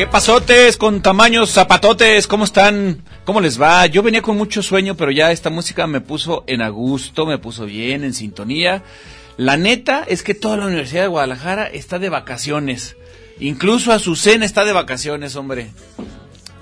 ¿Qué 0.00 0.06
pasotes 0.06 0.78
con 0.78 1.02
tamaños 1.02 1.50
zapatotes? 1.50 2.26
¿Cómo 2.26 2.44
están? 2.44 3.02
¿Cómo 3.30 3.40
les 3.40 3.62
va? 3.62 3.86
Yo 3.86 4.02
venía 4.02 4.22
con 4.22 4.36
mucho 4.36 4.60
sueño, 4.60 4.96
pero 4.96 5.12
ya 5.12 5.30
esta 5.30 5.50
música 5.50 5.86
me 5.86 6.00
puso 6.00 6.42
en 6.48 6.62
a 6.62 6.68
gusto, 6.68 7.26
me 7.26 7.38
puso 7.38 7.64
bien, 7.64 8.02
en 8.02 8.12
sintonía. 8.12 8.82
La 9.36 9.56
neta 9.56 10.02
es 10.08 10.24
que 10.24 10.34
toda 10.34 10.56
la 10.56 10.66
Universidad 10.66 11.02
de 11.02 11.08
Guadalajara 11.10 11.68
está 11.68 12.00
de 12.00 12.08
vacaciones. 12.08 12.96
Incluso 13.38 13.92
Azucena 13.92 14.44
está 14.44 14.64
de 14.64 14.72
vacaciones, 14.72 15.36
hombre. 15.36 15.70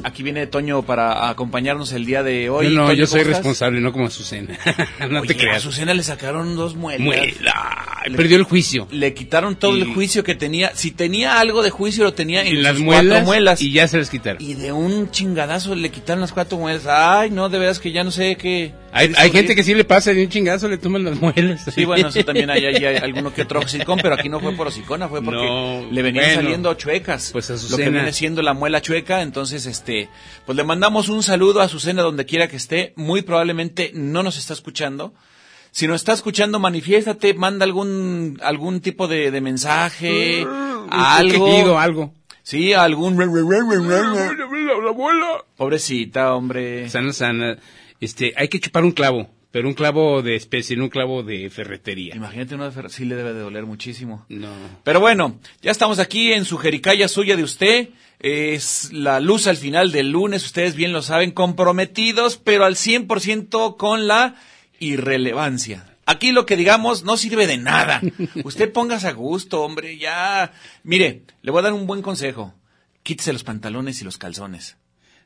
Aquí 0.04 0.22
viene 0.22 0.46
Toño 0.46 0.82
para 0.82 1.28
acompañarnos 1.28 1.92
el 1.92 2.04
día 2.06 2.22
de 2.22 2.48
hoy. 2.50 2.68
No, 2.68 2.82
no 2.82 2.86
Toño, 2.88 2.98
yo 2.98 3.06
soy 3.06 3.20
¿cómo 3.20 3.30
estás? 3.30 3.38
responsable, 3.38 3.80
no 3.80 3.92
como 3.92 4.06
Azucena. 4.06 4.56
no 5.10 5.20
Oye, 5.20 5.28
te 5.28 5.36
creas. 5.36 5.54
A 5.56 5.58
Azucena 5.58 5.92
le 5.94 6.02
sacaron 6.02 6.54
dos 6.56 6.76
muelas. 6.76 7.00
Muela. 7.04 8.02
Le- 8.06 8.16
Perdió 8.16 8.36
el 8.36 8.44
juicio. 8.44 8.86
Le 8.90 9.12
quitaron 9.14 9.56
todo 9.56 9.76
Y- 9.76 9.82
el 9.82 9.88
juicio 9.94 10.22
que 10.24 10.34
tenía. 10.34 10.70
Si 10.74 10.92
tenía 10.92 11.40
algo 11.40 11.62
de 11.62 11.70
juicio, 11.70 12.04
lo 12.04 12.14
tenía 12.14 12.42
en, 12.42 12.48
En 12.58 12.62
las 12.62 12.78
muelas, 12.78 13.24
muelas. 13.24 13.60
y 13.60 13.72
ya 13.72 13.88
se 13.88 13.98
las 13.98 14.08
quitaron. 14.10 14.40
Y 14.42 14.54
de 14.54 14.72
un 14.72 15.10
chingadazo 15.10 15.74
le 15.74 15.90
quitaron 15.90 16.20
las 16.20 16.32
cuatro 16.32 16.58
muelas. 16.58 16.86
Ay, 16.86 17.30
no, 17.30 17.48
de 17.48 17.58
veras 17.58 17.78
que 17.80 17.90
ya 17.92 18.04
no 18.04 18.10
sé 18.10 18.36
qué. 18.36 18.72
Hay, 18.98 19.12
hay 19.16 19.30
gente 19.30 19.54
que 19.54 19.62
sí 19.62 19.74
le 19.74 19.84
pasa 19.84 20.12
de 20.12 20.22
un 20.24 20.28
chingazo, 20.28 20.68
le 20.68 20.76
toman 20.78 21.04
las 21.04 21.20
muelas. 21.20 21.64
Sí, 21.74 21.84
bueno, 21.84 22.08
eso 22.08 22.24
también 22.24 22.50
hay, 22.50 22.64
hay- 22.66 22.84
hay 22.84 22.96
alguno 23.02 23.32
que 23.32 23.42
otro 23.42 23.60
hocicón, 23.60 24.00
pero 24.02 24.14
aquí 24.14 24.28
no 24.28 24.40
fue 24.40 24.52
por 24.54 24.66
hocicona, 24.66 25.08
fue 25.08 25.22
porque 25.22 25.40
No, 25.44 25.86
le 25.90 26.02
venían 26.02 26.24
bueno. 26.26 26.42
saliendo 26.42 26.74
chuecas. 26.74 27.30
Pues 27.32 27.48
lo 27.48 27.54
que 27.56 27.60
Azucena. 27.64 27.90
viene 27.90 28.12
siendo 28.12 28.42
la 28.42 28.54
muela 28.54 28.82
chueca, 28.82 29.22
entonces 29.22 29.66
este, 29.66 30.08
pues 30.46 30.56
le 30.56 30.64
mandamos 30.64 31.08
un 31.08 31.22
saludo 31.22 31.60
a 31.60 31.64
Azucena 31.64 32.02
donde 32.02 32.26
quiera 32.26 32.48
que 32.48 32.56
esté, 32.56 32.92
muy 32.96 33.22
probablemente 33.22 33.92
no 33.94 34.22
nos 34.22 34.36
está 34.38 34.52
escuchando. 34.54 35.14
Si 35.70 35.86
nos 35.86 35.96
está 35.96 36.14
escuchando, 36.14 36.58
manifiéstate, 36.58 37.34
manda 37.34 37.64
algún 37.64 38.38
algún 38.42 38.80
tipo 38.80 39.06
de, 39.06 39.30
de 39.30 39.40
mensaje, 39.40 40.44
algo. 40.90 41.46
Quejido, 41.46 41.78
algo. 41.78 42.14
Sí, 42.42 42.72
algún 42.72 43.16
pobrecita, 45.56 46.34
hombre. 46.34 46.88
Sana, 46.88 47.12
sana. 47.12 47.58
Este, 48.00 48.32
hay 48.36 48.48
que 48.48 48.60
chupar 48.60 48.84
un 48.84 48.92
clavo, 48.92 49.28
pero 49.50 49.66
un 49.68 49.74
clavo 49.74 50.22
de 50.22 50.36
especie, 50.36 50.76
no 50.76 50.84
un 50.84 50.90
clavo 50.90 51.22
de 51.22 51.48
ferretería. 51.50 52.14
Imagínate 52.14 52.54
uno 52.54 52.70
de 52.70 52.76
fer- 52.80 52.88
sí 52.90 53.04
le 53.04 53.16
debe 53.16 53.32
de 53.32 53.40
doler 53.40 53.64
muchísimo. 53.66 54.24
No. 54.28 54.50
Pero 54.84 55.00
bueno, 55.00 55.38
ya 55.62 55.70
estamos 55.70 55.98
aquí 55.98 56.32
en 56.32 56.44
su 56.44 56.58
jericaya 56.58 57.08
suya 57.08 57.36
de 57.36 57.42
usted. 57.42 57.88
Es 58.20 58.92
la 58.92 59.20
luz 59.20 59.46
al 59.46 59.56
final 59.56 59.92
del 59.92 60.10
lunes, 60.10 60.44
ustedes 60.44 60.74
bien 60.74 60.92
lo 60.92 61.02
saben, 61.02 61.30
comprometidos, 61.30 62.36
pero 62.36 62.64
al 62.64 62.74
100% 62.74 63.76
con 63.76 64.06
la 64.08 64.34
irrelevancia. 64.80 65.84
Aquí 66.06 66.32
lo 66.32 66.46
que 66.46 66.56
digamos 66.56 67.04
no 67.04 67.16
sirve 67.18 67.46
de 67.46 67.58
nada. 67.58 68.00
Usted 68.44 68.72
póngase 68.72 69.08
a 69.08 69.12
gusto, 69.12 69.60
hombre, 69.62 69.98
ya. 69.98 70.52
Mire, 70.82 71.22
le 71.42 71.50
voy 71.50 71.60
a 71.60 71.64
dar 71.64 71.74
un 71.74 71.86
buen 71.86 72.00
consejo. 72.00 72.54
Quítese 73.02 73.32
los 73.34 73.44
pantalones 73.44 74.00
y 74.00 74.04
los 74.04 74.16
calzones. 74.16 74.77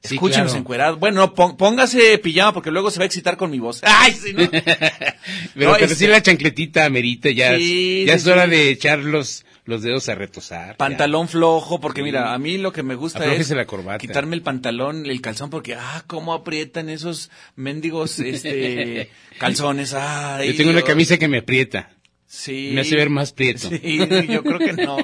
Sí, 0.05 0.15
Escúchenos 0.17 0.47
claro. 0.49 0.59
encuerados. 0.61 0.99
Bueno, 0.99 1.33
no, 1.37 1.57
póngase 1.57 2.19
pijama 2.19 2.53
porque 2.53 2.73
luego 2.73 2.91
se 2.91 2.99
va 2.99 3.05
a 3.05 3.07
excitar 3.07 3.37
con 3.37 3.51
mi 3.53 3.61
voz. 3.61 3.81
¡Ay, 3.87 4.13
sí, 4.13 4.33
no! 4.33 4.49
Pero, 4.51 4.67
No, 4.75 5.15
pero 5.55 5.77
este- 5.77 5.95
sí 5.95 6.07
la 6.09 6.21
chancletita 6.23 6.85
amerita, 6.85 7.31
ya, 7.31 7.57
Sí, 7.57 8.05
ya 8.07 8.15
sí, 8.15 8.17
es 8.19 8.27
hora 8.27 8.45
sí. 8.47 8.51
de 8.51 8.71
echar 8.71 8.99
los, 8.99 9.45
los 9.65 9.83
dedos 9.83 10.09
a 10.09 10.17
retosar. 10.17 10.77
Pantalón 10.77 11.29
flojo, 11.29 11.79
porque 11.81 12.01
Sí. 12.01 12.05
mira, 12.05 12.35
a 12.35 12.39
mí 12.39 12.59
lo 12.59 12.73
que 12.73 12.83
me 12.83 12.97
gusta 12.97 13.21
Aflójese 13.21 13.43
es 13.53 13.57
la 13.57 13.65
corbata. 13.65 13.99
quitarme 13.99 14.35
el 14.35 14.43
pantalón, 14.43 15.07
el 15.07 15.21
calzón, 15.21 15.51
porque, 15.51 15.75
ah, 15.77 16.03
cómo 16.09 16.35
aprietan 16.35 16.89
esos 16.89 17.31
mendigos, 17.55 18.19
este, 18.19 19.09
calzones, 19.39 19.95
ay. 19.95 20.49
Yo 20.49 20.57
tengo 20.57 20.71
una 20.71 20.83
camisa 20.83 21.17
que 21.17 21.29
me 21.29 21.39
aprieta. 21.39 21.91
Sí. 22.27 22.71
me 22.75 22.81
hace 22.81 22.97
ver 22.97 23.11
más 23.11 23.33
prieto. 23.33 23.69
Sí, 23.69 23.99
yo 24.29 24.43
creo 24.43 24.59
que 24.59 24.73
no. 24.73 24.97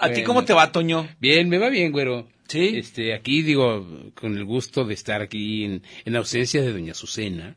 ¿A 0.00 0.10
ti 0.10 0.22
cómo 0.22 0.44
te 0.44 0.52
va, 0.52 0.70
Toño? 0.72 1.08
Bien, 1.20 1.48
me 1.48 1.58
va 1.58 1.68
bien, 1.68 1.92
güero. 1.92 2.28
Sí. 2.52 2.76
Este, 2.76 3.14
aquí 3.14 3.42
digo, 3.42 3.86
con 4.14 4.36
el 4.36 4.44
gusto 4.44 4.84
de 4.84 4.94
estar 4.94 5.22
aquí 5.22 5.64
en, 5.64 5.82
en 6.04 6.16
ausencia 6.16 6.60
de 6.62 6.72
Doña 6.72 6.92
Azucena. 6.92 7.56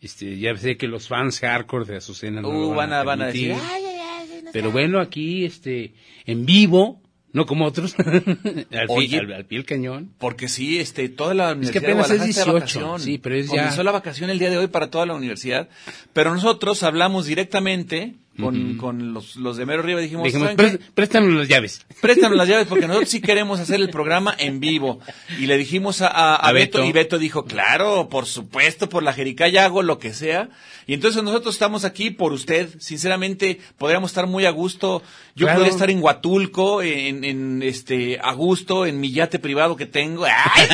Este, 0.00 0.38
ya 0.38 0.56
sé 0.56 0.76
que 0.76 0.88
los 0.88 1.08
fans 1.08 1.40
hardcore 1.40 1.84
de 1.84 1.96
Azucena 1.98 2.40
no 2.40 2.48
Uh, 2.48 2.52
lo 2.52 2.74
van 2.74 2.92
a, 2.92 3.02
van 3.02 3.20
a 3.22 3.26
decir, 3.26 3.52
ay, 3.52 3.84
ay, 3.84 3.96
ay, 4.00 4.42
no 4.44 4.50
Pero 4.52 4.70
bueno, 4.72 4.98
aquí, 4.98 5.44
este, 5.44 5.92
en 6.24 6.46
vivo, 6.46 7.02
no 7.32 7.44
como 7.44 7.66
otros, 7.66 7.94
al, 7.98 8.86
Oye. 8.88 9.08
pie, 9.08 9.18
al, 9.18 9.32
al 9.34 9.44
pie 9.44 9.58
del 9.58 9.66
cañón. 9.66 10.14
Porque 10.18 10.48
sí, 10.48 10.78
este, 10.78 11.08
toda 11.10 11.34
la 11.34 11.48
que 11.48 11.58
universidad 11.58 11.84
apenas 11.84 12.08
de 12.08 12.14
es 12.16 12.20
está 12.22 12.44
de 12.46 12.50
18, 12.50 12.52
vacación. 12.54 13.00
sí, 13.00 13.18
pero 13.18 13.34
es 13.36 13.46
ya- 13.48 13.56
Comenzó 13.56 13.82
la 13.82 13.92
vacación 13.92 14.30
el 14.30 14.38
día 14.38 14.48
de 14.50 14.56
hoy 14.56 14.68
para 14.68 14.90
toda 14.90 15.04
la 15.04 15.14
universidad, 15.14 15.68
pero 16.14 16.32
nosotros 16.34 16.82
hablamos 16.82 17.26
directamente 17.26 18.14
con, 18.38 18.76
con 18.78 19.12
los, 19.12 19.36
los 19.36 19.56
de 19.58 19.66
Mero 19.66 19.82
Arriba 19.82 20.00
dijimos, 20.00 20.24
Dijimos, 20.24 20.48
¿saben 20.52 20.56
qué? 20.56 20.78
"Pré- 20.78 20.90
préstanos 20.94 21.34
las 21.34 21.48
llaves. 21.48 21.84
Préstanos 22.00 22.36
las 22.38 22.48
llaves 22.48 22.66
porque 22.68 22.86
nosotros 22.86 23.10
sí 23.10 23.20
queremos 23.20 23.60
hacer 23.60 23.80
el 23.80 23.90
programa 23.90 24.34
en 24.38 24.60
vivo. 24.60 25.00
Y 25.38 25.46
le 25.46 25.58
dijimos 25.58 26.00
a, 26.00 26.06
a- 26.08 26.36
a 26.36 26.48
A 26.48 26.52
Beto, 26.52 26.78
Beto. 26.78 26.88
y 26.88 26.92
Beto 26.92 27.18
dijo, 27.18 27.44
claro, 27.44 28.08
por 28.08 28.24
supuesto, 28.26 28.88
por 28.88 29.02
la 29.02 29.12
Jericaya 29.12 29.64
hago 29.66 29.82
lo 29.82 29.98
que 29.98 30.14
sea. 30.14 30.48
Y 30.86 30.94
entonces 30.94 31.22
nosotros 31.22 31.54
estamos 31.54 31.84
aquí 31.84 32.10
por 32.10 32.32
usted. 32.32 32.68
Sinceramente, 32.80 33.60
podríamos 33.76 34.10
estar 34.10 34.26
muy 34.26 34.46
a 34.46 34.50
gusto. 34.50 35.02
Yo 35.36 35.44
Claro. 35.46 35.58
podría 35.58 35.72
estar 35.74 35.90
en 35.90 36.02
Huatulco, 36.02 36.82
en, 36.82 37.24
en 37.24 37.62
este, 37.62 38.18
a 38.22 38.32
gusto, 38.32 38.86
en 38.86 39.00
mi 39.00 39.12
yate 39.12 39.38
privado 39.38 39.76
que 39.76 39.86
tengo. 39.86 40.24
¡Ay, 40.24 40.66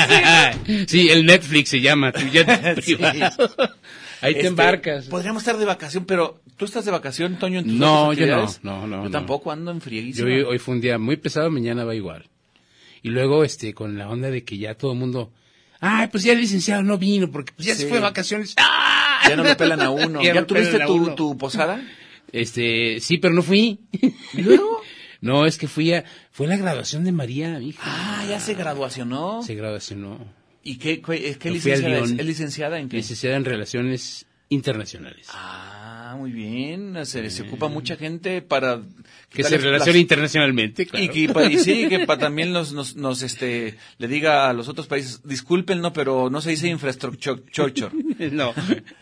sí! 0.67 0.85
sí, 0.89 1.09
el 1.09 1.27
Netflix 1.27 1.71
se 1.71 1.81
llama, 1.81 2.13
tu 2.13 2.21
Sí. 2.83 2.97
Ahí 4.21 4.33
te 4.35 4.39
Este, 4.41 4.49
embarcas. 4.49 5.07
Podríamos 5.07 5.43
estar 5.43 5.57
de 5.59 5.65
vacación, 5.65 6.05
pero 6.05 6.41
¿tú 6.57 6.65
estás 6.65 6.85
de 6.85 6.91
vacación, 6.91 7.39
Toño, 7.39 7.59
en 7.61 7.65
tus 7.67 7.75
No, 7.75 8.13
yo 8.13 8.27
no, 8.27 8.47
no, 8.63 8.87
no, 8.87 8.97
Yo 8.99 9.05
no. 9.05 9.11
tampoco 9.11 9.51
ando 9.53 9.71
en 9.71 9.79
Yo 9.79 9.85
frieguísimo. 9.85 10.27
hoy, 10.29 10.41
hoy 10.43 10.59
fue 10.59 10.75
un 10.75 10.81
día 10.81 10.99
muy 10.99 11.17
pesado, 11.17 11.51
mañana 11.51 11.85
va 11.85 11.95
igual. 11.95 12.29
Y 13.03 13.11
luego, 13.11 13.45
este, 13.45 13.75
con 13.75 13.99
la 13.99 14.09
onda 14.09 14.31
de 14.31 14.45
que 14.45 14.59
ya 14.59 14.75
todo 14.75 14.93
el 14.93 14.99
mundo, 14.99 15.33
ay, 15.81 16.09
pues 16.09 16.25
ya 16.25 16.33
el 16.33 16.41
licenciado 16.41 16.83
no 16.83 16.99
vino 16.99 17.31
porque 17.31 17.53
pues 17.55 17.67
ya 17.69 17.75
Sí. 17.75 17.83
se 17.83 17.89
fue 17.89 17.99
de 17.99 18.03
vacaciones. 18.05 18.55
¡Ah! 18.59 19.21
Ya 19.29 19.37
no 19.37 19.45
me 19.45 19.55
pelan 19.57 19.81
a 19.81 19.91
uno. 19.91 20.21
Ya 20.23 20.35
¿Ya, 20.35 20.47
tuviste 20.47 20.79
tu, 20.87 21.15
tu 21.15 21.37
posada? 21.39 21.83
Este, 22.33 22.99
sí, 23.01 23.19
pero 23.19 23.35
no 23.35 23.43
fui. 23.43 23.81
¿Y 24.33 24.43
luego? 24.43 24.81
No, 25.23 25.47
es 25.47 25.57
que 25.57 25.67
fui 25.67 25.93
a, 25.95 26.05
fue 26.31 26.47
la 26.47 26.57
graduación 26.59 27.03
de 27.03 27.11
María, 27.11 27.59
mi 27.59 27.71
hija. 27.71 27.81
Ah, 27.85 28.25
ya 28.29 28.39
se 28.39 28.53
graduacionó. 28.55 29.43
Se 29.43 29.55
graduacionó. 29.55 30.19
¿Y 30.67 30.79
qué, 30.79 31.01
fui 31.05 31.17
a 31.17 31.53
licenciada 31.53 31.99
es? 31.99 32.09
Lyon. 32.11 32.21
¿Es 32.21 32.27
licenciada 32.27 32.79
en 32.81 32.89
qué? 32.89 32.97
Licenciada 32.97 33.37
en 33.37 33.45
Relaciones 33.45 34.27
Internacionales. 34.49 35.27
Ah, 35.33 36.15
muy 36.19 36.31
bien. 36.31 36.95
Se, 37.05 37.31
se 37.31 37.43
ocupa 37.43 37.69
mucha 37.69 37.97
gente 37.97 38.43
para... 38.43 38.81
que 39.29 39.43
se 39.43 39.59
las- 39.59 39.95
internacionalmente, 39.97 40.87
claro. 40.87 41.05
Y 41.05 41.09
que 41.09 41.21
y 41.51 41.59
sí, 41.59 41.89
que 41.89 42.01
pa- 42.07 42.17
también 42.19 42.53
nos, 42.53 42.73
nos, 42.73 42.95
nos, 42.95 43.23
este, 43.23 43.75
le 43.99 44.09
diga 44.09 44.49
a 44.49 44.53
los 44.53 44.69
otros 44.69 44.87
países, 44.87 45.21
disculpen, 45.25 45.81
no, 45.81 45.93
pero 45.93 46.31
no 46.31 46.41
se 46.41 46.51
dice 46.51 46.69
infrastructure. 46.69 47.41
no, 48.33 48.55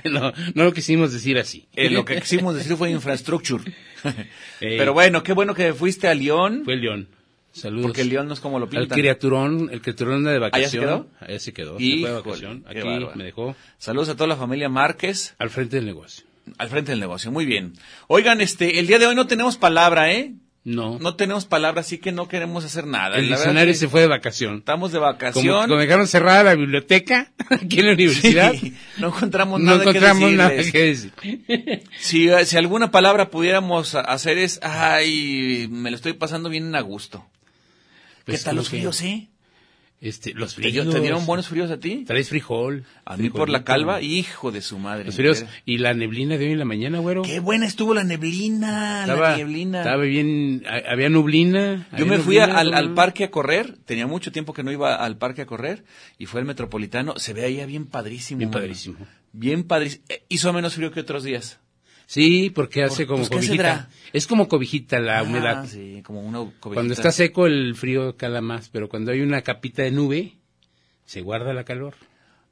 no, 0.05 0.33
no 0.55 0.65
lo 0.65 0.73
quisimos 0.73 1.13
decir 1.13 1.39
así. 1.39 1.67
Eh, 1.77 1.91
lo 1.91 2.05
que 2.05 2.21
quisimos 2.21 2.55
decir 2.55 2.77
fue 2.77 2.91
infrastructure. 2.91 3.63
Ey. 4.61 4.79
Pero 4.79 4.93
bueno, 4.95 5.23
qué 5.23 5.33
bueno 5.35 5.55
que 5.55 5.75
fuiste 5.75 6.09
a 6.09 6.15
Lyon, 6.15 6.63
Fue 6.65 6.77
León. 6.77 7.09
Saludos. 7.55 7.87
porque 7.87 8.05
Lyon 8.05 8.27
no 8.29 8.35
es 8.35 8.41
como 8.41 8.59
lo 8.59 8.69
pintan. 8.69 8.89
criaturón, 8.99 9.69
el 9.73 9.81
criaturón 9.81 10.25
de 10.25 10.39
vacación. 10.39 10.71
se 10.71 10.79
quedó? 10.81 11.09
Allá 11.21 11.39
se 11.39 11.53
quedó. 11.53 11.79
se 11.79 11.85
Híjole, 11.85 12.01
fue 12.01 12.11
de 12.11 12.17
vacación. 12.21 12.65
Aquí 12.69 12.81
bárbaro. 12.81 13.13
me 13.15 13.25
dejó 13.25 13.57
Saludos 13.79 14.09
a 14.11 14.15
toda 14.17 14.27
la 14.29 14.37
familia 14.37 14.69
Márquez, 14.69 15.35
al 15.39 15.51
frente 15.51 15.77
del 15.77 15.87
negocio. 15.87 16.25
al 16.59 16.69
frente 16.69 16.91
del 16.93 17.01
negocio. 17.01 17.31
Muy 17.31 17.47
bien. 17.47 17.73
Oigan, 18.09 18.41
este, 18.41 18.79
el 18.81 18.87
día 18.87 18.99
de 18.99 19.07
hoy 19.07 19.15
no 19.15 19.27
tenemos 19.27 19.57
palabra, 19.57 20.13
¿eh? 20.13 20.35
No. 20.67 20.99
No 20.99 21.15
tenemos 21.15 21.45
palabra, 21.45 21.83
así 21.83 21.99
que 21.99 22.11
no 22.11 22.27
queremos 22.27 22.65
hacer 22.65 22.87
nada. 22.87 23.17
el 23.19 23.29
La 23.29 23.37
diccionario 23.37 23.73
que 23.75 23.79
se 23.79 23.87
fue 23.87 24.01
de 24.01 24.07
vacación. 24.07 24.57
Estamos 24.61 24.93
de 24.93 24.99
Como, 24.99 25.13
vacación. 25.13 25.69
como 25.69 25.79
dejaron 25.79 26.07
cerrada 26.09 26.43
la 26.43 26.55
biblioteca 26.55 27.33
aquí 27.51 27.81
en 27.81 27.87
la 27.89 27.93
universidad, 27.93 28.53
Sí, 28.55 28.75
no 28.97 29.09
encontramos 29.09 29.61
no 29.61 29.67
nada 29.73 29.83
encontramos 29.83 30.31
que 30.31 30.37
nada 30.37 30.51
que 30.73 30.83
decir. 30.87 31.13
Si, 31.99 32.29
si 32.47 32.57
alguna 32.57 32.91
palabra 32.91 33.29
pudiéramos 33.31 33.95
hacer 33.95 34.39
es, 34.39 34.59
ay, 34.63 35.69
me 35.71 35.91
lo 35.91 35.97
estoy 35.97 36.15
pasando 36.15 36.49
bien 36.49 36.75
a 36.75 36.81
gusto. 36.81 37.27
Pues 38.25 38.39
¿Qué 38.41 38.45
tal 38.45 38.57
los 38.57 38.69
que, 38.69 38.79
fríos, 38.79 39.03
eh? 39.03 39.29
Este, 40.01 40.35
los 40.35 40.55
¿Te, 40.55 40.63
fríos. 40.63 40.91
te 40.91 41.01
dieron 41.01 41.25
buenos 41.25 41.49
fríos 41.49 41.71
a 41.71 41.79
ti? 41.79 42.05
Traes 42.07 42.29
frijol. 42.29 42.85
A 43.07 43.17
mí 43.17 43.31
por 43.31 43.49
la 43.49 43.65
calva, 43.65 44.03
hijo 44.03 44.53
de 44.53 44.61
su 44.61 44.79
madre. 44.79 45.07
Los 45.07 45.15
fríos. 45.15 45.47
Y 45.65 45.79
la 45.79 45.95
neblina 45.95 46.37
de 46.37 46.45
hoy 46.47 46.53
en 46.53 46.59
la 46.59 46.67
mañana, 46.67 46.99
güero. 46.99 47.23
Qué 47.23 47.41
buena 47.41 47.65
estuvo 47.67 47.95
la 47.95 48.05
neblina, 48.05 49.03
Estaba, 49.03 49.31
la 49.31 49.37
neblina. 49.39 49.79
estaba 49.79 50.03
bien, 50.03 50.63
había 50.91 51.09
nublina. 51.09 51.87
Yo 51.93 52.05
había 52.05 52.05
me 52.07 52.19
fui 52.19 52.37
nublina, 52.37 52.59
al, 52.59 52.75
al 52.75 52.93
parque 52.95 53.25
a 53.25 53.31
correr, 53.31 53.79
tenía 53.87 54.07
mucho 54.07 54.31
tiempo 54.31 54.53
que 54.53 54.63
no 54.63 54.71
iba 54.73 54.95
al 54.95 55.17
parque 55.17 55.43
a 55.43 55.47
correr, 55.47 55.85
y 56.19 56.27
fue 56.27 56.41
el 56.41 56.47
metropolitano, 56.47 57.15
se 57.17 57.33
veía 57.33 57.65
bien 57.65 57.87
padrísimo. 57.87 58.39
Bien 58.41 58.51
padrísimo. 58.51 58.97
Bien 59.33 59.63
padrísimo. 59.65 60.05
Eh, 60.11 60.25
Hizo 60.29 60.53
menos 60.53 60.75
frío 60.75 60.91
que 60.91 61.01
otros 61.01 61.25
días. 61.25 61.61
Sí, 62.15 62.51
porque 62.51 62.85
hace 62.85 63.07
como 63.09 63.19
pues, 63.27 63.29
¿qué 63.31 63.37
cobijita. 63.37 63.89
Es 64.13 64.29
como 64.29 64.47
cobijita 64.47 65.01
la 65.01 65.19
Ah, 65.19 65.23
humedad. 65.25 65.67
Sí, 65.67 66.01
como 66.05 66.21
una 66.21 66.39
cobijita. 66.39 66.75
Cuando 66.75 66.95
está 66.95 67.11
seco 67.11 67.47
el 67.47 67.75
frío 67.75 68.17
cala 68.17 68.41
más, 68.41 68.69
pero 68.69 68.89
cuando 68.89 69.11
hay 69.11 69.21
una 69.21 69.43
capita 69.43 69.83
de 69.83 69.91
nube, 69.91 70.35
se 71.07 71.23
guarda 71.23 71.53
la 71.53 71.65
calor. 71.65 71.95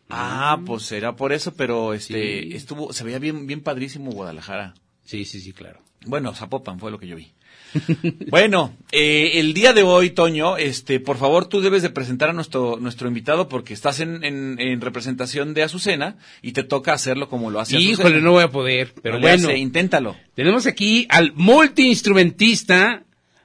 Ah, 0.09 0.61
pues 0.67 0.83
será 0.83 1.15
por 1.15 1.33
eso, 1.33 1.55
pero 1.55 1.95
este, 1.95 2.43
Sí. 2.43 2.55
estuvo, 2.55 2.93
se 2.93 3.05
veía 3.05 3.21
bien, 3.21 3.47
bien 3.47 3.61
padrísimo 3.61 4.11
Guadalajara. 4.11 4.75
Sí, 5.05 5.25
sí, 5.25 5.41
sí, 5.41 5.53
claro. 5.53 5.81
Bueno, 6.07 6.35
Zapopan 6.35 6.81
fue 6.81 6.91
lo 6.91 6.99
que 6.99 7.07
yo 7.07 7.15
vi. 7.15 7.31
bueno, 8.29 8.75
eh, 8.93 9.33
el 9.41 9.55
día 9.55 9.73
de 9.73 9.83
hoy, 9.83 10.11
Toño, 10.11 10.57
este, 10.57 11.01
por 11.01 11.17
favor, 11.17 11.47
tú 11.49 11.61
debes 11.61 11.83
de 11.83 11.91
presentar 11.91 12.31
a 12.31 12.33
nuestro, 12.33 12.77
nuestro 12.81 13.09
invitado 13.09 13.49
porque 13.49 13.73
estás 13.75 14.01
en, 14.01 14.25
en, 14.25 14.61
en 14.61 14.81
representación 14.81 15.55
de 15.55 15.63
Azucena 15.63 16.17
y 16.43 16.53
te 16.53 16.63
toca 16.65 16.93
hacerlo 16.93 17.29
como 17.29 17.51
lo 17.51 17.61
hace 17.61 17.79
Híjole, 17.79 18.09
Azucena. 18.09 18.25
no 18.25 18.33
voy 18.33 18.45
a 18.45 18.49
poder, 18.51 18.93
pero 19.03 19.17
No 19.17 19.21
bueno. 19.23 19.49
hace, 19.49 19.59
inténtalo. 19.59 20.17
Tenemos 20.35 20.67
aquí 20.67 21.07
al 21.09 21.33
multiinstrumentista, 21.35 23.05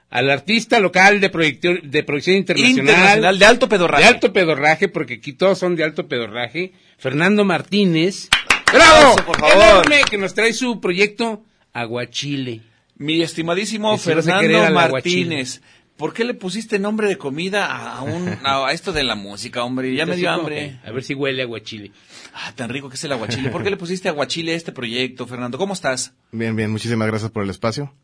al 0.09 0.29
artista 0.29 0.79
local 0.79 1.19
de, 1.19 1.29
proyecto- 1.31 1.81
de 1.83 2.03
producción 2.03 2.37
internacional. 2.37 2.79
Internacional, 2.79 3.39
de 3.39 3.45
alto 3.45 3.69
pedorraje. 3.69 4.03
De 4.03 4.09
alto 4.09 4.33
pedorraje, 4.33 4.87
porque 4.87 5.15
aquí 5.15 5.33
todos 5.33 5.57
son 5.59 5.75
de 5.75 5.83
alto 5.83 6.07
pedorraje. 6.07 6.73
Fernando 6.97 7.43
Martínez. 7.45 8.29
¡Bravo! 8.73 8.95
Aplauso, 9.13 9.25
por 9.25 9.39
favor. 9.39 9.63
Enorme, 9.63 10.01
que 10.09 10.17
nos 10.17 10.33
trae 10.33 10.53
su 10.53 10.79
proyecto 10.81 11.43
Aguachile. 11.73 12.61
Mi 12.97 13.21
estimadísimo 13.21 13.97
Fernando 13.97 14.71
Martínez. 14.73 15.61
¿Por 15.97 16.13
qué 16.13 16.23
le 16.23 16.35
pusiste 16.35 16.77
nombre 16.77 17.07
de 17.07 17.17
comida 17.17 17.65
a, 17.65 18.03
un, 18.03 18.37
a 18.43 18.71
esto 18.71 18.93
de 18.93 19.03
la 19.03 19.15
música, 19.15 19.63
hombre? 19.63 19.95
Ya 19.95 20.05
me 20.05 20.11
Así 20.11 20.21
dio 20.21 20.29
hambre. 20.29 20.79
A 20.85 20.91
ver 20.91 21.03
si 21.03 21.15
huele 21.15 21.41
a 21.41 21.45
aguachile. 21.45 21.91
Ah, 22.35 22.53
tan 22.55 22.69
rico 22.69 22.87
que 22.87 22.95
es 22.95 23.03
el 23.03 23.11
aguachile. 23.13 23.49
¿Por 23.49 23.63
qué 23.63 23.71
le 23.71 23.77
pusiste 23.77 24.07
aguachile 24.07 24.53
a 24.53 24.55
este 24.55 24.71
proyecto, 24.71 25.25
Fernando? 25.25 25.57
¿Cómo 25.57 25.73
estás? 25.73 26.13
Bien, 26.31 26.55
bien, 26.55 26.69
muchísimas 26.69 27.07
gracias 27.07 27.31
por 27.31 27.43
el 27.43 27.49
espacio. 27.49 27.95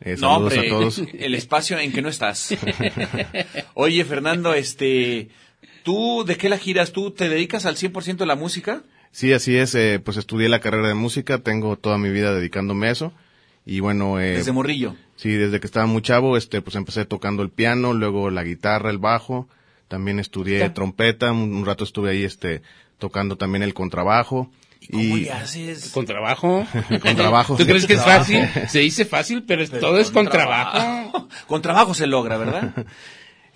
Eh, 0.00 0.16
No, 0.18 0.34
saludos 0.34 0.52
hombre, 0.54 0.66
a 0.66 0.70
todos. 0.70 1.02
el 1.18 1.34
espacio 1.34 1.78
en 1.78 1.92
que 1.92 2.00
no 2.00 2.08
estás. 2.08 2.56
Oye, 3.74 4.04
Fernando, 4.06 4.54
este, 4.54 5.28
¿tú 5.82 6.24
de 6.24 6.36
qué 6.36 6.48
la 6.48 6.56
giras? 6.56 6.92
¿Tú 6.92 7.10
te 7.10 7.28
dedicas 7.28 7.66
al 7.66 7.76
100% 7.76 8.22
a 8.22 8.26
la 8.26 8.36
música? 8.36 8.82
Sí, 9.12 9.34
así 9.34 9.54
es, 9.56 9.74
eh, 9.74 10.00
pues 10.02 10.16
estudié 10.16 10.48
la 10.48 10.60
carrera 10.60 10.88
de 10.88 10.94
música, 10.94 11.38
tengo 11.38 11.76
toda 11.76 11.98
mi 11.98 12.08
vida 12.10 12.34
dedicándome 12.34 12.88
a 12.88 12.92
eso. 12.92 13.12
Y 13.66 13.80
bueno, 13.80 14.20
eh, 14.20 14.32
Desde 14.36 14.52
morrillo. 14.52 14.94
sí, 15.16 15.30
desde 15.30 15.58
que 15.60 15.66
estaba 15.66 15.86
muy 15.86 16.02
chavo, 16.02 16.36
este, 16.36 16.60
pues 16.60 16.76
empecé 16.76 17.04
tocando 17.06 17.42
el 17.42 17.50
piano, 17.50 17.92
luego 17.94 18.30
la 18.30 18.44
guitarra, 18.44 18.90
el 18.90 18.98
bajo, 18.98 19.48
también 19.88 20.18
estudié 20.20 20.68
trompeta, 20.70 21.32
un, 21.32 21.54
un 21.54 21.64
rato 21.64 21.84
estuve 21.84 22.10
ahí, 22.10 22.24
este, 22.24 22.62
tocando 22.98 23.36
también 23.36 23.62
el 23.62 23.72
contrabajo. 23.74 24.50
¿Y 24.80 25.08
cómo 25.08 25.16
le 25.16 25.32
haces? 25.32 25.90
Con 25.92 26.04
trabajo. 26.04 26.66
Con 27.02 27.16
trabajo, 27.16 27.56
¿Tú 27.56 27.62
sí. 27.62 27.68
crees 27.68 27.86
que 27.86 27.94
es 27.94 28.04
fácil? 28.04 28.46
Se 28.68 28.80
dice 28.80 29.06
fácil, 29.06 29.42
pero, 29.46 29.66
todo 29.66 29.98
es 29.98 30.10
con 30.10 30.28
trabajo. 30.28 31.26
Con 31.46 31.62
trabajo 31.62 31.94
se 31.94 32.06
logra, 32.06 32.36
¿verdad? 32.36 32.72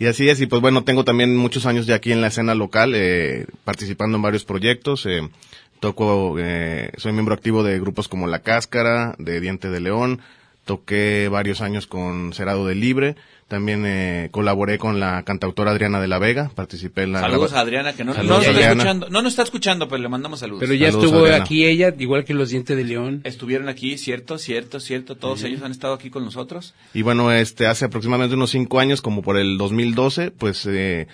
Y 0.00 0.06
así 0.06 0.28
es, 0.28 0.40
y 0.40 0.46
pues 0.46 0.62
bueno, 0.62 0.84
tengo 0.84 1.02
también 1.02 1.36
muchos 1.36 1.66
años 1.66 1.84
ya 1.86 1.96
aquí 1.96 2.12
en 2.12 2.20
la 2.20 2.28
escena 2.28 2.54
local, 2.54 2.92
eh, 2.94 3.46
participando 3.64 4.14
en 4.14 4.22
varios 4.22 4.44
proyectos. 4.44 5.04
Eh, 5.06 5.28
toco, 5.80 6.36
eh, 6.38 6.90
soy 6.96 7.12
miembro 7.12 7.34
activo 7.34 7.62
de 7.62 7.78
grupos 7.78 8.08
como 8.08 8.26
La 8.26 8.40
Cáscara, 8.40 9.14
de 9.18 9.40
Diente 9.40 9.70
de 9.70 9.80
León. 9.80 10.20
Toqué 10.64 11.28
varios 11.30 11.62
años 11.62 11.86
con 11.86 12.32
Cerado 12.34 12.66
de 12.66 12.74
Libre. 12.74 13.16
También 13.48 13.84
eh, 13.86 14.28
colaboré 14.30 14.76
con 14.76 15.00
la 15.00 15.22
cantautora 15.22 15.70
Adriana 15.70 16.02
de 16.02 16.08
la 16.08 16.18
Vega. 16.18 16.50
Participé 16.54 17.04
en 17.04 17.12
la 17.12 17.20
Saludos 17.20 17.54
a 17.54 17.60
Adriana, 17.60 17.94
que 17.94 18.04
no, 18.04 18.12
nos 18.12 18.46
está 18.46 18.72
escuchando. 18.72 19.08
No 19.08 19.22
nos 19.22 19.32
está 19.32 19.42
escuchando, 19.44 19.88
pero 19.88 20.02
le 20.02 20.08
mandamos 20.10 20.40
saludos. 20.40 20.60
Pero 20.60 20.74
ya 20.74 20.88
Saludos, 20.88 21.04
estuvo 21.06 21.24
Adriana. 21.24 21.44
aquí 21.44 21.64
ella, 21.64 21.94
igual 21.98 22.26
que 22.26 22.34
los 22.34 22.50
dientes 22.50 22.76
de 22.76 22.84
león. 22.84 23.22
Estuvieron 23.24 23.70
aquí, 23.70 23.96
cierto, 23.96 24.36
cierto, 24.36 24.80
cierto. 24.80 25.16
Todos 25.16 25.42
ellos 25.44 25.62
han 25.62 25.70
estado 25.70 25.94
aquí 25.94 26.10
con 26.10 26.26
nosotros. 26.26 26.74
Y 26.92 27.00
bueno, 27.00 27.32
este, 27.32 27.66
hace 27.66 27.86
aproximadamente 27.86 28.34
unos 28.34 28.50
cinco 28.50 28.80
años, 28.80 29.00
como 29.00 29.22
por 29.22 29.38
el 29.38 29.56
2012, 29.56 30.30
pues, 30.32 30.66
eh, 30.66 31.06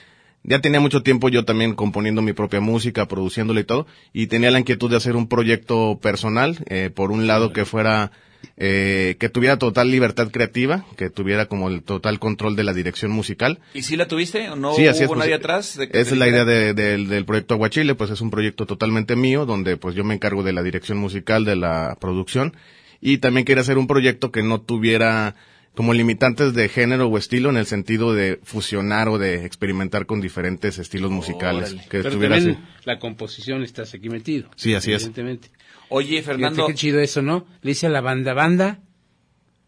ya 0.44 0.60
tenía 0.60 0.78
mucho 0.80 1.02
tiempo 1.02 1.28
yo 1.28 1.44
también 1.44 1.74
componiendo 1.74 2.22
mi 2.22 2.32
propia 2.32 2.60
música, 2.60 3.08
produciéndola 3.08 3.60
y 3.60 3.64
todo, 3.64 3.86
y 4.12 4.26
tenía 4.28 4.50
la 4.50 4.60
inquietud 4.60 4.90
de 4.90 4.96
hacer 4.96 5.16
un 5.16 5.26
proyecto 5.28 5.98
personal, 6.00 6.58
eh, 6.68 6.90
por 6.94 7.10
un 7.10 7.26
lado 7.26 7.52
que 7.52 7.64
fuera, 7.64 8.12
eh, 8.56 9.16
que 9.18 9.28
tuviera 9.30 9.58
total 9.58 9.90
libertad 9.90 10.30
creativa, 10.30 10.84
que 10.96 11.08
tuviera 11.10 11.46
como 11.46 11.68
el 11.68 11.82
total 11.82 12.18
control 12.18 12.56
de 12.56 12.64
la 12.64 12.72
dirección 12.74 13.10
musical. 13.10 13.58
¿Y 13.72 13.82
si 13.82 13.96
la 13.96 14.06
tuviste? 14.06 14.50
¿O 14.50 14.56
no 14.56 14.74
Sí, 14.74 14.86
así 14.86 15.00
es, 15.02 15.06
hubo 15.08 15.14
pues, 15.14 15.20
nadie 15.20 15.34
atrás? 15.34 15.76
de 15.78 15.88
que 15.88 15.98
Esa 16.00 16.12
es 16.12 16.18
la 16.18 16.28
idea 16.28 16.44
de- 16.44 16.74
del- 16.74 17.08
del 17.08 17.24
proyecto 17.24 17.54
Aguachile, 17.54 17.94
pues 17.94 18.10
es 18.10 18.20
un 18.20 18.30
proyecto 18.30 18.66
totalmente 18.66 19.16
mío, 19.16 19.46
donde 19.46 19.76
pues 19.78 19.94
yo 19.94 20.04
me 20.04 20.14
encargo 20.14 20.42
de 20.42 20.52
la 20.52 20.62
dirección 20.62 20.98
musical, 20.98 21.44
de 21.46 21.56
la 21.56 21.96
producción, 22.00 22.54
y 23.00 23.18
también 23.18 23.44
quería 23.44 23.62
hacer 23.62 23.78
un 23.78 23.86
proyecto 23.86 24.30
que 24.30 24.42
no 24.42 24.60
tuviera 24.60 25.34
como 25.74 25.92
limitantes 25.92 26.54
de 26.54 26.68
género 26.68 27.08
o 27.08 27.18
estilo 27.18 27.50
en 27.50 27.56
el 27.56 27.66
sentido 27.66 28.14
de 28.14 28.38
fusionar 28.42 29.08
o 29.08 29.18
de 29.18 29.44
experimentar 29.44 30.06
con 30.06 30.20
diferentes 30.20 30.78
estilos 30.78 31.10
musicales. 31.10 31.70
Órale. 31.72 31.82
Que 31.88 31.98
Pero 31.98 32.08
estuviera 32.10 32.36
así. 32.36 32.56
la 32.84 32.98
composición 32.98 33.62
estás 33.62 33.92
aquí 33.94 34.08
metido. 34.08 34.48
Sí, 34.56 34.74
así 34.74 34.92
es. 34.92 35.02
Evidentemente. 35.02 35.50
Oye, 35.88 36.08
Fíjate 36.22 36.26
Fernando, 36.26 36.66
qué 36.66 36.74
chido 36.74 37.00
eso, 37.00 37.22
¿no? 37.22 37.46
Le 37.62 37.70
dice 37.72 37.86
a 37.86 37.90
la 37.90 38.00
banda, 38.00 38.34
banda, 38.34 38.80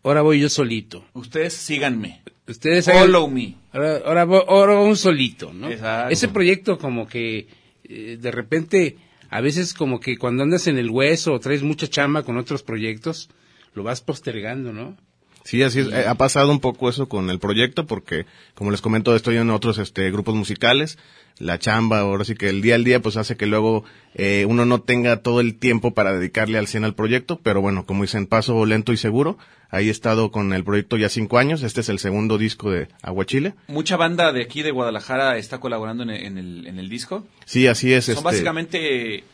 ahora 0.02 0.22
voy 0.22 0.40
yo 0.40 0.48
solito. 0.48 1.04
ustedes 1.14 1.54
síganme. 1.54 2.22
Ustedes 2.48 2.86
hagan- 2.86 3.02
Follow 3.06 3.28
me. 3.28 3.56
Ahora, 3.72 4.00
ahora, 4.06 4.24
voy- 4.24 4.42
ahora 4.46 4.74
voy 4.76 4.88
un 4.90 4.96
solito, 4.96 5.52
¿no? 5.52 5.68
Exacto. 5.68 6.12
Ese 6.12 6.28
proyecto 6.28 6.78
como 6.78 7.08
que 7.08 7.48
eh, 7.88 8.16
de 8.20 8.30
repente, 8.30 8.96
a 9.30 9.40
veces 9.40 9.74
como 9.74 9.98
que 10.00 10.16
cuando 10.16 10.42
andas 10.44 10.66
en 10.68 10.78
el 10.78 10.90
hueso 10.90 11.32
o 11.32 11.40
traes 11.40 11.62
mucha 11.64 11.88
chamba 11.88 12.22
con 12.22 12.36
otros 12.36 12.62
proyectos, 12.62 13.28
lo 13.74 13.82
vas 13.82 14.00
postergando, 14.00 14.72
¿no? 14.72 14.96
Sí, 15.46 15.62
así 15.62 15.78
es. 15.78 15.86
Eh, 15.92 16.06
Ha 16.08 16.16
pasado 16.16 16.50
un 16.50 16.58
poco 16.58 16.88
eso 16.88 17.08
con 17.08 17.30
el 17.30 17.38
proyecto 17.38 17.86
porque, 17.86 18.26
como 18.54 18.72
les 18.72 18.80
comento, 18.80 19.14
estoy 19.14 19.36
en 19.36 19.50
otros 19.50 19.78
este, 19.78 20.10
grupos 20.10 20.34
musicales. 20.34 20.98
La 21.38 21.58
chamba, 21.58 22.00
ahora 22.00 22.24
sí 22.24 22.34
que 22.34 22.48
el 22.48 22.62
día 22.62 22.74
al 22.74 22.82
día, 22.82 23.00
pues 23.00 23.16
hace 23.16 23.36
que 23.36 23.46
luego 23.46 23.84
eh, 24.14 24.44
uno 24.48 24.64
no 24.64 24.80
tenga 24.80 25.18
todo 25.18 25.40
el 25.40 25.56
tiempo 25.56 25.92
para 25.92 26.14
dedicarle 26.14 26.58
al 26.58 26.66
100 26.66 26.84
al 26.84 26.94
proyecto. 26.94 27.38
Pero 27.42 27.60
bueno, 27.60 27.86
como 27.86 28.02
dicen, 28.02 28.26
paso 28.26 28.66
lento 28.66 28.92
y 28.92 28.96
seguro. 28.96 29.38
Ahí 29.70 29.88
he 29.88 29.90
estado 29.92 30.32
con 30.32 30.52
el 30.52 30.64
proyecto 30.64 30.96
ya 30.96 31.08
cinco 31.08 31.38
años. 31.38 31.62
Este 31.62 31.80
es 31.80 31.88
el 31.90 32.00
segundo 32.00 32.38
disco 32.38 32.72
de 32.72 32.88
Aguachile. 33.02 33.54
Mucha 33.68 33.96
banda 33.96 34.32
de 34.32 34.42
aquí 34.42 34.62
de 34.62 34.72
Guadalajara 34.72 35.36
está 35.38 35.58
colaborando 35.58 36.02
en 36.02 36.10
el, 36.10 36.24
en 36.24 36.38
el, 36.38 36.66
en 36.66 36.78
el 36.80 36.88
disco. 36.88 37.24
Sí, 37.44 37.68
así 37.68 37.92
es. 37.92 38.06
Son 38.06 38.14
este, 38.14 38.24
básicamente 38.24 39.24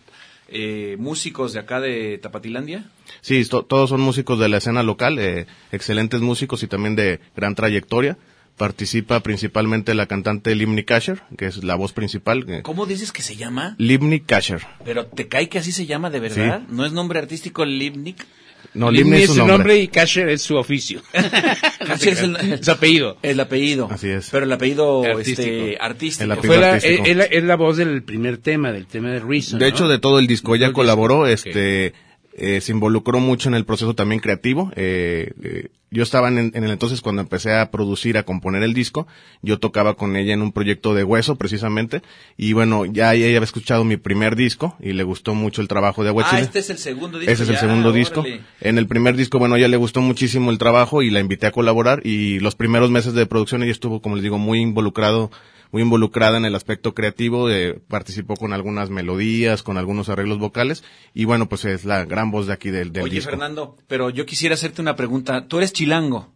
eh, 0.53 0.97
músicos 0.99 1.53
de 1.53 1.61
acá 1.61 1.81
de 1.81 2.19
Tapatilandia. 2.19 2.85
Sí, 3.21 3.45
to- 3.45 3.65
todos 3.65 3.91
son 3.91 4.01
músicos 4.01 4.39
de 4.39 4.49
la 4.49 4.59
escena 4.59 4.83
local, 4.83 5.19
eh, 5.19 5.47
excelentes 5.73 6.21
músicos 6.21 6.63
y 6.63 6.67
también 6.67 6.95
de 6.97 7.21
gran 7.37 7.55
trayectoria. 7.55 8.17
Participa 8.57 9.21
principalmente 9.21 9.95
la 9.95 10.07
cantante 10.07 10.55
Limni 10.55 10.85
Kasher, 10.85 11.23
que 11.39 11.47
es 11.47 11.65
la 11.65 11.75
voz 11.75 11.93
principal. 11.95 12.45
eh, 12.49 12.61
¿Cómo 12.63 12.85
dices 12.85 13.11
que 13.11 13.23
se 13.23 13.35
llama? 13.35 13.75
Limni 13.79 14.21
Kasher. 14.21 14.61
Pero 14.85 15.07
te 15.07 15.27
cae 15.27 15.49
que 15.49 15.59
así 15.59 15.73
se 15.73 15.87
llama 15.87 16.11
de 16.11 16.21
verdad. 16.21 16.61
Sí. 16.61 16.67
¿No 16.75 16.85
es 16.85 16.93
nombre 16.93 17.19
artístico 17.19 17.65
Lipnik? 17.65 18.25
No, 18.75 18.91
Limni 18.91 19.23
es 19.23 19.31
su 19.35 19.47
nombre. 19.47 19.79
y 19.79 19.89
Kasher 19.89 20.29
es 20.29 20.43
su 20.43 20.57
oficio. 20.57 21.03
Así 21.89 22.09
es 22.11 22.21
el, 22.21 22.63
su 22.65 22.71
apellido. 22.71 23.19
el 23.23 23.39
apellido. 23.41 23.89
Así 23.91 24.09
es. 24.09 24.29
Pero 24.31 24.45
el 24.47 24.53
apellido 24.53 25.05
Artístico. 25.05 25.43
este, 25.43 25.77
artístico. 25.81 26.25
El 26.25 26.33
apellido 26.33 26.55
Fue 26.55 26.61
la, 26.61 26.73
artístico. 26.75 27.03
es, 27.05 27.11
es 27.11 27.17
la, 27.17 27.25
es 27.25 27.45
la 27.45 27.57
voz 27.57 27.77
del 27.77 28.03
primer 28.03 28.39
tema, 28.39 28.73
del 28.73 28.87
tema 28.87 29.11
de 29.11 29.21
Reason. 29.21 29.59
De 29.59 29.67
¿no? 29.69 29.75
hecho, 29.75 29.89
de 29.89 29.99
todo 29.99 30.19
el 30.19 30.27
disco, 30.27 30.55
ella 30.55 30.73
colaboró, 30.73 31.27
disco, 31.27 31.49
este, 31.51 31.93
eh, 32.35 32.61
se 32.61 32.73
involucró 32.73 33.21
mucho 33.21 33.49
en 33.49 33.55
el 33.55 33.65
proceso 33.65 33.95
también 33.95 34.21
creativo. 34.21 34.71
Eh, 34.77 35.33
eh, 35.43 35.69
yo 35.91 36.03
estaba 36.03 36.29
en, 36.29 36.39
en 36.55 36.65
el 36.65 36.71
entonces 36.71 37.03
cuando 37.03 37.21
empecé 37.21 37.53
a 37.55 37.71
producir, 37.71 38.17
a 38.17 38.23
componer 38.23 38.63
el 38.63 38.73
disco, 38.73 39.07
yo 39.43 39.59
tocaba 39.59 39.93
con 39.95 40.17
ella 40.17 40.33
en 40.33 40.41
un 40.41 40.51
proyecto 40.53 40.95
de 40.95 41.05
hueso 41.05 41.37
precisamente, 41.37 42.01
y 42.39 42.55
bueno, 42.55 42.87
ya 42.87 43.13
ella 43.13 43.27
había 43.27 43.41
escuchado 43.41 43.85
mi 43.85 43.99
primer 43.99 44.35
disco 44.35 44.75
y 44.81 44.95
le 44.95 45.03
gustó 45.03 45.35
mucho 45.35 45.61
el 45.61 45.69
trabajo 45.69 46.03
de 46.03 46.09
Ah, 46.09 46.13
Aguachile. 46.13 46.41
este 46.43 46.61
es 46.61 46.71
el 46.71 46.79
segundo 46.79 47.19
disco. 47.19 47.31
Ese 47.33 47.43
es 47.43 47.49
el 47.51 47.57
ya, 47.57 47.61
segundo 47.61 47.93
disco. 47.93 48.25
En 48.63 48.79
el 48.79 48.87
primer 48.87 49.17
disco, 49.17 49.39
bueno, 49.39 49.55
a 49.55 49.59
ella 49.59 49.69
le 49.69 49.77
gustó 49.77 50.01
muchísimo 50.01 50.51
el 50.51 50.57
trabajo 50.57 51.03
y 51.03 51.11
la 51.11 51.21
invité 51.21 51.47
a 51.49 51.53
colaborar 51.53 52.01
y 52.07 52.41
los 52.41 52.55
primeros 52.55 52.91
meses 52.91 53.13
de 53.13 53.27
producción 53.27 53.63
ella 53.63 53.73
estuvo, 53.73 54.01
como 54.01 54.15
les 54.17 54.23
digo, 54.23 54.39
muy 54.39 54.61
involucrado, 54.61 55.31
muy 55.73 55.83
involucrada 55.83 56.37
en 56.39 56.45
el 56.45 56.55
aspecto 56.55 56.95
creativo, 56.95 57.51
eh, 57.51 57.81
participó 57.89 58.37
con 58.37 58.53
algunas 58.53 58.91
melodías, 58.91 59.63
con 59.63 59.79
algunos 59.79 60.09
arreglos 60.09 60.39
vocales 60.39 60.85
y 61.15 61.25
bueno, 61.25 61.49
pues 61.49 61.65
es 61.65 61.85
la 61.85 62.05
gran 62.05 62.31
voz 62.31 62.47
de 62.47 62.53
aquí 62.53 62.71
del, 62.71 62.93
del 62.93 63.05
Oye, 63.05 63.17
disco. 63.17 63.31
Fernando, 63.31 63.77
pero 63.89 64.11
yo 64.11 64.27
quisiera 64.27 64.55
hacerte 64.55 64.81
una 64.83 64.95
pregunta. 64.95 65.49
Tú 65.49 65.59
eres 65.59 65.73
chilango. 65.73 66.31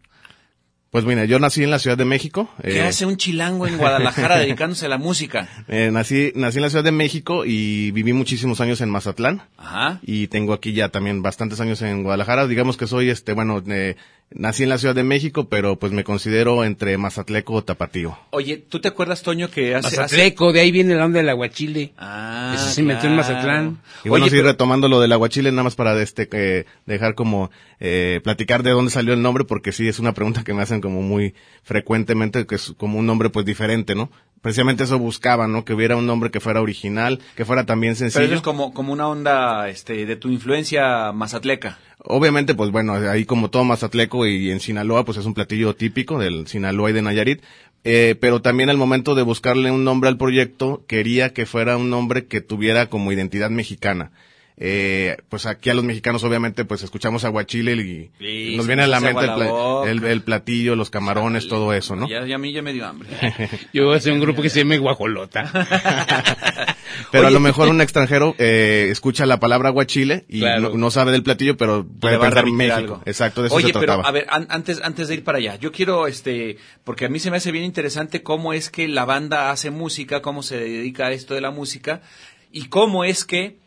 Pues 0.89 1.03
mira, 1.03 1.25
yo 1.25 1.37
nací 1.37 1.63
en 1.63 1.69
la 1.69 1.79
Ciudad 1.79 1.97
de 1.97 2.05
México. 2.05 2.49
¿Qué 2.61 2.77
eh, 2.77 2.81
hace 2.81 3.05
un 3.05 3.17
chilango 3.17 3.67
en 3.67 3.77
Guadalajara 3.77 4.37
dedicándose 4.39 4.85
a 4.85 4.89
la 4.89 4.97
música? 4.97 5.49
eh, 5.67 5.89
nací, 5.91 6.31
nací 6.33 6.57
en 6.57 6.61
la 6.61 6.69
Ciudad 6.69 6.83
de 6.85 6.93
México 6.93 7.43
y 7.45 7.91
viví 7.91 8.13
muchísimos 8.13 8.61
años 8.61 8.79
en 8.79 8.89
Mazatlán. 8.89 9.43
Ajá. 9.57 9.99
y 10.01 10.27
tengo 10.27 10.53
aquí 10.53 10.71
ya 10.71 10.89
también 10.89 11.21
bastantes 11.21 11.59
años 11.59 11.81
en 11.81 12.03
Guadalajara. 12.03 12.47
Digamos 12.47 12.77
que 12.77 12.87
soy, 12.87 13.09
este, 13.09 13.33
bueno, 13.33 13.61
eh, 13.67 13.97
nací 14.29 14.63
en 14.63 14.69
la 14.69 14.77
Ciudad 14.77 14.93
de 14.93 15.03
México, 15.03 15.47
pero 15.49 15.77
pues 15.79 15.91
me 15.93 16.03
considero 16.03 16.63
entre 16.63 16.97
Mazatleco 16.97 17.53
o 17.53 17.63
Tapatío. 17.63 18.17
Oye, 18.31 18.57
¿tú 18.57 18.79
te 18.79 18.87
acuerdas, 18.89 19.23
Toño, 19.23 19.49
que 19.49 19.73
hace... 19.75 19.87
hace- 19.87 19.97
Mazatleco, 19.97 20.51
de 20.53 20.59
ahí 20.59 20.71
viene 20.71 20.95
la 20.95 21.05
onda 21.05 21.19
del 21.19 21.29
aguachile. 21.29 21.93
Ah, 21.97 22.53
Eso 22.55 22.69
se 22.69 22.83
metió 22.83 23.09
en 23.09 23.15
claro. 23.15 23.33
Mazatlán. 23.33 23.81
Y 24.03 24.09
bueno, 24.09 24.25
Oye, 24.25 24.31
sí, 24.31 24.37
pero- 24.37 24.49
retomando 24.49 24.89
lo 24.89 24.99
del 24.99 25.11
aguachile, 25.13 25.51
nada 25.51 25.63
más 25.63 25.75
para 25.75 25.99
este, 26.01 26.27
eh, 26.31 26.65
dejar 26.85 27.15
como, 27.15 27.51
eh, 27.79 28.19
platicar 28.23 28.63
de 28.63 28.71
dónde 28.71 28.91
salió 28.91 29.13
el 29.13 29.21
nombre, 29.21 29.45
porque 29.45 29.71
sí, 29.71 29.87
es 29.87 29.97
una 29.99 30.13
pregunta 30.13 30.43
que 30.43 30.53
me 30.53 30.61
hacen 30.61 30.81
como 30.81 31.01
muy 31.01 31.33
frecuentemente, 31.63 32.45
que 32.45 32.55
es 32.55 32.73
como 32.77 32.99
un 32.99 33.05
nombre 33.05 33.29
pues 33.29 33.45
diferente, 33.45 33.95
¿no? 33.95 34.09
Precisamente 34.41 34.83
eso 34.83 34.99
buscaba, 34.99 35.47
¿no? 35.47 35.65
Que 35.65 35.73
hubiera 35.73 35.95
un 35.95 36.05
nombre 36.05 36.31
que 36.31 36.39
fuera 36.39 36.61
original, 36.61 37.19
que 37.35 37.45
fuera 37.45 37.65
también 37.65 37.93
Pero 37.93 38.11
sencillo. 38.11 38.25
eso 38.25 38.35
es 38.35 38.41
como, 38.41 38.73
como 38.73 38.93
una 38.93 39.07
onda 39.07 39.67
este, 39.69 40.05
de 40.05 40.15
tu 40.15 40.29
influencia 40.29 41.11
mazatleca. 41.11 41.79
Obviamente, 41.99 42.53
pues 42.53 42.71
bueno, 42.71 42.93
ahí 42.93 43.25
como 43.25 43.49
todo 43.49 43.63
Mazatleco 43.63 44.25
y 44.27 44.51
en 44.51 44.59
Sinaloa, 44.59 45.03
pues 45.03 45.17
es 45.17 45.25
un 45.25 45.33
platillo 45.33 45.75
típico 45.75 46.19
del 46.19 46.47
Sinaloa 46.47 46.91
y 46.91 46.93
de 46.93 47.01
Nayarit. 47.01 47.41
Eh, 47.83 48.15
pero 48.19 48.41
también 48.41 48.69
al 48.69 48.77
momento 48.77 49.15
de 49.15 49.23
buscarle 49.23 49.71
un 49.71 49.83
nombre 49.83 50.09
al 50.09 50.17
proyecto, 50.17 50.83
quería 50.87 51.33
que 51.33 51.45
fuera 51.45 51.77
un 51.77 51.89
nombre 51.89 52.25
que 52.25 52.41
tuviera 52.41 52.89
como 52.89 53.11
identidad 53.11 53.49
mexicana. 53.49 54.11
Eh, 54.59 55.17
pues 55.29 55.45
aquí 55.45 55.69
a 55.69 55.75
los 55.75 55.83
mexicanos 55.83 56.23
obviamente 56.23 56.65
pues 56.65 56.81
escuchamos 56.81 57.23
aguachile 57.23 57.73
y, 57.73 58.09
Sí, 58.17 58.55
nos 58.57 58.65
viene 58.65 58.81
a 58.83 58.87
la 58.87 58.99
mente 58.99 59.23
el, 59.23 60.01
la 60.01 60.19
platillo, 60.25 60.75
los 60.75 60.89
camarones, 60.89 61.47
todo 61.47 61.73
eso, 61.73 61.95
¿no? 61.95 62.09
Ya, 62.09 62.25
ya 62.25 62.35
a 62.35 62.37
mí 62.39 62.51
ya 62.53 62.63
me 62.63 62.73
dio 62.73 62.87
hambre. 62.87 63.07
Yo 63.73 63.85
voy 63.85 63.93
a 63.93 63.97
hacer 63.97 64.13
un 64.13 64.19
grupo 64.19 64.41
que 64.41 64.49
se 64.49 64.59
llame 64.61 64.79
Guajolota. 64.79 65.51
Pero 67.11 67.27
a 67.27 67.31
lo 67.31 67.39
mejor 67.39 67.67
un 67.69 67.81
extranjero 67.81 68.35
eh, 68.39 68.87
escucha 68.91 69.25
la 69.25 69.39
palabra 69.39 69.69
aguachile 69.69 70.25
y 70.27 70.39
Claro. 70.39 70.69
no, 70.71 70.77
no 70.77 70.91
sabe 70.91 71.11
del 71.11 71.21
platillo, 71.23 71.55
pero 71.57 71.85
puede 71.85 72.17
pensar 72.17 72.45
México. 72.47 72.75
algo. 72.75 73.01
Exacto, 73.05 73.41
de 73.41 73.47
eso 73.47 73.55
Oye, 73.55 73.67
se 73.67 73.79
pero 73.79 74.05
a 74.05 74.11
ver, 74.11 74.25
an- 74.29 74.47
antes, 74.49 74.81
antes 74.83 75.07
de 75.07 75.15
ir 75.15 75.23
para 75.23 75.37
allá, 75.37 75.55
yo 75.57 75.71
quiero, 75.71 76.07
este, 76.07 76.57
porque 76.83 77.05
a 77.05 77.09
mí 77.09 77.19
se 77.19 77.29
me 77.29 77.37
hace 77.37 77.51
bien 77.51 77.63
interesante 77.65 78.23
cómo 78.23 78.53
es 78.53 78.69
que 78.69 78.87
la 78.87 79.05
banda 79.05 79.51
hace 79.51 79.69
música, 79.69 80.21
cómo 80.21 80.41
se 80.43 80.57
dedica 80.57 81.07
a 81.07 81.11
esto 81.11 81.33
de 81.35 81.41
la 81.41 81.51
música 81.51 82.01
y 82.51 82.65
cómo 82.69 83.03
es 83.03 83.23
que 83.25 83.57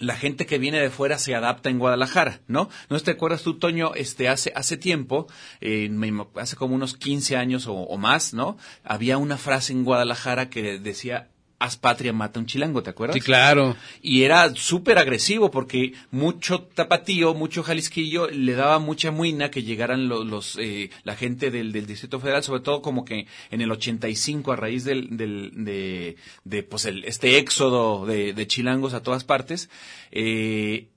la 0.00 0.16
gente 0.16 0.46
que 0.46 0.58
viene 0.58 0.80
de 0.80 0.90
fuera 0.90 1.18
se 1.18 1.34
adapta 1.34 1.70
en 1.70 1.78
Guadalajara, 1.78 2.40
¿no? 2.48 2.68
¿No 2.88 2.98
te 2.98 3.12
acuerdas 3.12 3.42
tú, 3.42 3.58
Toño? 3.58 3.94
Este, 3.94 4.28
hace, 4.28 4.52
hace 4.56 4.76
tiempo, 4.76 5.28
eh, 5.60 5.90
hace 6.36 6.56
como 6.56 6.74
unos 6.74 6.94
15 6.94 7.36
años 7.36 7.66
o, 7.66 7.74
o 7.74 7.98
más, 7.98 8.34
¿no? 8.34 8.56
Había 8.82 9.18
una 9.18 9.36
frase 9.36 9.72
en 9.72 9.84
Guadalajara 9.84 10.50
que 10.50 10.78
decía, 10.78 11.29
haz 11.60 11.76
patria, 11.76 12.12
mata 12.14 12.40
un 12.40 12.46
chilango, 12.46 12.82
¿te 12.82 12.88
acuerdas? 12.90 13.14
Sí, 13.14 13.20
claro. 13.20 13.76
y 14.02 14.22
era 14.22 14.52
súper 14.56 14.96
agresivo 14.98 15.50
porque 15.50 15.92
mucho 16.10 16.62
tapatío, 16.62 17.34
mucho 17.34 17.62
jalisquillo 17.62 18.28
le 18.28 18.54
daba 18.54 18.78
mucha 18.78 19.10
muina 19.10 19.50
que 19.50 19.62
llegaran 19.62 20.08
los, 20.08 20.26
los 20.26 20.56
eh, 20.58 20.90
la 21.04 21.16
gente 21.16 21.50
del, 21.50 21.70
del 21.72 21.86
Distrito 21.86 22.18
Federal, 22.18 22.42
sobre 22.42 22.62
todo 22.62 22.80
como 22.80 23.04
que 23.04 23.26
en 23.50 23.60
el 23.60 23.70
85 23.70 24.52
a 24.52 24.56
raíz 24.56 24.84
del, 24.84 25.18
del 25.18 25.52
de, 25.64 26.16
de 26.44 26.62
pues 26.62 26.86
el, 26.86 27.04
este 27.04 27.36
éxodo 27.36 28.06
de, 28.06 28.32
de 28.32 28.46
chilangos 28.46 28.94
a 28.94 29.02
todas 29.02 29.24
partes, 29.24 29.68
eh, 30.12 30.88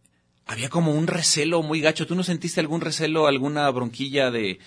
había 0.46 0.70
como 0.70 0.93
un 0.93 1.08
recelo 1.08 1.62
muy 1.62 1.82
gacho. 1.82 2.08
¿Tú 2.08 2.15
no 2.15 2.24
sentiste 2.24 2.62
algún 2.62 2.79
recelo, 2.79 3.27
alguna 3.27 3.70
bronquilla 3.70 4.32
de 4.32 4.60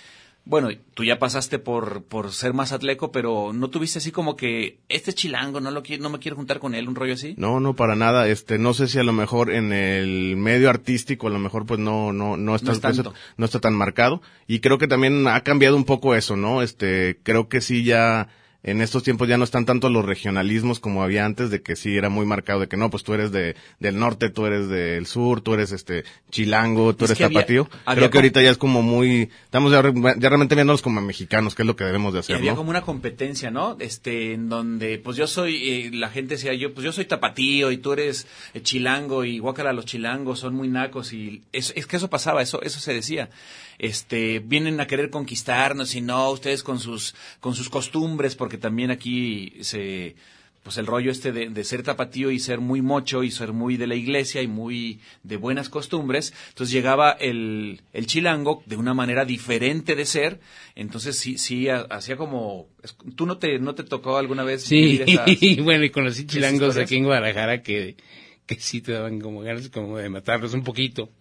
bueno, 0.47 0.69
tú 0.95 1.03
ya 1.03 1.19
pasaste 1.19 1.59
por, 1.59 2.05
por 2.05 2.33
ser 2.33 2.55
más 2.55 2.71
atleco, 2.71 3.11
pero 3.11 3.53
¿no 3.53 3.69
tuviste 3.69 3.99
así 3.99 4.13
como 4.13 4.37
que 4.37 4.79
este 4.89 5.11
es 5.11 5.17
chilango, 5.17 5.61
no 5.61 5.73
lo 5.73 5.83
quiero, 5.83 6.05
no 6.05 6.09
me 6.09 6.21
quiero 6.21 6.37
juntar 6.37 6.61
con 6.61 6.77
él, 6.77 6.89
un 6.89 6.95
rollo 6.95 7.15
así? 7.15 7.35
No, 7.37 7.59
no, 7.59 7.75
para 7.75 7.97
nada. 7.97 8.29
Este, 8.29 8.57
no 8.57 8.73
sé 8.73 8.87
si 8.87 9.01
a 9.01 9.03
lo 9.03 9.13
mejor 9.13 9.51
en 9.51 9.73
el 9.73 10.37
medio 10.37 10.71
artístico, 10.71 11.27
a 11.27 11.31
lo 11.31 11.41
mejor 11.41 11.67
pues 11.67 11.81
no, 11.81 12.13
no, 12.13 12.37
no 12.37 12.55
está, 12.55 12.69
No 12.69 12.73
es 12.75 12.81
tanto. 12.81 13.13
no 13.37 13.45
está 13.45 13.59
tan 13.59 13.75
marcado. 13.75 14.23
Y 14.47 14.61
creo 14.61 14.79
que 14.79 14.87
también 14.87 15.27
ha 15.27 15.41
cambiado 15.41 15.75
un 15.77 15.85
poco 15.85 16.15
eso, 16.15 16.37
¿no? 16.37 16.63
Este, 16.63 17.19
creo 17.25 17.49
que 17.49 17.61
sí 17.61 17.83
ya, 17.83 18.29
en 18.67 18.83
estos 18.83 19.03
tiempos 19.03 19.27
ya 19.29 19.39
no 19.39 19.45
están 19.45 19.65
tanto 19.65 19.89
los 19.89 20.05
regionalismos 20.05 20.79
como 20.81 21.03
había 21.03 21.25
antes, 21.25 21.49
de 21.51 21.63
que 21.63 21.75
sí 21.77 21.97
era 21.97 22.09
muy 22.11 22.27
marcado, 22.27 22.61
de 22.61 22.69
que 22.69 22.77
no, 22.77 22.91
pues 22.91 23.03
tú 23.05 23.15
eres 23.15 23.33
de, 23.33 23.57
del 23.81 23.99
norte, 23.99 24.29
tú 24.29 24.45
eres 24.45 24.69
del 24.69 25.07
sur, 25.07 25.41
tú 25.41 25.55
eres 25.55 25.73
este, 25.73 26.05
chilango, 26.31 26.95
tú 26.95 27.05
Es 27.07 27.13
eres 27.13 27.23
había- 27.25 27.39
tapatío. 27.41 27.69
había 27.87 28.01
creo 28.01 28.11
que 28.11 28.19
ahorita 28.19 28.43
ya 28.43 28.51
es 28.51 28.59
como 28.59 28.83
muy, 28.83 29.31
estamos 29.45 29.73
ya, 29.73 29.83
ya 29.83 30.29
realmente 30.29 30.55
viéndonos 30.55 30.83
como 30.83 31.01
mexicanos, 31.01 31.55
que 31.55 31.63
es 31.63 31.67
lo 31.67 31.77
que 31.77 31.85
debemos 31.85 32.13
de 32.13 32.19
Y 32.19 32.21
hacer, 32.21 32.37
había 32.37 32.51
¿no? 32.53 32.57
como 32.59 32.71
una 32.71 32.83
competencia, 32.83 33.51
¿no? 33.51 33.77
Este, 33.81 34.35
en 34.35 34.49
donde, 34.49 34.99
pues 34.99 35.17
yo 35.17 35.27
soy, 35.27 35.71
eh, 35.71 35.91
la 35.95 36.11
gente 36.11 36.35
decía 36.35 36.53
yo, 36.55 36.75
pues 36.75 36.85
yo 36.85 36.93
soy 36.93 37.05
tapatío 37.07 37.71
y 37.71 37.79
tú 37.79 37.93
eres 37.93 38.27
eh, 38.53 38.61
chilango 38.63 39.25
y 39.25 39.39
guácala 39.39 39.73
los 39.73 39.87
chilangos 39.87 40.41
son 40.41 40.55
muy 40.55 40.69
nacos 40.69 41.13
y 41.13 41.43
es, 41.53 41.73
es 41.77 41.87
que 41.87 41.97
eso 41.97 42.11
pasaba, 42.11 42.43
eso, 42.43 42.61
eso 42.63 42.81
se 42.81 42.93
decía. 42.93 43.31
Este, 43.79 44.39
vienen 44.41 44.81
a 44.81 44.87
querer 44.87 45.11
conquistarnos 45.11 45.95
y 45.95 46.01
no, 46.01 46.31
ustedes 46.31 46.63
con 46.63 46.81
sus, 46.81 47.15
con 47.41 47.55
sus 47.55 47.69
costumbres, 47.69 48.35
porque 48.35 48.59
también 48.59 48.91
aquí 48.91 49.53
se, 49.61 50.17
pues 50.63 50.79
el 50.79 50.87
rollo 50.87 51.11
este 51.13 51.31
de, 51.31 51.49
de 51.51 51.63
ser 51.65 51.83
tapatío 51.83 52.31
y 52.33 52.41
ser 52.41 52.59
muy 52.61 52.83
mocho 52.83 53.23
y 53.23 53.31
ser 53.31 53.53
muy 53.53 53.77
de 53.77 53.87
la 53.87 53.95
iglesia 53.95 54.43
y 54.43 54.49
muy 54.49 54.99
de 55.23 55.37
buenas 55.37 55.69
costumbres, 55.69 56.33
entonces 56.49 56.73
llegaba 56.73 57.13
el, 57.13 57.83
el 57.93 58.07
chilango 58.07 58.63
de 58.67 58.77
una 58.77 58.93
manera 58.95 59.25
diferente 59.25 59.95
de 59.95 60.05
ser, 60.07 60.41
entonces 60.75 61.19
sí, 61.19 61.39
sí, 61.39 61.69
ha- 61.69 61.87
hacía 61.91 62.17
como, 62.17 62.67
¿tú 63.15 63.27
no 63.27 63.39
te, 63.39 63.59
no 63.61 63.75
te 63.77 63.85
tocó 63.85 64.17
alguna 64.17 64.43
vez 64.43 64.65
Sí, 64.65 65.01
esas- 65.07 65.27
bueno, 65.63 65.85
y 65.85 65.91
conocí 65.91 66.27
chilangos 66.27 66.77
aquí 66.79 66.97
en 66.97 67.05
Guadalajara 67.05 67.63
que, 67.63 67.95
que 68.47 68.55
sí 68.57 68.81
te 68.81 68.93
daban 68.93 69.21
como 69.21 69.41
ganas 69.41 69.69
como 69.71 69.99
de 69.99 70.09
matarlos 70.09 70.55
un 70.55 70.63
poquito. 70.63 71.11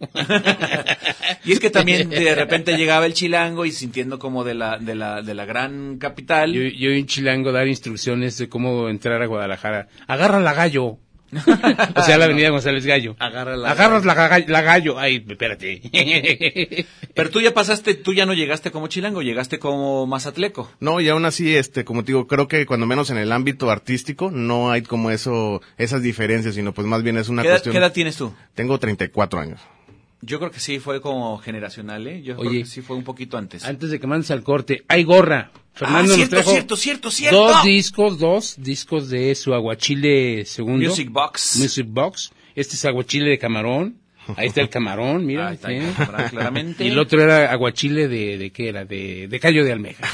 Y 1.44 1.52
es 1.52 1.60
que 1.60 1.70
también 1.70 2.10
de 2.10 2.34
repente 2.34 2.76
llegaba 2.76 3.06
el 3.06 3.14
chilango 3.14 3.64
y 3.66 3.72
sintiendo 3.72 4.18
como 4.18 4.42
de 4.42 4.54
la, 4.54 4.78
de 4.78 4.94
la, 4.94 5.22
de 5.22 5.34
la 5.34 5.44
gran 5.44 5.98
capital. 5.98 6.52
Yo, 6.52 6.62
yo 6.62 6.90
un 6.90 7.06
chilango 7.06 7.52
dar 7.52 7.68
instrucciones 7.68 8.36
de 8.38 8.48
cómo 8.48 8.88
entrar 8.88 9.22
a 9.22 9.26
Guadalajara. 9.26 9.88
Agarra 10.08 10.40
la 10.40 10.54
gallo. 10.54 10.98
o 11.96 12.02
sea, 12.02 12.18
la 12.18 12.26
avenida 12.26 12.50
González 12.50 12.86
Gallo. 12.86 13.16
Agarra 13.18 13.56
la- 13.56 13.70
Agarras 13.70 14.04
la, 14.04 14.14
ga- 14.14 14.46
la 14.46 14.62
gallo. 14.62 14.98
Ay, 14.98 15.24
espérate. 15.28 15.80
Pero 17.14 17.30
tú 17.30 17.40
ya 17.40 17.52
pasaste, 17.54 17.94
tú 17.94 18.12
ya 18.12 18.26
no 18.26 18.34
llegaste 18.34 18.70
como 18.70 18.86
chilango, 18.88 19.22
llegaste 19.22 19.58
como 19.58 20.06
mazatleco. 20.06 20.70
No, 20.80 21.00
y 21.00 21.08
aún 21.08 21.24
así, 21.24 21.56
este, 21.56 21.84
como 21.84 22.02
te 22.04 22.08
digo, 22.12 22.26
creo 22.26 22.46
que 22.48 22.66
cuando 22.66 22.86
menos 22.86 23.10
en 23.10 23.18
el 23.18 23.32
ámbito 23.32 23.70
artístico 23.70 24.30
no 24.30 24.70
hay 24.70 24.82
como 24.82 25.10
eso, 25.10 25.60
esas 25.78 26.02
diferencias, 26.02 26.54
sino 26.54 26.72
pues 26.72 26.86
más 26.86 27.02
bien 27.02 27.16
es 27.16 27.28
una 27.28 27.42
¿Qué 27.42 27.48
edad, 27.48 27.54
cuestión. 27.56 27.72
qué 27.72 27.78
edad 27.78 27.92
tienes 27.92 28.16
tú? 28.16 28.32
Tengo 28.54 28.78
34 28.78 29.40
años. 29.40 29.60
Yo 30.22 30.38
creo 30.38 30.50
que 30.50 30.60
sí 30.60 30.78
fue 30.78 31.00
como 31.00 31.38
generacional, 31.38 32.06
¿eh? 32.06 32.22
Yo 32.22 32.36
creo 32.36 32.50
Oye. 32.50 32.60
que 32.60 32.66
sí 32.66 32.80
fue 32.80 32.96
un 32.96 33.04
poquito 33.04 33.36
antes. 33.36 33.64
Antes 33.64 33.90
de 33.90 34.00
que 34.00 34.06
mandes 34.06 34.30
al 34.30 34.42
corte, 34.42 34.84
hay 34.88 35.04
gorra. 35.04 35.50
Fernando 35.72 35.98
ah, 35.98 36.06
nos 36.06 36.16
cierto, 36.16 36.36
trajo 36.36 36.50
cierto, 36.50 36.76
cierto, 36.76 37.10
cierto. 37.10 37.36
dos 37.36 37.64
discos, 37.64 38.18
dos 38.18 38.54
discos 38.58 39.10
de 39.10 39.34
su 39.34 39.52
aguachile 39.52 40.46
segundo. 40.46 40.88
Music 40.88 41.10
Box. 41.10 41.58
Music 41.58 41.86
Box. 41.88 42.32
Este 42.54 42.76
es 42.76 42.84
aguachile 42.86 43.28
de 43.28 43.38
camarón. 43.38 43.98
Ahí 44.36 44.48
está 44.48 44.60
el 44.60 44.68
camarón, 44.68 45.24
mira. 45.24 45.48
Ahí 45.48 45.54
está, 45.54 45.68
sí. 45.68 46.30
claramente. 46.30 46.84
Y 46.84 46.88
el 46.88 46.98
otro 46.98 47.22
era 47.22 47.52
aguachile 47.52 48.08
de, 48.08 48.38
de 48.38 48.50
qué 48.50 48.68
era, 48.68 48.84
de, 48.84 49.28
de 49.28 49.40
callo 49.40 49.64
de 49.64 49.72
almeja. 49.72 50.04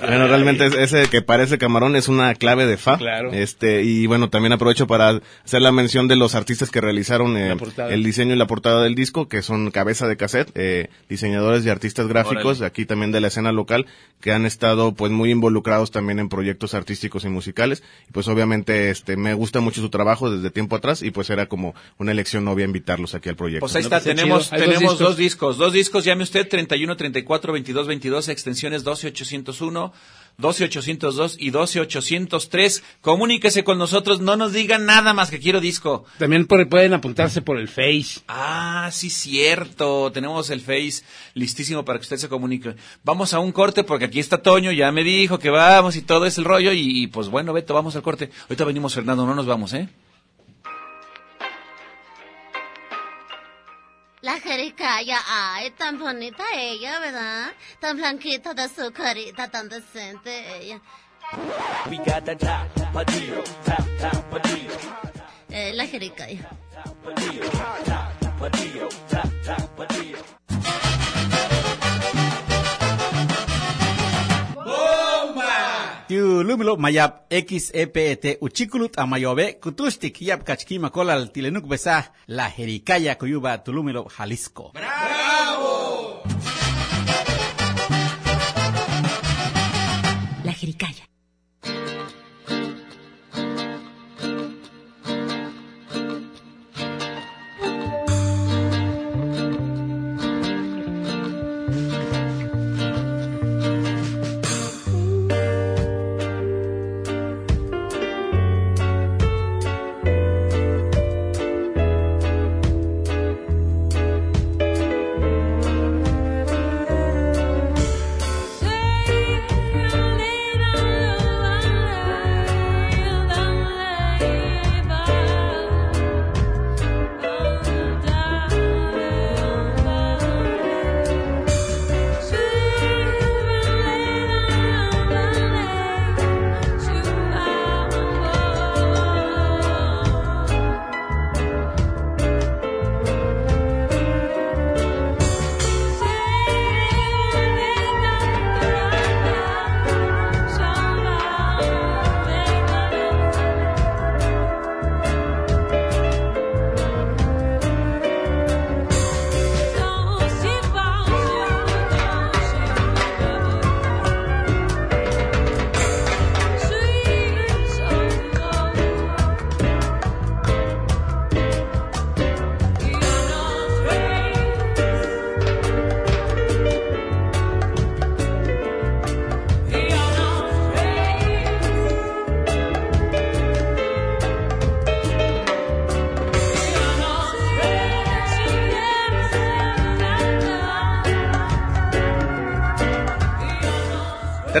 Bueno, 0.00 0.26
realmente 0.26 0.66
es- 0.66 0.74
ese 0.74 1.08
que 1.08 1.22
parece 1.22 1.58
camarón 1.58 1.96
es 1.96 2.08
una 2.08 2.34
clave 2.34 2.66
de 2.66 2.76
fa. 2.76 2.98
Claro. 2.98 3.32
Este, 3.32 3.82
y 3.82 4.06
bueno, 4.06 4.30
también 4.30 4.52
aprovecho 4.52 4.86
para 4.86 5.20
hacer 5.44 5.62
la 5.62 5.72
mención 5.72 6.08
de 6.08 6.16
los 6.16 6.34
artistas 6.34 6.70
que 6.70 6.80
realizaron 6.80 7.36
eh, 7.36 7.56
el 7.90 8.02
diseño 8.02 8.34
y 8.34 8.38
la 8.38 8.46
portada 8.46 8.82
del 8.82 8.94
disco, 8.94 9.28
que 9.28 9.42
son 9.42 9.70
Cabeza 9.70 10.06
de 10.08 10.16
Cassette, 10.16 10.50
eh, 10.54 10.88
diseñadores 11.08 11.64
y 11.64 11.68
artistas 11.70 12.08
gráficos, 12.08 12.58
Órale. 12.58 12.66
aquí 12.66 12.84
también 12.86 13.12
de 13.12 13.20
la 13.20 13.28
escena 13.28 13.52
local, 13.52 13.86
que 14.20 14.32
han 14.32 14.46
estado 14.46 14.92
pues 14.94 15.12
muy 15.12 15.30
involucrados 15.30 15.90
también 15.90 16.18
en 16.18 16.28
proyectos 16.28 16.74
artísticos 16.74 17.24
y 17.24 17.28
musicales. 17.28 17.82
Y 18.08 18.12
pues 18.12 18.28
obviamente 18.28 18.90
este, 18.90 19.16
me 19.16 19.34
gusta 19.34 19.60
mucho 19.60 19.80
su 19.80 19.88
trabajo 19.90 20.30
desde 20.30 20.50
tiempo 20.50 20.76
atrás 20.76 21.02
y 21.02 21.10
pues 21.10 21.30
era 21.30 21.46
como 21.46 21.74
una 22.02 22.12
elección 22.12 22.46
obvia 22.48 22.64
invitarlos 22.66 23.14
aquí 23.14 23.28
al 23.30 23.36
proyecto. 23.36 23.60
Pues 23.60 23.74
ahí 23.76 23.82
No, 23.82 23.86
está, 23.86 24.00
pues, 24.00 24.14
tenemos, 24.16 24.50
tenemos 24.50 24.78
discos. 24.80 24.98
dos 24.98 25.16
discos. 25.16 25.56
Dos 25.56 25.72
discos, 25.72 26.04
llame 26.04 26.22
usted 26.24 26.46
31 26.48 26.96
34 26.96 27.52
22 27.52 27.86
22, 27.86 28.28
extensiones 28.28 28.84
12801, 28.84 29.92
12802 30.38 31.36
y 31.38 31.50
12803. 31.50 32.82
Comuníquese 33.00 33.64
con 33.64 33.78
nosotros, 33.78 34.20
no 34.20 34.36
nos 34.36 34.52
digan 34.52 34.86
nada 34.86 35.12
más 35.14 35.30
que 35.30 35.38
quiero 35.38 35.60
disco. 35.60 36.04
También 36.18 36.46
por- 36.46 36.68
pueden 36.68 36.94
apuntarse 36.94 37.42
por 37.42 37.58
el 37.58 37.68
Face. 37.68 38.20
Ah, 38.28 38.88
sí, 38.92 39.10
cierto. 39.10 40.10
Tenemos 40.12 40.50
el 40.50 40.60
Face 40.60 41.02
listísimo 41.34 41.84
para 41.84 41.98
que 41.98 42.02
usted 42.04 42.16
se 42.16 42.28
comunique. 42.28 42.74
Vamos 43.04 43.32
a 43.34 43.38
un 43.40 43.52
corte 43.52 43.84
porque 43.84 44.06
aquí 44.06 44.20
está 44.20 44.42
Toño, 44.42 44.72
ya 44.72 44.90
me 44.92 45.04
dijo 45.04 45.38
que 45.38 45.50
vamos 45.50 45.96
y 45.96 46.02
todo 46.02 46.26
es 46.26 46.38
el 46.38 46.44
rollo. 46.44 46.72
Y, 46.72 47.02
y, 47.02 47.06
pues 47.08 47.28
bueno, 47.28 47.52
Beto, 47.52 47.74
vamos 47.74 47.94
al 47.96 48.02
corte. 48.02 48.30
Ahorita 48.44 48.64
venimos, 48.64 48.94
Fernando, 48.94 49.26
no 49.26 49.34
nos 49.34 49.46
vamos, 49.46 49.72
¿eh? 49.74 49.88
La 54.22 54.38
jericaya, 54.38 55.18
ay, 55.26 55.72
tan 55.72 55.98
bonita 55.98 56.44
ella, 56.54 57.00
¿verdad? 57.00 57.50
Tan 57.80 57.96
blanquita 57.96 58.54
de 58.54 58.68
su 58.68 58.92
carita, 58.92 59.48
tan 59.50 59.68
decente 59.68 60.58
ella. 60.58 60.80
Eh, 65.50 65.72
la 65.74 65.86
jericaya. 65.86 66.48
Lumilo 76.52 76.76
mayap 76.76 77.32
XEPET 77.32 78.36
uchikulut 78.40 78.98
amayobe 78.98 79.52
kutustik 79.62 80.20
yap 80.22 80.44
kachkima 80.44 80.90
kolal 80.90 81.32
tilenuk 81.32 81.64
besa 81.64 82.12
la 82.28 82.50
jericaya 82.56 83.14
kuyuba 83.14 83.58
tulumilo 83.58 84.06
Jalisco. 84.18 84.72
La 90.44 90.52
jericaya. 90.52 91.11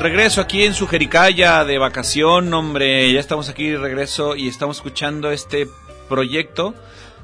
Regreso 0.02 0.40
aquí 0.40 0.64
en 0.64 0.74
su 0.74 0.88
Jericaya 0.88 1.64
de 1.64 1.78
vacación, 1.78 2.52
hombre, 2.52 3.12
ya 3.12 3.20
estamos 3.20 3.48
aquí 3.48 3.68
de 3.68 3.78
regreso 3.78 4.34
y 4.34 4.48
estamos 4.48 4.78
escuchando 4.78 5.30
este 5.30 5.68
proyecto, 6.08 6.74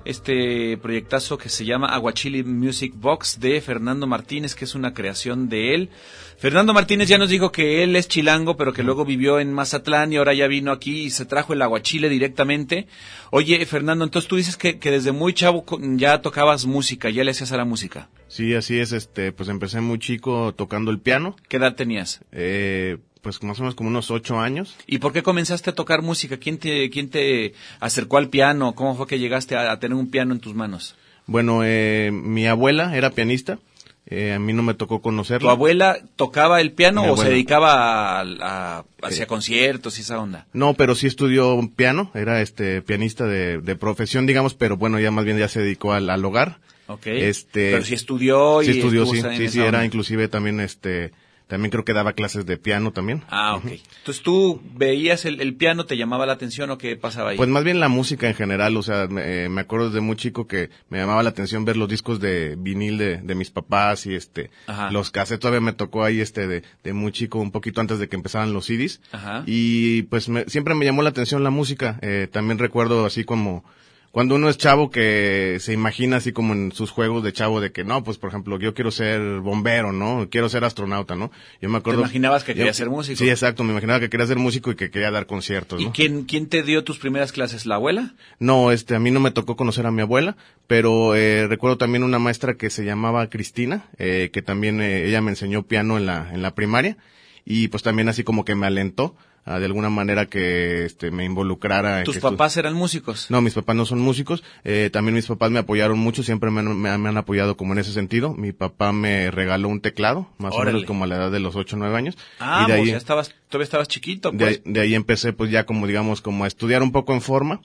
este 0.09 0.77
proyectazo 0.79 1.39
que 1.39 1.49
se 1.49 1.65
llama 1.65 1.89
Aguachili 1.89 2.43
Music 2.43 2.93
Box 2.97 3.39
de 3.41 3.61
Fernando 3.61 4.07
Martínez, 4.07 4.55
que 4.55 4.65
es 4.65 4.75
una 4.75 4.95
creación 4.95 5.49
de 5.49 5.75
él. 5.75 5.91
Fernando 6.39 6.73
Martínez 6.73 7.09
ya 7.09 7.19
nos 7.19 7.31
dijo 7.31 7.51
que 7.53 7.83
él 7.83 7.97
es 7.97 8.09
chilango, 8.09 8.57
pero 8.57 8.73
que 8.73 8.83
luego 8.83 9.05
vivió 9.05 9.41
en 9.41 9.53
Mazatlán 9.53 10.13
y 10.13 10.17
ahora 10.17 10.35
ya 10.35 10.47
vino 10.47 10.71
aquí 10.73 11.03
y 11.03 11.11
se 11.11 11.27
trajo 11.27 11.53
el 11.53 11.63
aguachile 11.63 12.09
directamente. 12.09 12.87
Oye, 13.31 13.65
Fernando, 13.67 14.05
entonces 14.05 14.29
tú 14.29 14.37
dices 14.37 14.57
que, 14.57 14.79
que 14.79 14.91
desde 14.91 15.13
muy 15.13 15.33
chavo 15.35 15.65
ya 15.97 16.23
tocabas 16.23 16.65
música, 16.65 17.11
ya 17.11 17.25
le 17.25 17.33
hacías 17.33 17.53
a 17.53 17.57
la 17.57 17.65
música. 17.65 18.09
Sí, 18.29 18.55
así 18.55 18.79
es, 18.79 18.93
este, 18.93 19.33
pues 19.33 19.49
empecé 19.49 19.81
muy 19.81 19.99
chico 19.99 20.55
tocando 20.55 20.91
el 20.91 21.01
piano, 21.01 21.35
¿Qué 21.49 21.57
edad 21.57 21.75
tenías? 21.75 22.21
eh, 22.33 22.99
pues 23.37 23.43
más 23.43 23.59
o 23.59 23.63
menos 23.63 23.75
como 23.75 23.89
unos 23.91 24.11
ocho 24.11 24.39
años. 24.41 24.77
¿Y 24.87 24.99
por 24.99 25.13
qué 25.13 25.23
comenzaste 25.23 25.71
a 25.71 25.75
tocar 25.75 26.03
música? 26.03 26.37
¿Quién 26.39 26.59
te, 26.59 26.89
quién 26.91 27.11
te 27.11 27.53
acercó 27.81 28.17
al 28.19 28.29
piano? 28.29 28.75
¿Cómo 28.75 28.95
fue 28.97 29.07
que 29.07 29.19
llegaste 29.19 29.57
a, 29.57 29.71
a 29.73 29.79
tener 29.81 29.97
un 29.97 30.11
piano 30.11 30.33
en 30.35 30.41
tus 30.41 30.55
manos? 30.55 30.95
Bueno, 31.27 31.61
eh, 31.65 32.11
mi 32.13 32.47
abuela 32.47 32.97
era 32.97 33.11
pianista, 33.11 33.59
eh, 34.07 34.33
a 34.33 34.39
mí 34.39 34.55
no 34.55 34.63
me 34.63 34.73
tocó 34.73 34.97
¿Tu 34.97 35.03
conocerla. 35.03 35.51
abuela 35.51 35.99
tocaba 36.17 36.63
el 36.63 36.73
piano 36.73 37.03
Mi 37.03 37.09
o 37.11 37.17
se 37.19 37.29
dedicaba 37.29 38.21
a, 38.21 38.23
a- 38.23 38.85
hacia 39.03 39.25
Eh. 39.25 39.27
conciertos 39.27 39.99
y 39.99 40.01
esa 40.01 40.19
onda? 40.19 40.47
No, 40.55 40.73
pero 40.73 40.95
sí 40.95 41.07
estudió 41.07 41.61
piano, 41.77 42.11
era 42.15 42.41
este 42.41 42.81
pianista 42.81 43.27
de, 43.27 43.59
de 43.59 43.77
profesión, 43.77 44.25
digamos, 44.27 44.55
pero 44.55 44.79
bueno, 44.79 44.99
ya 44.99 45.11
más 45.11 45.27
bien 45.27 45.37
ya 45.39 45.49
se 45.49 45.61
dedicó 45.61 45.93
al, 45.93 46.09
al 46.09 46.25
hogar. 46.25 46.61
Ok. 46.87 47.07
Este, 47.09 47.73
Pero 47.73 47.85
sí 47.85 47.93
estudió 47.93 48.63
y 48.63 48.65
sí 48.65 48.71
estudió, 48.79 49.05
sí, 49.05 49.21
sí, 49.37 49.49
sí, 49.49 49.61
era 49.61 49.85
inclusive 49.85 50.29
también 50.29 50.59
este 50.61 51.13
también 51.49 51.71
creo 51.73 51.85
que 51.85 51.93
daba 51.93 52.13
clases 52.13 52.47
de 52.47 52.57
piano 52.59 52.93
también. 52.93 53.25
Ah, 53.29 53.57
ok. 53.57 53.65
Entonces 53.99 54.23
tú 54.23 54.61
veías 54.77 55.25
el, 55.25 55.41
el 55.41 55.57
piano, 55.57 55.85
te 55.87 55.97
llamaba 55.97 56.27
la 56.27 56.35
atención 56.35 56.71
o 56.71 56.79
qué 56.79 56.95
pasaba 56.95 57.31
ahí. 57.31 57.37
Pues 57.37 57.49
más 57.49 57.65
bien 57.65 57.81
la 57.81 57.89
música 57.89 58.29
en 58.29 58.35
general, 58.35 58.77
o 58.77 58.83
sea, 58.83 59.09
me, 59.09 59.45
eh, 59.45 59.49
me 59.49 59.63
acuerdo 59.63 59.87
desde 59.89 60.01
muy 60.01 60.15
chico 60.17 60.47
que 60.47 60.71
me 60.91 60.99
llamaba 60.99 61.23
la 61.23 61.31
atención 61.31 61.65
ver 61.65 61.77
los 61.77 61.89
discos 61.89 62.21
de 62.21 62.55
vinil 62.57 62.99
de, 62.99 63.17
de 63.17 63.35
mis 63.35 63.51
papás 63.51 64.07
y 64.07 64.15
este, 64.15 64.51
Ajá. 64.67 64.91
los 64.93 65.11
cassettes 65.11 65.41
todavía 65.41 65.61
me 65.61 65.73
tocó 65.73 66.05
ahí 66.05 66.21
este 66.21 66.47
de, 66.47 66.63
de 66.85 66.93
muy 66.93 67.11
chico, 67.13 67.39
un 67.41 67.51
poquito 67.51 67.81
antes 67.81 67.99
de 67.99 68.09
que 68.09 68.17
empezaran 68.17 68.53
los 68.53 68.67
CDs. 68.67 69.01
Ajá. 69.11 69.43
Y 69.47 70.03
pues 70.03 70.29
me- 70.29 70.45
siempre 70.45 70.75
me 70.75 70.85
llamó 70.85 71.03
la 71.03 71.09
atención 71.11 71.43
la 71.43 71.51
música, 71.51 71.99
eh, 72.03 72.29
también 72.31 72.59
recuerdo 72.59 73.07
así 73.07 73.25
como, 73.25 73.65
cuando 74.11 74.35
uno 74.37 74.49
es 74.49 74.59
chavo 74.59 74.91
que 74.91 75.59
se 75.61 75.73
imagina 75.73 76.17
así 76.17 76.33
como 76.33 76.55
en 76.55 76.73
sus 76.73 76.91
juegos 76.91 77.23
de 77.23 77.33
chavo 77.33 77.61
de 77.61 77.73
que 77.73 77.85
no, 77.85 78.03
pues 78.03 78.19
por 78.19 78.31
ejemplo, 78.31 78.59
yo 78.59 78.75
quiero 78.75 78.91
ser 78.91 79.41
bombero, 79.41 79.93
¿no? 79.93 80.29
Quiero 80.31 80.49
ser 80.49 80.65
astronauta, 80.65 81.15
¿no? 81.15 81.31
Yo 81.61 81.69
me 81.69 81.79
acuerdo. 81.79 82.01
imaginabas 82.01 82.45
que 82.45 82.55
querías 82.55 82.77
ser 82.77 82.91
músico? 82.91 83.19
Sí, 83.19 83.29
exacto, 83.29 83.65
me 83.65 83.73
imaginaba 83.73 84.01
que 84.01 84.09
quería 84.09 84.27
ser 84.27 84.39
músico 84.39 84.71
y 84.71 84.77
que 84.77 84.91
quería 84.91 85.11
dar 85.11 85.27
conciertos, 85.27 85.81
¿Y 85.81 85.87
¿no? 85.87 85.93
quién, 85.93 86.25
quién 86.25 86.49
te 86.49 86.63
dio 86.63 86.85
tus 86.85 86.99
primeras 86.99 87.33
clases? 87.33 87.67
¿La 87.67 87.77
abuela? 87.77 88.15
No, 88.39 88.73
este, 88.73 88.95
a 88.95 88.99
mí 88.99 89.11
no 89.11 89.21
me 89.21 89.31
tocó 89.31 89.57
conocer 89.57 89.87
a 89.87 89.91
mi 89.91 90.03
abuela, 90.03 90.37
pero 90.67 91.15
eh, 91.15 91.47
recuerdo 91.47 91.79
también 91.79 92.03
una 92.03 92.19
maestra 92.19 92.55
que 92.55 92.71
se 92.71 92.85
llamaba 92.85 93.29
Cristina, 93.29 93.89
eh, 93.99 94.31
que 94.33 94.43
también 94.43 94.81
eh, 94.81 95.07
ella 95.07 95.21
me 95.21 95.31
enseñó 95.31 95.63
piano 95.65 95.97
en 95.97 96.07
la, 96.07 96.31
en 96.33 96.43
la 96.43 96.55
primaria 96.55 96.97
y 97.45 97.69
pues 97.69 97.83
también 97.83 98.09
así 98.09 98.25
como 98.25 98.45
que 98.45 98.55
me 98.55 98.67
alentó 98.67 99.17
de 99.47 99.65
alguna 99.65 99.89
manera 99.89 100.27
que 100.27 100.85
este, 100.85 101.11
me 101.11 101.25
involucrara. 101.25 102.03
¿Tus 102.05 102.19
papás 102.19 102.57
eran 102.59 102.75
músicos? 102.75 103.31
No, 103.31 103.41
mis 103.41 103.55
papás 103.55 103.77
no 103.77 103.87
son 103.87 103.99
músicos, 104.01 104.43
eh, 104.65 104.91
también 104.93 105.15
mis 105.15 105.27
papás 105.27 105.51
me 105.51 105.59
apoyaron 105.59 105.99
mucho, 105.99 106.23
siempre 106.23 106.51
me, 106.51 106.61
han- 106.61 106.77
me 106.79 106.91
han- 106.91 107.01
me 107.01 107.09
han 107.09 107.17
apoyado 107.17 107.57
como 107.57 107.73
en 107.73 107.79
ese 107.79 107.93
sentido. 107.93 108.35
Mi 108.35 108.53
papá 108.53 108.93
me 108.93 109.31
regaló 109.31 109.69
un 109.69 109.81
teclado, 109.81 110.29
más 110.39 110.53
o 110.55 110.59
menos 110.65 110.85
como 110.85 111.05
a 111.05 111.07
la 111.07 111.17
edad 111.17 111.31
de 111.31 111.41
los 111.41 111.57
8 111.57 111.77
o 111.77 111.79
9 111.79 111.97
años. 111.97 112.17
Ah, 112.41 112.65
y 112.67 112.71
de 112.71 112.77
pues 112.77 112.87
ahí, 112.87 112.93
ya 112.93 112.99
estabas, 112.99 113.35
todavía 113.49 113.65
estabas 113.65 113.89
chiquito, 113.89 114.31
de, 114.33 114.39
pues. 114.39 114.61
ahí- 114.65 114.73
de 114.73 114.81
ahí 114.81 114.95
empecé 114.95 115.33
pues 115.33 115.51
ya 115.51 115.65
como 115.65 115.87
digamos 115.87 116.21
como 116.21 116.45
a 116.45 116.47
estudiar 116.47 116.83
un 116.83 116.93
poco 116.93 117.15
en 117.15 117.23
forma, 117.23 117.61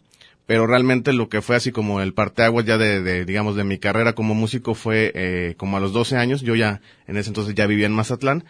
pero 0.45 0.67
realmente 0.67 1.13
lo 1.13 1.29
que 1.29 1.41
fue 1.41 1.55
así 1.55 1.71
como 1.71 2.01
el 2.01 2.13
parteaguas 2.13 2.65
ya 2.65 2.77
de, 2.77 3.01
de, 3.01 3.25
digamos 3.25 3.55
de 3.55 3.63
mi 3.63 3.77
carrera 3.77 4.13
como 4.13 4.35
músico 4.35 4.73
fue 4.75 5.11
eh, 5.15 5.55
como 5.57 5.77
a 5.77 5.79
los 5.79 5.93
12 5.93 6.17
años, 6.17 6.41
yo 6.41 6.55
ya 6.55 6.81
en 7.07 7.17
ese 7.17 7.29
entonces 7.29 7.55
ya 7.55 7.65
vivía 7.67 7.85
en 7.87 7.93
Mazatlán 7.93 8.43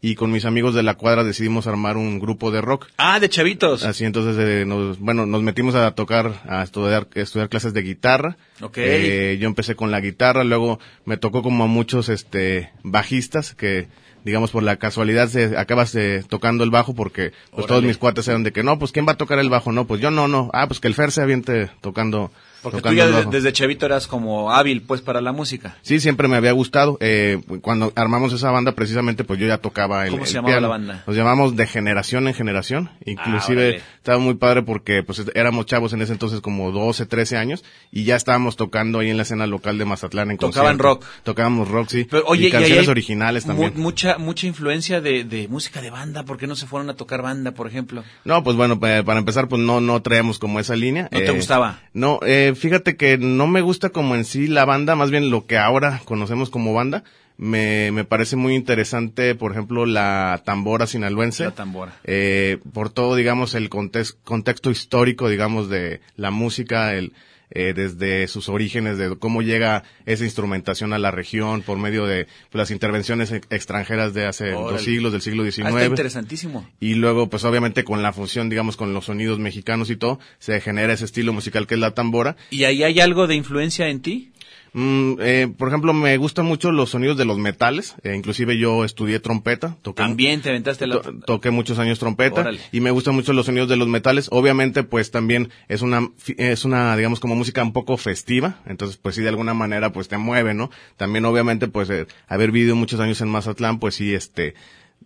y 0.00 0.14
con 0.14 0.30
mis 0.30 0.44
amigos 0.44 0.74
de 0.74 0.82
la 0.82 0.94
cuadra 0.94 1.24
decidimos 1.24 1.66
armar 1.66 1.96
un 1.96 2.20
grupo 2.20 2.50
de 2.50 2.60
rock. 2.60 2.86
Ah, 2.98 3.18
de 3.18 3.28
chavitos. 3.28 3.84
Así 3.84 4.04
entonces, 4.04 4.36
eh, 4.38 4.64
nos, 4.64 4.98
bueno, 4.98 5.26
nos 5.26 5.42
metimos 5.42 5.74
a 5.74 5.90
tocar, 5.92 6.40
a 6.48 6.62
estudiar, 6.62 7.08
estudiar 7.14 7.48
clases 7.48 7.72
de 7.74 7.82
guitarra. 7.82 8.36
Ok. 8.60 8.78
Eh, 8.78 9.38
yo 9.40 9.48
empecé 9.48 9.74
con 9.74 9.90
la 9.90 10.00
guitarra, 10.00 10.44
luego 10.44 10.78
me 11.04 11.16
tocó 11.16 11.42
como 11.42 11.64
a 11.64 11.66
muchos, 11.66 12.08
este, 12.08 12.70
bajistas 12.84 13.54
que, 13.54 13.88
digamos, 14.24 14.52
por 14.52 14.62
la 14.62 14.76
casualidad 14.76 15.28
se 15.28 15.56
acabas 15.56 15.92
eh, 15.96 16.24
tocando 16.28 16.62
el 16.62 16.70
bajo 16.70 16.94
porque, 16.94 17.32
pues 17.50 17.66
todos 17.66 17.82
mis 17.82 17.98
cuates 17.98 18.28
eran 18.28 18.44
de 18.44 18.52
que, 18.52 18.62
no, 18.62 18.78
pues 18.78 18.92
¿quién 18.92 19.06
va 19.06 19.12
a 19.12 19.16
tocar 19.18 19.40
el 19.40 19.50
bajo? 19.50 19.72
No, 19.72 19.86
pues 19.86 20.00
yo 20.00 20.12
no, 20.12 20.28
no. 20.28 20.48
Ah, 20.52 20.68
pues 20.68 20.78
que 20.78 20.86
el 20.86 20.94
Fer 20.94 21.10
se 21.10 21.22
aviente 21.22 21.70
tocando, 21.80 22.30
Porque 22.62 22.80
tú 22.82 22.92
ya 22.92 23.04
el 23.04 23.12
de- 23.12 23.18
bajo. 23.18 23.30
desde 23.30 23.52
chavito 23.52 23.86
eras 23.86 24.06
como 24.06 24.50
hábil, 24.52 24.82
pues, 24.82 25.00
para 25.00 25.20
la 25.20 25.32
música. 25.32 25.76
Sí, 25.82 26.00
siempre 26.00 26.26
me 26.28 26.36
había 26.36 26.52
gustado. 26.52 26.98
Eh, 27.00 27.40
cuando 27.62 27.92
armamos 27.94 28.32
esa 28.32 28.50
banda, 28.50 28.72
precisamente, 28.72 29.22
pues 29.24 29.38
yo 29.38 29.46
ya 29.46 29.58
tocaba 29.58 30.04
el 30.06 30.10
¿Cómo 30.12 30.24
se 30.24 30.30
el 30.30 30.34
llamaba 30.36 30.52
piano. 30.52 30.60
la 30.62 30.68
banda? 30.68 31.04
Nos 31.06 31.16
llamamos 31.16 31.56
de 31.56 31.66
generación 31.66 32.26
en 32.28 32.34
generación. 32.34 32.90
Inclusive 33.04 33.68
órale. 33.68 33.82
estaba 33.96 34.18
muy 34.18 34.34
padre 34.34 34.62
porque 34.62 35.02
pues 35.02 35.22
éramos 35.34 35.66
chavos 35.66 35.92
en 35.92 36.02
ese 36.02 36.12
entonces 36.12 36.40
como 36.40 36.72
12, 36.72 37.06
13 37.06 37.36
años 37.36 37.64
y 37.92 38.04
ya 38.04 38.16
estábamos 38.16 38.56
tocando 38.56 38.98
ahí 38.98 39.10
en 39.10 39.16
la 39.16 39.22
escena 39.22 39.46
local 39.46 39.78
de 39.78 39.84
Mazatlán 39.84 40.30
en 40.30 40.38
Tocaban 40.38 40.78
rock. 40.78 41.04
Tocábamos 41.22 41.68
rock, 41.68 41.88
sí. 41.88 42.06
Pero, 42.10 42.24
oye, 42.26 42.48
y 42.48 42.50
canciones 42.50 42.88
originales 42.88 43.44
mu- 43.46 43.48
también. 43.52 43.72
mucha, 43.76 44.18
mucha 44.18 44.46
influencia 44.46 45.00
de, 45.00 45.24
de 45.24 45.46
música 45.48 45.80
de 45.80 45.90
banda. 45.90 46.24
¿Por 46.24 46.38
qué 46.38 46.46
no 46.46 46.56
se 46.56 46.66
fueron 46.66 46.90
a 46.90 46.94
tocar 46.94 47.22
banda, 47.22 47.52
por 47.52 47.66
ejemplo? 47.68 48.02
No, 48.24 48.42
pues 48.42 48.56
bueno, 48.56 48.80
pa- 48.80 49.02
para 49.04 49.18
empezar, 49.20 49.48
pues 49.48 49.62
no, 49.62 49.80
no 49.80 50.02
traíamos 50.02 50.38
como 50.38 50.58
esa 50.60 50.74
línea. 50.76 51.08
¿No 51.12 51.18
te 51.20 51.30
gustaba? 51.30 51.80
No, 51.92 52.18
eh, 52.26 52.47
fíjate 52.54 52.96
que 52.96 53.18
no 53.18 53.46
me 53.46 53.60
gusta 53.60 53.90
como 53.90 54.14
en 54.14 54.24
sí 54.24 54.46
la 54.46 54.64
banda, 54.64 54.94
más 54.96 55.10
bien 55.10 55.30
lo 55.30 55.46
que 55.46 55.58
ahora 55.58 56.00
conocemos 56.04 56.50
como 56.50 56.72
banda. 56.74 57.04
Me, 57.36 57.92
me 57.92 58.04
parece 58.04 58.34
muy 58.34 58.56
interesante, 58.56 59.36
por 59.36 59.52
ejemplo, 59.52 59.86
la 59.86 60.42
tambora 60.44 60.88
sinaloense. 60.88 61.44
La 61.44 61.50
tambora. 61.52 61.94
Eh, 62.04 62.58
por 62.72 62.90
todo, 62.90 63.14
digamos, 63.14 63.54
el 63.54 63.70
context- 63.70 64.16
contexto 64.24 64.70
histórico, 64.72 65.28
digamos, 65.28 65.68
de 65.68 66.00
la 66.16 66.32
música, 66.32 66.94
el, 66.94 67.12
eh, 67.50 67.72
desde 67.74 68.28
sus 68.28 68.48
orígenes, 68.48 68.98
de 68.98 69.16
cómo 69.18 69.42
llega 69.42 69.84
esa 70.06 70.24
instrumentación 70.24 70.92
a 70.92 70.98
la 70.98 71.10
región 71.10 71.62
por 71.62 71.78
medio 71.78 72.06
de 72.06 72.26
las 72.52 72.70
intervenciones 72.70 73.32
ex- 73.32 73.46
extranjeras 73.50 74.14
de 74.14 74.26
hace 74.26 74.52
Órale. 74.54 74.72
dos 74.72 74.82
siglos, 74.82 75.12
del 75.12 75.22
siglo 75.22 75.44
XIX. 75.44 75.66
Ah, 75.66 75.70
está 75.70 75.84
interesantísimo. 75.86 76.68
Y 76.80 76.94
luego, 76.94 77.28
pues 77.30 77.44
obviamente 77.44 77.84
con 77.84 78.02
la 78.02 78.12
función, 78.12 78.48
digamos, 78.48 78.76
con 78.76 78.92
los 78.94 79.06
sonidos 79.06 79.38
mexicanos 79.38 79.90
y 79.90 79.96
todo, 79.96 80.18
se 80.38 80.60
genera 80.60 80.92
ese 80.92 81.04
estilo 81.04 81.32
musical 81.32 81.66
que 81.66 81.74
es 81.74 81.80
la 81.80 81.92
tambora. 81.92 82.36
¿Y 82.50 82.64
ahí 82.64 82.82
hay 82.82 83.00
algo 83.00 83.26
de 83.26 83.34
influencia 83.34 83.88
en 83.88 84.00
ti? 84.00 84.32
Mm, 84.72 85.14
eh, 85.20 85.52
por 85.56 85.68
ejemplo, 85.68 85.92
me 85.92 86.16
gustan 86.18 86.44
mucho 86.46 86.70
los 86.72 86.90
sonidos 86.90 87.16
de 87.16 87.24
los 87.24 87.38
metales. 87.38 87.94
eh, 88.02 88.14
inclusive 88.14 88.58
yo 88.58 88.84
estudié 88.84 89.18
trompeta. 89.20 89.76
Toqué, 89.82 90.02
También 90.02 90.40
te 90.42 90.50
aventaste 90.50 90.86
la... 90.86 91.00
to- 91.00 91.12
toqué 91.26 91.50
muchos 91.50 91.78
años 91.78 91.98
trompeta. 91.98 92.42
Órale. 92.42 92.60
Y 92.72 92.80
me 92.80 92.90
gustan 92.90 93.14
mucho 93.14 93.32
los 93.32 93.46
sonidos 93.46 93.68
de 93.68 93.76
los 93.76 93.88
metales. 93.88 94.28
Obviamente, 94.30 94.82
pues 94.84 95.10
también 95.10 95.50
es 95.68 95.82
una, 95.82 96.08
es 96.36 96.64
una, 96.64 96.96
digamos, 96.96 97.18
como 97.20 97.34
música 97.34 97.62
un 97.62 97.72
poco 97.72 97.96
festiva. 97.96 98.60
Entonces, 98.66 98.96
pues 98.98 99.14
sí, 99.14 99.22
de 99.22 99.30
alguna 99.30 99.54
manera, 99.54 99.92
pues 99.92 100.08
te 100.08 100.18
mueve, 100.18 100.54
¿no? 100.54 100.70
También, 100.96 101.24
obviamente, 101.24 101.68
pues 101.68 101.88
eh, 101.90 102.06
haber 102.26 102.52
vivido 102.52 102.76
muchos 102.76 103.00
años 103.00 103.20
en 103.20 103.28
Mazatlán, 103.28 103.78
pues 103.78 103.94
sí, 103.94 104.14
este, 104.14 104.54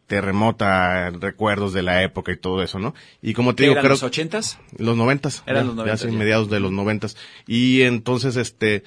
te 0.07 0.20
remota 0.20 1.11
recuerdos 1.11 1.72
de 1.72 1.83
la 1.83 2.03
época 2.03 2.33
y 2.33 2.37
todo 2.37 2.62
eso, 2.62 2.79
¿no? 2.79 2.94
Y 3.22 3.33
como 3.35 3.55
te 3.55 3.59
¿Qué 3.62 3.62
digo, 3.68 3.72
eran 3.75 3.83
creo 3.85 3.92
los 3.92 4.03
ochentas? 4.03 4.59
los 4.77 4.96
noventas. 4.96 5.42
Eran 5.46 5.62
ya- 5.62 5.66
los 5.68 5.77
noventas, 5.77 6.03
Ya, 6.03 6.11
sí, 6.11 6.16
mediados 6.16 6.51
de 6.51 6.61
los 6.61 6.72
noventas. 6.72 7.16
Y 7.46 7.83
entonces, 7.83 8.37
este, 8.37 8.83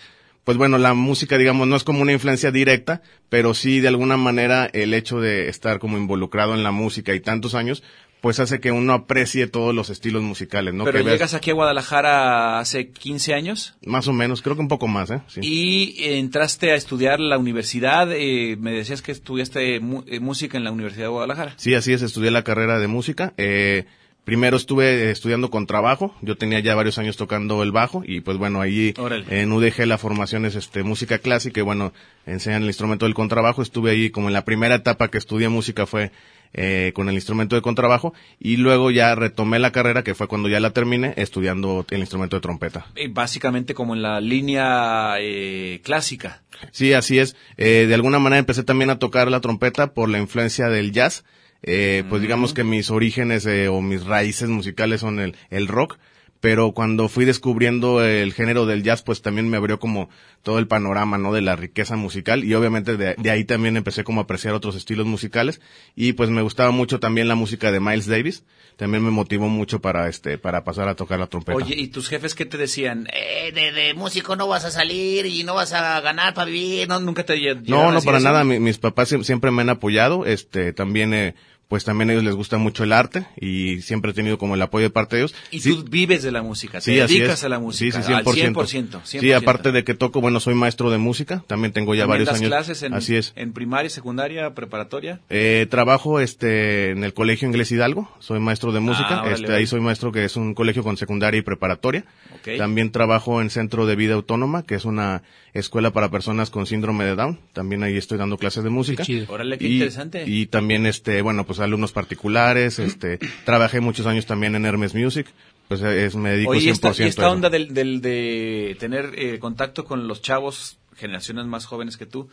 pues 0.45 0.58
bueno, 0.58 0.77
la 0.77 0.93
música, 0.93 1.38
digamos, 1.38 1.67
no 1.67 1.75
es 1.75 1.84
como 1.84 2.01
una 2.01 2.13
influencia 2.13 2.51
directa, 2.51 3.01
pero 3.27 3.53
sí 3.53 3.81
de 3.81 3.89
alguna 3.89 4.15
manera 4.15 4.69
el 4.71 4.93
hecho 4.93 5.19
de 5.19 5.49
estar 5.49 5.79
como 5.79 5.97
involucrado 5.97 6.53
en 6.53 6.63
la 6.63 6.71
música 6.71 7.13
y 7.13 7.19
tantos 7.19 7.53
años, 7.55 7.84
pues 8.21 8.39
hace 8.39 8.60
que 8.60 8.71
uno 8.71 8.93
aprecie 8.93 9.45
todos 9.45 9.75
los 9.75 9.89
estilos 9.91 10.23
musicales, 10.23 10.73
¿no? 10.73 10.84
Pero 10.86 11.03
Que 11.03 11.12
llegas 11.12 11.34
aquí 11.36 11.51
a 11.51 11.53
Guadalajara 11.53 12.58
hace 12.60 12.89
15 12.89 13.34
años 13.36 13.75
Más 13.86 14.08
o 14.08 14.13
menos, 14.13 14.41
creo 14.41 14.55
que 14.55 14.62
un 14.62 14.67
poco 14.67 14.88
más, 14.88 15.12
¿eh? 15.12 15.21
Sí. 15.27 15.41
y 15.43 16.03
entraste 16.15 16.71
a 16.71 16.75
estudiar 16.75 17.19
la 17.19 17.38
universidad. 17.38 18.12
eh, 18.12 18.55
me 18.60 18.71
decías 18.71 19.01
que 19.03 19.12
estudiaste 19.12 19.79
mu- 19.79 20.03
eh, 20.08 20.19
música 20.19 20.58
en 20.58 20.63
la 20.63 20.71
Universidad 20.71 21.05
de 21.05 21.10
Guadalajara. 21.10 21.53
Sí, 21.58 21.75
así 21.75 21.93
es, 21.93 22.01
estudié 22.01 22.31
la 22.31 22.43
carrera 22.43 22.79
de 22.79 22.88
música. 22.88 23.34
Eh, 23.38 23.86
primero 24.25 24.57
estuve 24.57 25.11
estudiando 25.11 25.49
con 25.49 25.67
trabajo, 25.67 26.13
yo 26.21 26.35
tenía 26.35 26.59
ya 26.59 26.75
varios 26.75 26.97
años 26.97 27.15
tocando 27.15 27.63
el 27.63 27.71
bajo 27.71 28.03
y 28.05 28.21
pues 28.21 28.38
bueno, 28.38 28.59
ahí 28.59 28.93
Órale. 28.97 29.25
en 29.29 29.51
UDG 29.51 29.85
la 29.85 29.97
formación 29.97 30.45
es 30.45 30.55
este, 30.55 30.83
música 30.83 31.19
clásica 31.19 31.61
y 31.61 31.63
bueno, 31.63 31.93
enseñan 32.25 32.63
el 32.63 32.67
instrumento 32.67 33.05
del 33.05 33.13
contrabajo. 33.13 33.61
Estuve 33.61 33.91
ahí 33.91 34.09
como 34.09 34.27
en 34.27 34.33
la 34.33 34.43
primera 34.43 34.75
etapa 34.75 35.09
que 35.09 35.19
estudié 35.19 35.47
música 35.47 35.85
fue 35.85 36.11
eh, 36.53 36.91
con 36.95 37.09
el 37.09 37.15
instrumento 37.15 37.55
de 37.55 37.61
contrabajo 37.61 38.13
y 38.39 38.57
luego 38.57 38.89
ya 38.89 39.13
retomé 39.13 39.59
la 39.59 39.71
carrera 39.71 40.03
que 40.03 40.15
fue 40.15 40.27
cuando 40.27 40.49
ya 40.49 40.59
la 40.59 40.71
terminé 40.71 41.13
estudiando 41.17 41.85
el 41.89 41.99
instrumento 41.99 42.38
de 42.38 42.41
trompeta. 42.41 42.88
Eh, 42.95 43.09
básicamente 43.09 43.73
como 43.73 43.93
en 43.93 44.01
la 44.01 44.21
línea 44.21 45.15
eh, 45.19 45.81
clásica. 45.83 46.41
Sí, 46.71 46.93
así 46.93 47.19
es. 47.19 47.35
Eh, 47.57 47.85
de 47.88 47.93
alguna 47.93 48.19
manera 48.19 48.39
empecé 48.39 48.63
también 48.63 48.89
a 48.89 48.99
tocar 48.99 49.29
la 49.29 49.41
trompeta 49.41 49.93
por 49.93 50.09
la 50.09 50.17
influencia 50.17 50.67
del 50.69 50.91
jazz. 50.91 51.25
Eh, 51.67 52.04
pues 52.10 52.21
digamos 52.21 52.54
que 52.54 52.63
mis 52.63 52.91
orígenes 52.91 53.45
eh, 53.47 53.67
o 53.69 53.82
mis 53.82 54.06
raíces 54.06 54.49
musicales 54.49 55.01
son 55.01 55.19
el, 55.19 55.36
el 55.49 55.67
rock, 55.67 55.97
pero 56.39 56.73
cuando 56.73 57.10
fui 57.10 57.25
descubriendo 57.25 58.06
el 58.06 58.32
género 58.34 58.67
del 58.67 58.84
jazz, 58.84 59.01
pues 59.01 59.23
también 59.23 59.49
me 59.49 59.58
abrió 59.58 59.80
como 59.80 60.10
todo 60.43 60.60
el 60.60 60.67
panorama, 60.67 61.17
¿no? 61.17 61.34
De 61.34 61.41
la 61.41 61.56
riqueza 61.56 61.95
musical 61.95 62.43
y 62.43 62.54
obviamente 62.54 62.97
de, 62.97 63.15
de 63.17 63.32
ahí 63.32 63.45
también 63.45 63.78
empecé 63.78 64.04
como 64.04 64.21
a 64.21 64.25
apreciar 64.25 64.54
otros 64.54 64.75
estilos 64.75 65.08
musicales 65.08 65.60
y 65.95 66.13
pues 66.13 66.30
me 66.30 66.43
gustaba 66.43 66.69
mucho 66.69 66.99
también 66.99 67.28
la 67.28 67.34
música 67.36 67.71
de 67.71 67.80
Miles 67.80 68.06
Davis. 68.06 68.43
También 68.75 69.04
me 69.06 69.10
motivó 69.10 69.47
mucho 69.47 69.80
para 69.80 70.10
este, 70.10 70.38
para 70.38 70.65
pasar 70.65 70.89
a 70.89 70.95
tocar 70.95 71.17
la 71.17 71.28
trompeta. 71.28 71.56
Oye, 71.56 71.75
¿y 71.78 71.88
tus 71.88 72.10
jefes 72.10 72.36
qué 72.36 72.45
te 72.45 72.58
decían? 72.58 73.08
Eh, 73.13 73.54
de, 73.54 73.71
de 73.71 73.93
músico 73.93 74.36
no 74.36 74.47
vas 74.49 74.65
a 74.65 74.69
salir 74.71 75.25
y 75.25 75.45
no 75.45 75.56
vas 75.56 75.71
a 75.71 76.01
ganar 76.01 76.34
para 76.34 76.51
vivir. 76.51 76.88
no, 76.89 76.99
nunca 76.99 77.23
te 77.25 77.39
No, 77.67 77.91
no, 77.93 78.01
para 78.01 78.17
eso? 78.17 78.25
nada. 78.28 78.43
Mi- 78.43 78.60
mis 78.60 78.78
papás 78.78 79.10
siem- 79.13 79.23
siempre 79.23 79.49
me 79.49 79.62
han 79.62 79.69
apoyado. 79.69 80.25
Este, 80.25 80.73
también, 80.73 81.13
eh, 81.13 81.36
pues 81.67 81.84
también 81.84 82.10
a 82.10 82.13
ellos 82.13 82.23
les 82.23 82.36
gusta 82.36 82.58
mucho 82.58 82.84
el 82.84 82.93
arte 82.93 83.25
y 83.39 83.82
siempre 83.82 84.12
he 84.12 84.13
tenido 84.13 84.38
como 84.38 84.56
el 84.56 84.62
apoyo 84.62 84.84
de 84.84 84.89
parte 84.91 85.15
de 85.15 85.23
ellos. 85.23 85.36
Y 85.51 85.60
Sí, 85.62 85.71
tú 85.75 85.84
vives 85.84 86.21
de 86.23 86.32
la 86.32 86.43
música, 86.43 86.80
te 86.80 86.82
Sí, 86.93 86.99
así 86.99 87.17
dedicas 87.17 87.39
es. 87.39 87.43
a 87.45 87.49
la 87.49 87.60
música. 87.60 88.01
Sí, 88.01 88.08
sí, 88.08 88.13
al 88.13 88.23
100%. 88.23 88.54
100%. 88.54 88.99
Sí, 89.04 89.32
aparte 89.32 89.71
de 89.71 89.84
que 89.84 89.93
toco, 89.95 90.21
bueno, 90.21 90.39
soy 90.39 90.54
maestro 90.56 90.91
de 90.91 90.97
música, 90.97 91.43
también 91.47 91.73
tengo 91.73 91.95
ya 91.95 92.04
¿También 92.04 92.10
varios 92.25 92.28
das 92.28 92.38
años. 92.38 92.49
clases 92.49 92.84
en, 92.84 92.93
Así 92.93 93.15
es. 93.15 93.34
en 93.36 93.54
primaria, 93.54 93.89
secundaria, 93.89 94.54
preparatoria? 94.54 95.21
Eh, 95.30 95.65
trabajo 95.69 96.19
este 96.19 96.91
en 96.91 97.04
el 97.04 97.13
Colegio 97.13 97.47
Inglés 97.47 97.71
Hidalgo, 97.71 98.12
soy 98.19 98.39
maestro 98.39 98.71
de 98.71 98.80
música, 98.80 99.08
Ah, 99.19 99.21
órale, 99.23 99.34
este 99.36 99.54
ahí 99.56 99.65
soy 99.67 99.82
maestro 99.82 100.12
que 100.12 100.23
es 100.25 100.36
un 100.36 100.54
colegio 100.54 100.84
con 100.84 100.97
secundaria 100.97 101.39
y 101.39 101.41
preparatoria. 101.41 102.06
Ok. 102.36 102.58
También 102.58 102.91
trabajo 102.91 103.41
en 103.41 103.49
Centro 103.49 103.86
de 103.86 103.95
Vida 103.95 104.13
Autónoma, 104.13 104.63
que 104.63 104.75
es 104.75 104.86
una 104.86 105.23
escuela 105.54 105.91
para 105.91 106.12
personas 106.12 106.49
con 106.49 106.65
síndrome 106.65 107.06
de 107.06 107.15
Down. 107.15 107.39
También 107.54 107.82
ahí 107.84 107.95
estoy 107.97 108.17
dando 108.17 108.38
clases 108.38 108.63
de 108.63 108.69
música. 108.69 109.04
Qué 109.04 109.13
chido. 109.13 109.25
Órale, 109.34 109.58
qué 109.58 109.67
y, 109.67 109.73
interesante. 109.73 110.23
Y 110.28 110.45
también 110.47 110.86
este, 110.86 111.21
bueno, 111.21 111.45
pues 111.45 111.54
alumnos 111.59 111.91
particulares, 111.91 112.79
este, 112.79 113.19
trabajé 113.45 113.79
muchos 113.79 114.05
años 114.05 114.25
también 114.25 114.55
en 114.55 114.65
Hermes 114.65 114.93
Music, 114.95 115.27
pues 115.67 115.81
es, 115.81 116.15
me 116.15 116.31
dedico 116.31 116.51
Oye, 116.51 116.71
100% 116.71 116.71
esta, 116.71 117.03
y 117.03 117.07
esta 117.07 117.29
onda 117.31 117.49
del, 117.49 117.73
del- 117.73 118.01
de 118.01 118.75
tener 118.79 119.13
eh, 119.15 119.39
contacto 119.39 119.83
con 119.85 120.07
los 120.07 120.21
chavos, 120.21 120.77
generaciones 120.95 121.45
más 121.45 121.65
jóvenes 121.65 121.97
que 121.97 122.05
tú, 122.05 122.29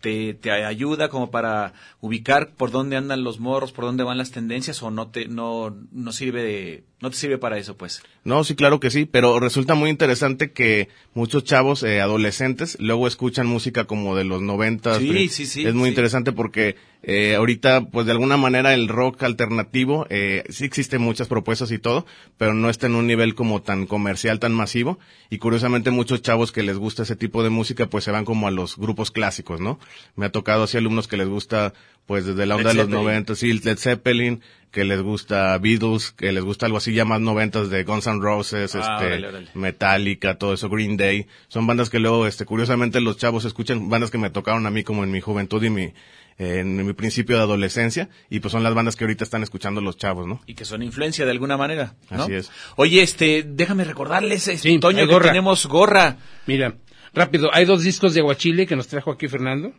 te, 0.00 0.34
te 0.34 0.50
ayuda 0.52 1.08
como 1.08 1.30
para 1.30 1.72
ubicar 2.00 2.50
por 2.50 2.70
dónde 2.70 2.96
andan 2.96 3.24
los 3.24 3.40
morros, 3.40 3.72
por 3.72 3.86
dónde 3.86 4.04
van 4.04 4.18
las 4.18 4.32
tendencias 4.32 4.82
o 4.82 4.90
no 4.90 5.08
te 5.08 5.28
no 5.28 5.74
no 5.92 6.12
sirve 6.12 6.42
de 6.42 6.84
no 7.04 7.10
te 7.10 7.18
sirve 7.18 7.36
para 7.36 7.58
eso, 7.58 7.76
pues. 7.76 8.02
No, 8.24 8.44
sí, 8.44 8.54
claro 8.54 8.80
que 8.80 8.90
sí, 8.90 9.04
pero 9.04 9.38
resulta 9.38 9.74
muy 9.74 9.90
interesante 9.90 10.52
que 10.52 10.88
muchos 11.12 11.44
chavos 11.44 11.82
eh, 11.82 12.00
adolescentes 12.00 12.78
luego 12.80 13.06
escuchan 13.06 13.46
música 13.46 13.84
como 13.84 14.16
de 14.16 14.24
los 14.24 14.40
90. 14.40 14.98
Sí, 15.00 15.28
sí, 15.28 15.44
sí, 15.44 15.66
Es 15.66 15.74
muy 15.74 15.88
sí. 15.88 15.88
interesante 15.90 16.32
porque 16.32 16.76
eh, 17.02 17.34
ahorita, 17.34 17.90
pues 17.90 18.06
de 18.06 18.12
alguna 18.12 18.38
manera 18.38 18.72
el 18.72 18.88
rock 18.88 19.22
alternativo, 19.22 20.06
eh, 20.08 20.44
sí 20.48 20.64
existen 20.64 21.02
muchas 21.02 21.28
propuestas 21.28 21.70
y 21.72 21.78
todo, 21.78 22.06
pero 22.38 22.54
no 22.54 22.70
está 22.70 22.86
en 22.86 22.94
un 22.94 23.06
nivel 23.06 23.34
como 23.34 23.60
tan 23.60 23.84
comercial, 23.84 24.40
tan 24.40 24.54
masivo. 24.54 24.98
Y 25.28 25.36
curiosamente 25.36 25.90
muchos 25.90 26.22
chavos 26.22 26.52
que 26.52 26.62
les 26.62 26.78
gusta 26.78 27.02
ese 27.02 27.16
tipo 27.16 27.42
de 27.42 27.50
música, 27.50 27.84
pues 27.86 28.04
se 28.04 28.12
van 28.12 28.24
como 28.24 28.48
a 28.48 28.50
los 28.50 28.78
grupos 28.78 29.10
clásicos, 29.10 29.60
¿no? 29.60 29.78
Me 30.16 30.24
ha 30.24 30.32
tocado 30.32 30.62
así 30.62 30.78
alumnos 30.78 31.06
que 31.06 31.18
les 31.18 31.28
gusta, 31.28 31.74
pues 32.06 32.26
desde 32.26 32.46
la 32.46 32.56
onda 32.56 32.72
Led 32.74 32.84
de 32.86 32.90
los. 32.90 33.02
90, 33.02 33.34
sí, 33.34 33.52
Led 33.52 33.78
Zeppelin, 33.78 34.42
que 34.70 34.84
les 34.84 35.00
gusta 35.02 35.56
Beatles, 35.58 36.10
que 36.12 36.32
les 36.32 36.42
gusta 36.44 36.66
algo 36.66 36.78
así 36.78 36.92
ya 36.92 37.04
más 37.04 37.20
noventas 37.20 37.70
de 37.70 37.84
Guns 37.84 38.06
N' 38.06 38.20
Roses, 38.20 38.74
Ah, 38.74 38.78
este, 38.80 39.06
órale, 39.06 39.28
órale. 39.28 39.48
Metallica, 39.54 40.36
todo 40.36 40.54
eso, 40.54 40.68
Green 40.68 40.96
Day. 40.96 41.26
Son 41.48 41.66
bandas 41.66 41.90
que 41.90 41.98
luego, 42.00 42.26
este, 42.26 42.44
curiosamente 42.44 43.00
los 43.00 43.16
chavos 43.16 43.44
escuchan 43.44 43.88
bandas 43.88 44.10
que 44.10 44.18
me 44.18 44.30
tocaron 44.30 44.66
a 44.66 44.70
mí 44.70 44.82
como 44.84 45.04
en 45.04 45.10
mi 45.12 45.20
juventud 45.20 45.62
y 45.62 45.70
mi, 45.70 45.92
en 46.38 46.84
mi 46.84 46.92
principio 46.94 47.36
de 47.36 47.42
adolescencia, 47.42 48.08
y 48.28 48.40
pues 48.40 48.50
son 48.50 48.64
las 48.64 48.74
bandas 48.74 48.96
que 48.96 49.04
ahorita 49.04 49.22
están 49.22 49.42
escuchando 49.44 49.80
los 49.80 49.96
chavos, 49.96 50.26
¿no? 50.26 50.40
Y 50.46 50.54
que 50.54 50.64
son 50.64 50.82
influencia 50.82 51.24
de 51.24 51.30
alguna 51.30 51.56
manera, 51.56 51.94
¿no? 52.10 52.24
Así 52.24 52.34
es. 52.34 52.50
Oye, 52.76 53.02
este, 53.02 53.44
déjame 53.46 53.84
recordarles, 53.84 54.48
este, 54.48 54.68
Sí, 54.70 54.78
Toño, 54.80 55.06
que 55.06 55.12
gorra. 55.12 55.28
tenemos 55.28 55.66
gorra 55.66 56.16
Mira, 56.46 56.74
rápido, 57.14 57.48
hay 57.54 57.64
dos 57.64 57.84
discos 57.84 58.12
de 58.14 58.20
Aguachile 58.20 58.66
que 58.66 58.74
nos 58.74 58.88
trajo 58.88 59.12
aquí 59.12 59.28
Fernando. 59.28 59.72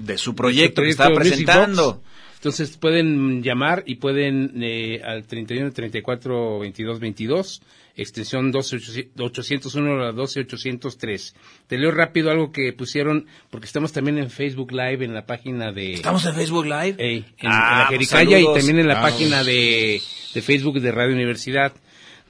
De 0.00 0.18
su 0.18 0.34
proyecto, 0.34 0.82
que 0.82 0.94
Proyecto 0.94 1.02
está 1.02 1.08
Music 1.10 1.20
presentando. 1.30 2.02
Entonces 2.36 2.76
pueden 2.78 3.42
llamar 3.42 3.82
y 3.86 3.96
pueden 3.96 4.52
eh, 4.62 5.02
al 5.04 5.24
31 5.24 5.72
34 5.72 6.58
22 6.60 6.98
22, 6.98 7.62
extensión 7.96 8.50
12 8.50 9.10
801 9.18 9.92
a 9.92 10.04
la 10.06 10.12
12 10.12 10.40
803. 10.40 11.34
Te 11.66 11.76
leo 11.76 11.90
rápido 11.90 12.30
algo 12.30 12.50
que 12.50 12.72
pusieron, 12.72 13.26
porque 13.50 13.66
estamos 13.66 13.92
también 13.92 14.16
en 14.16 14.30
Facebook 14.30 14.72
Live 14.72 15.04
en 15.04 15.12
la 15.12 15.26
página 15.26 15.70
de... 15.70 15.92
Estamos 15.92 16.24
en 16.24 16.34
Facebook 16.34 16.64
Live. 16.64 16.94
Ey, 16.98 17.26
en, 17.38 17.50
Ah, 17.50 17.72
en 17.72 17.78
la 17.78 17.86
pues 17.88 18.08
Jericaya 18.08 18.38
y 18.38 18.42
saludos. 18.42 18.58
también 18.58 18.78
en 18.78 18.88
la 18.88 19.02
página 19.02 19.44
de, 19.44 20.00
de 20.32 20.42
Facebook 20.42 20.80
de 20.80 20.92
Radio 20.92 21.14
Universidad. 21.14 21.74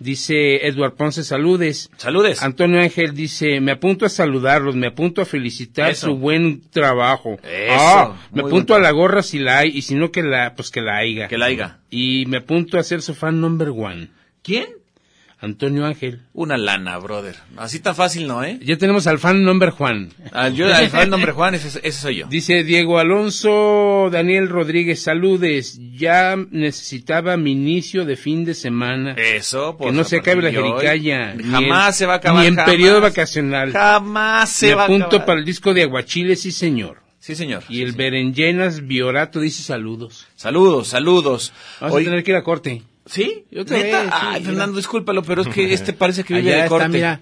Dice 0.00 0.66
Edward 0.66 0.94
Ponce, 0.94 1.22
saludes. 1.24 1.90
Saludes. 1.98 2.42
Antonio 2.42 2.80
Ángel 2.80 3.12
dice, 3.14 3.60
me 3.60 3.72
apunto 3.72 4.06
a 4.06 4.08
saludarlos, 4.08 4.74
me 4.74 4.86
apunto 4.86 5.20
a 5.20 5.26
felicitar 5.26 5.90
Eso. 5.90 6.06
su 6.06 6.16
buen 6.16 6.62
trabajo. 6.70 7.34
Eso, 7.42 7.74
Ah, 7.78 8.16
me 8.32 8.40
muy 8.42 8.50
apunto 8.50 8.74
a 8.74 8.78
la 8.80 8.90
gorra 8.92 9.22
si 9.22 9.38
la 9.38 9.58
hay, 9.58 9.68
y 9.76 9.82
si 9.82 9.94
no 9.94 10.10
que 10.10 10.22
la, 10.22 10.54
pues 10.54 10.70
que 10.70 10.80
la 10.80 10.96
haya. 10.96 11.28
Que 11.28 11.36
la 11.36 11.46
haya. 11.46 11.80
Y 11.90 12.24
me 12.28 12.38
apunto 12.38 12.78
a 12.78 12.82
ser 12.82 13.02
su 13.02 13.14
fan 13.14 13.42
number 13.42 13.68
one. 13.68 14.08
¿Quién? 14.42 14.68
Antonio 15.42 15.87
Ángel. 15.87 16.20
Una 16.35 16.59
lana, 16.59 16.98
brother. 16.98 17.35
Así 17.57 17.81
tan 17.81 17.94
fácil, 17.94 18.26
¿no, 18.26 18.44
eh? 18.44 18.59
Ya 18.62 18.76
tenemos 18.76 19.07
al 19.07 19.18
fan 19.18 19.42
number 19.42 19.70
Juan. 19.70 20.11
Ah, 20.33 20.48
yo, 20.50 20.66
al 20.72 20.88
fan 20.90 21.09
nombre 21.09 21.33
Juan, 21.33 21.55
ese, 21.55 21.68
ese 21.83 21.92
soy 21.98 22.16
yo. 22.16 22.26
Dice 22.29 22.62
Diego 22.62 22.98
Alonso, 22.98 24.11
Daniel 24.12 24.48
Rodríguez, 24.50 25.03
saludes. 25.03 25.79
Ya 25.96 26.37
necesitaba 26.50 27.37
mi 27.38 27.53
inicio 27.53 28.05
de 28.05 28.16
fin 28.16 28.44
de 28.44 28.53
semana. 28.55 29.14
Eso, 29.14 29.76
pues. 29.79 29.90
que 29.90 29.96
no 29.96 30.05
se 30.05 30.18
acabe 30.18 30.42
la 30.42 30.50
jericaya. 30.50 31.35
Jamás 31.50 31.96
se 31.96 32.05
va 32.07 32.14
a 32.14 32.16
acabar. 32.16 32.42
Ni 32.42 32.48
en 32.48 32.57
jamás. 32.57 32.70
periodo 32.70 33.00
vacacional. 33.00 33.72
Jamás 33.72 34.50
se 34.50 34.68
Me 34.68 34.74
va 34.74 34.83
a 34.83 34.85
apunto 34.85 35.07
acabar. 35.07 35.26
para 35.26 35.38
el 35.40 35.46
disco 35.46 35.72
de 35.72 35.83
Aguachile, 35.85 36.37
sí 36.37 36.53
señor. 36.53 36.98
Sí, 37.18 37.35
señor. 37.35 37.62
Y 37.68 37.76
Sí, 37.76 37.83
el 37.83 37.90
sí. 37.92 37.96
Berenjenas 37.96 38.87
Biorato 38.87 39.40
dice 39.40 39.62
saludos. 39.62 40.26
Saludos, 40.37 40.88
saludos. 40.88 41.53
Vamos 41.81 42.00
a 42.00 42.05
tener 42.05 42.24
que 42.24 42.31
ir 42.31 42.37
a 42.37 42.42
corte. 42.42 42.83
¿Sí? 43.06 43.44
Otra 43.58 43.78
¿Neta? 43.78 44.02
vez, 44.02 44.10
sí, 44.10 44.18
Ay, 44.20 44.40
mira. 44.40 44.44
Fernando, 44.50 44.76
discúlpalo, 44.76 45.22
pero 45.22 45.42
es 45.42 45.48
que 45.48 45.72
este 45.72 45.92
parece 45.92 46.22
que 46.24 46.34
vive 46.34 46.48
Allá 46.52 46.56
de 46.58 46.62
está, 46.64 46.68
corte. 46.68 46.88
mira. 46.88 47.20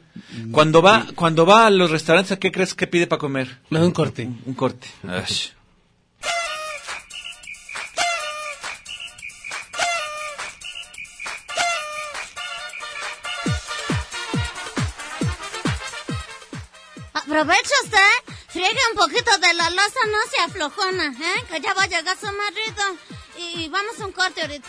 Cuando 0.52 0.82
va, 0.82 1.06
cuando 1.14 1.46
va 1.46 1.66
a 1.66 1.70
los 1.70 1.90
restaurantes, 1.90 2.32
¿a 2.32 2.38
qué 2.38 2.52
crees 2.52 2.74
que 2.74 2.86
pide 2.86 3.06
para 3.06 3.20
comer? 3.20 3.58
Me 3.70 3.78
da 3.78 3.86
un 3.86 3.92
corte. 3.92 4.28
Un 4.44 4.54
corte. 4.54 4.88
Ash. 5.06 5.50
Aprovecha 17.12 17.74
usted, 17.84 18.34
friegue 18.48 18.78
un 18.92 18.96
poquito 18.98 19.36
de 19.38 19.54
la 19.54 19.70
losa, 19.70 20.00
no 20.06 20.18
se 20.30 20.42
aflojona, 20.42 21.06
¿eh? 21.12 21.44
Que 21.50 21.60
ya 21.60 21.74
va 21.74 21.82
a 21.82 21.86
llegar 21.88 22.16
su 22.18 22.26
marido. 22.26 22.96
Y, 23.38 23.64
y 23.64 23.68
vamos 23.68 24.00
a 24.00 24.06
un 24.06 24.12
corte 24.12 24.40
ahorita. 24.42 24.68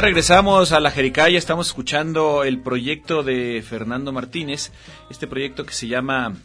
Regresamos 0.00 0.72
a 0.72 0.80
la 0.80 0.90
Jericaya, 0.90 1.36
estamos 1.36 1.66
escuchando 1.66 2.42
el 2.42 2.58
proyecto 2.58 3.22
de 3.22 3.62
Fernando 3.62 4.12
Martínez, 4.12 4.72
este 5.10 5.26
proyecto 5.26 5.66
que 5.66 5.74
se 5.74 5.88
llama 5.88 6.36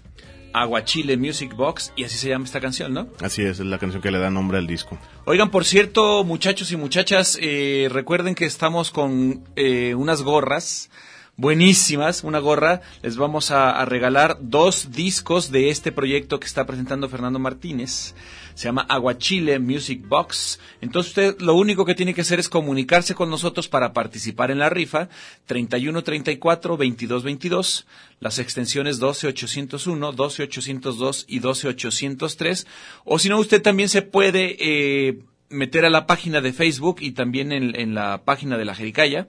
Aguachile 0.52 1.16
Music 1.16 1.56
Box, 1.56 1.94
y 1.96 2.04
así 2.04 2.18
se 2.18 2.28
llama 2.28 2.44
esta 2.44 2.60
canción, 2.60 2.94
¿no? 2.94 3.08
Así 3.22 3.44
es, 3.44 3.62
es 3.62 3.66
la 3.66 3.80
canción 3.80 4.02
que 4.02 4.12
le 4.12 4.20
da 4.20 4.30
nombre 4.30 4.58
al 4.58 4.68
disco. 4.68 5.00
Oigan, 5.24 5.52
por 5.52 5.64
cierto, 5.64 6.26
muchachos 6.26 6.74
y 6.74 6.76
muchachas, 6.76 7.38
eh, 7.42 7.88
recuerden 7.90 8.36
que 8.36 8.44
estamos 8.44 8.92
con 8.92 9.46
eh, 9.56 9.96
unas 9.96 10.22
gorras 10.22 10.90
buenísimas, 11.38 12.24
una 12.24 12.40
gorra. 12.40 12.82
Les 13.02 13.18
vamos 13.18 13.52
a, 13.52 13.84
regalar 13.86 14.38
dos 14.42 14.92
discos 14.92 15.52
de 15.52 15.70
este 15.70 15.92
proyecto 15.92 16.40
que 16.40 16.48
está 16.48 16.66
presentando 16.66 17.10
Fernando 17.10 17.40
Martínez. 17.40 18.16
Se 18.54 18.66
llama 18.66 18.86
Aguachile 18.88 19.60
Music 19.60 20.08
Box. 20.08 20.60
Entonces 20.82 21.10
usted 21.10 21.42
lo 21.42 21.56
único 21.56 21.86
que 21.86 21.96
tiene 21.96 22.14
que 22.14 22.22
hacer 22.22 22.40
es 22.40 22.48
comunicarse 22.48 23.14
con 23.14 23.30
nosotros 23.30 23.68
para 23.68 23.92
participar 23.92 24.50
en 24.50 24.60
la 24.60 24.70
rifa. 24.70 25.10
31 25.46 26.04
34 26.04 26.78
22 26.78 27.24
22. 27.24 27.86
Las 28.22 28.40
extensiones 28.40 29.00
12 29.00 29.28
801, 29.28 30.12
12 30.14 30.44
802 30.44 31.26
y 31.28 31.40
12 31.40 31.68
803. 31.68 32.68
O 33.04 33.20
si 33.20 33.30
no, 33.30 33.40
usted 33.40 33.62
también 33.62 33.90
se 33.90 34.02
puede 34.02 34.56
eh, 34.60 35.20
meter 35.50 35.86
a 35.86 35.90
la 35.90 36.08
página 36.08 36.40
de 36.40 36.54
Facebook 36.54 36.98
y 37.02 37.12
también 37.12 37.52
en, 37.52 37.76
en 37.76 37.94
la 37.94 38.24
página 38.24 38.58
de 38.58 38.66
la 38.66 38.74
Jericaya. 38.74 39.28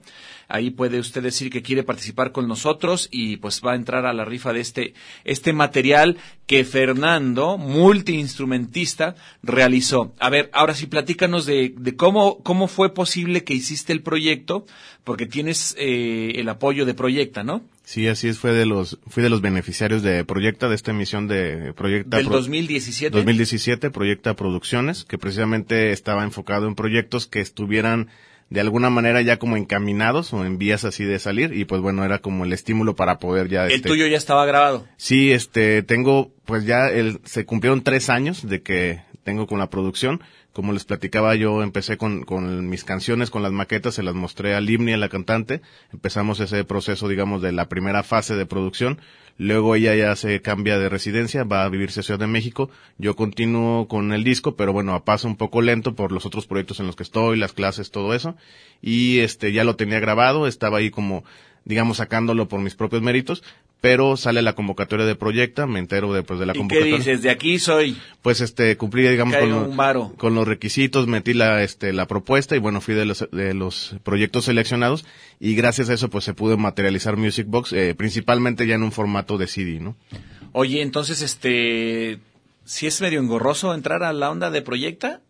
Ahí 0.49 0.71
puede 0.71 1.01
usted 1.01 1.23
decir 1.23 1.51
que 1.51 1.63
quiere 1.63 1.83
participar 1.83 2.31
con 2.33 2.47
nosotros 2.47 3.09
y 3.11 3.37
pues 3.39 3.61
va 3.67 3.73
a 3.73 3.77
entrar 3.77 4.07
a 4.07 4.13
la 4.13 4.25
rifa 4.25 4.53
de 4.53 4.61
este, 4.61 4.95
este 5.25 5.53
material 5.53 6.19
que 6.47 6.65
Fernando, 6.65 7.59
multiinstrumentista, 7.59 9.15
realizó. 9.43 10.15
A 10.19 10.31
ver, 10.31 10.51
ahora 10.53 10.75
sí, 10.75 10.87
platícanos 10.87 11.47
de, 11.47 11.75
de 11.77 11.97
cómo, 11.97 12.39
cómo 12.43 12.69
fue 12.69 12.95
posible 12.95 13.45
que 13.45 13.55
hiciste 13.55 13.93
el 13.93 14.03
proyecto, 14.03 14.67
porque 15.05 15.27
tienes 15.27 15.75
eh, 15.79 16.33
el 16.37 16.49
apoyo 16.49 16.85
de 16.87 16.95
Proyecta, 16.95 17.43
¿no? 17.45 17.63
Sí, 17.85 18.09
así 18.09 18.27
es, 18.29 18.39
fue 18.39 18.53
de 18.53 18.67
los, 18.67 18.99
fui 19.07 19.23
de 19.23 19.31
los 19.31 19.41
beneficiarios 19.41 20.03
de 20.03 20.25
Proyecta, 20.25 20.69
de 20.69 20.75
esta 20.75 20.91
emisión 20.91 21.29
de 21.29 21.73
Proyecta. 21.75 22.17
Del 22.17 22.27
Pro- 22.27 22.37
2017. 22.37 23.17
2017, 23.17 23.91
Proyecta 23.91 24.35
Producciones, 24.35 25.05
que 25.05 25.19
precisamente 25.19 25.93
estaba 25.93 26.25
enfocado 26.25 26.67
en 26.67 26.75
proyectos 26.75 27.27
que 27.27 27.41
estuvieran 27.41 28.09
de 28.49 28.61
alguna 28.61 28.91
manera 28.91 29.23
ya 29.23 29.39
como 29.39 29.57
encaminados 29.57 30.33
o 30.33 30.45
en 30.45 30.59
vías 30.59 30.85
así 30.85 31.05
de 31.05 31.19
salir 31.19 31.53
y 31.53 31.65
pues 31.65 31.81
bueno, 31.81 32.05
era 32.05 32.21
como 32.21 32.45
el 32.45 32.53
estímulo 32.53 32.95
para 32.95 33.19
poder 33.19 33.49
ya... 33.49 33.67
El 33.67 33.73
este, 33.73 33.89
tuyo 33.89 34.07
ya 34.07 34.17
estaba 34.17 34.47
grabado. 34.47 34.87
Sí, 34.97 35.33
este, 35.33 35.83
tengo, 35.83 36.33
pues 36.45 36.65
ya 36.65 36.89
el, 36.89 37.21
se 37.25 37.45
cumplieron 37.45 37.83
tres 37.83 38.09
años 38.09 38.47
de 38.47 38.63
que 38.63 39.01
tengo 39.25 39.47
con 39.47 39.59
la 39.59 39.69
producción. 39.69 40.23
Como 40.57 40.73
les 40.73 40.87
platicaba, 40.87 41.35
yo 41.35 41.63
empecé 41.63 41.99
con, 41.99 42.23
con 42.23 42.71
mis 42.71 42.83
canciones, 42.83 43.29
con 43.29 43.43
las 43.43 43.53
maquetas, 43.53 43.97
se 43.97 44.03
las 44.03 44.15
mostré 44.15 44.55
a 44.55 44.61
Limni, 44.63 44.95
a 44.95 44.97
la 44.97 45.11
cantante. 45.11 45.61
Empezamos 45.93 46.41
ese 46.41 46.65
proceso, 46.65 47.09
digamos, 47.09 47.43
de 47.43 47.53
la 47.53 47.69
primera 47.69 48.03
fase 48.03 48.37
de 48.37 48.47
producción. 48.47 48.99
Luego 49.37 49.75
ella 49.75 49.95
ya 49.95 50.17
se 50.17 50.41
cambia 50.41 50.79
de 50.79 50.89
residencia, 50.89 51.45
va 51.45 51.65
a 51.65 51.69
vivirse 51.69 52.01
a 52.01 52.03
Ciudad 52.03 52.21
de 52.21 52.27
México. 52.27 52.71
Yo 52.97 53.17
continúo 53.17 53.87
con 53.87 54.15
el 54.15 54.25
disco, 54.25 54.57
pero 54.57 54.73
bueno, 54.73 54.95
a 54.95 55.05
paso 55.05 55.29
un 55.29 55.37
poco 55.37 55.61
lento 55.61 55.95
por 55.95 56.11
los 56.11 56.25
otros 56.25 56.47
proyectos 56.47 56.81
en 56.81 56.87
los 56.87 56.97
que 56.97 57.03
estoy, 57.03 57.37
las 57.37 57.53
clases, 57.53 57.91
todo 57.91 58.15
eso. 58.15 58.35
Y 58.81 59.19
este, 59.19 59.53
ya 59.53 59.63
lo 59.63 59.77
tenía 59.77 60.01
grabado, 60.01 60.47
estaba 60.47 60.79
ahí 60.79 60.89
como, 60.89 61.23
digamos, 61.67 61.99
sacándolo 61.99 62.49
por 62.49 62.61
mis 62.61 62.77
propios 62.77 63.03
méritos, 63.03 63.43
pero 63.87 64.17
sale 64.17 64.43
la 64.43 64.55
convocatoria 64.55 65.07
de 65.07 65.15
Proyecta, 65.15 65.67
me 65.67 65.79
entero 65.79 66.13
después 66.13 66.41
de 66.41 66.47
la 66.47 66.53
¿Y 66.53 66.55
qué 66.55 66.59
convocatoria. 66.59 66.97
dices? 66.97 67.23
De 67.23 67.31
aquí 67.31 67.59
soy. 67.59 67.97
Pues 68.23 68.41
este, 68.41 68.77
cumplí, 68.77 69.07
digamos, 69.09 69.37
con, 69.37 69.51
lo- 69.51 70.13
con 70.17 70.35
los 70.35 70.47
requisitos, 70.49 71.07
metí 71.07 71.35
la, 71.35 71.63
este, 71.63 71.93
la 71.93 72.07
propuesta 72.07 72.57
y 72.57 72.59
bueno, 72.59 72.81
fui 72.81 72.95
de 72.95 73.05
los, 73.05 73.29
de 73.31 73.55
los 73.55 73.95
proyectos 74.03 74.47
seleccionados 74.47 75.05
y 75.41 75.55
gracias 75.55 75.89
a 75.91 75.95
eso 75.95 76.11
pues 76.11 76.25
se 76.25 76.35
pudo 76.35 76.57
materializar 76.59 77.17
Music 77.17 77.47
Box, 77.49 77.73
eh, 77.73 77.95
principalmente 77.97 78.67
ya 78.67 78.75
en 78.75 78.83
un 78.83 78.93
formato 78.93 79.39
de 79.39 79.47
CD, 79.47 79.79
¿no? 79.81 79.97
Oye, 80.53 80.81
entonces, 80.83 81.23
este, 81.23 82.19
si 82.65 82.87
es 82.87 83.01
medio 83.01 83.21
engorroso 83.21 83.75
entrar 83.75 84.03
a 84.03 84.13
la 84.13 84.31
onda 84.31 84.51
de 84.51 84.63
Proyecta, 84.63 85.21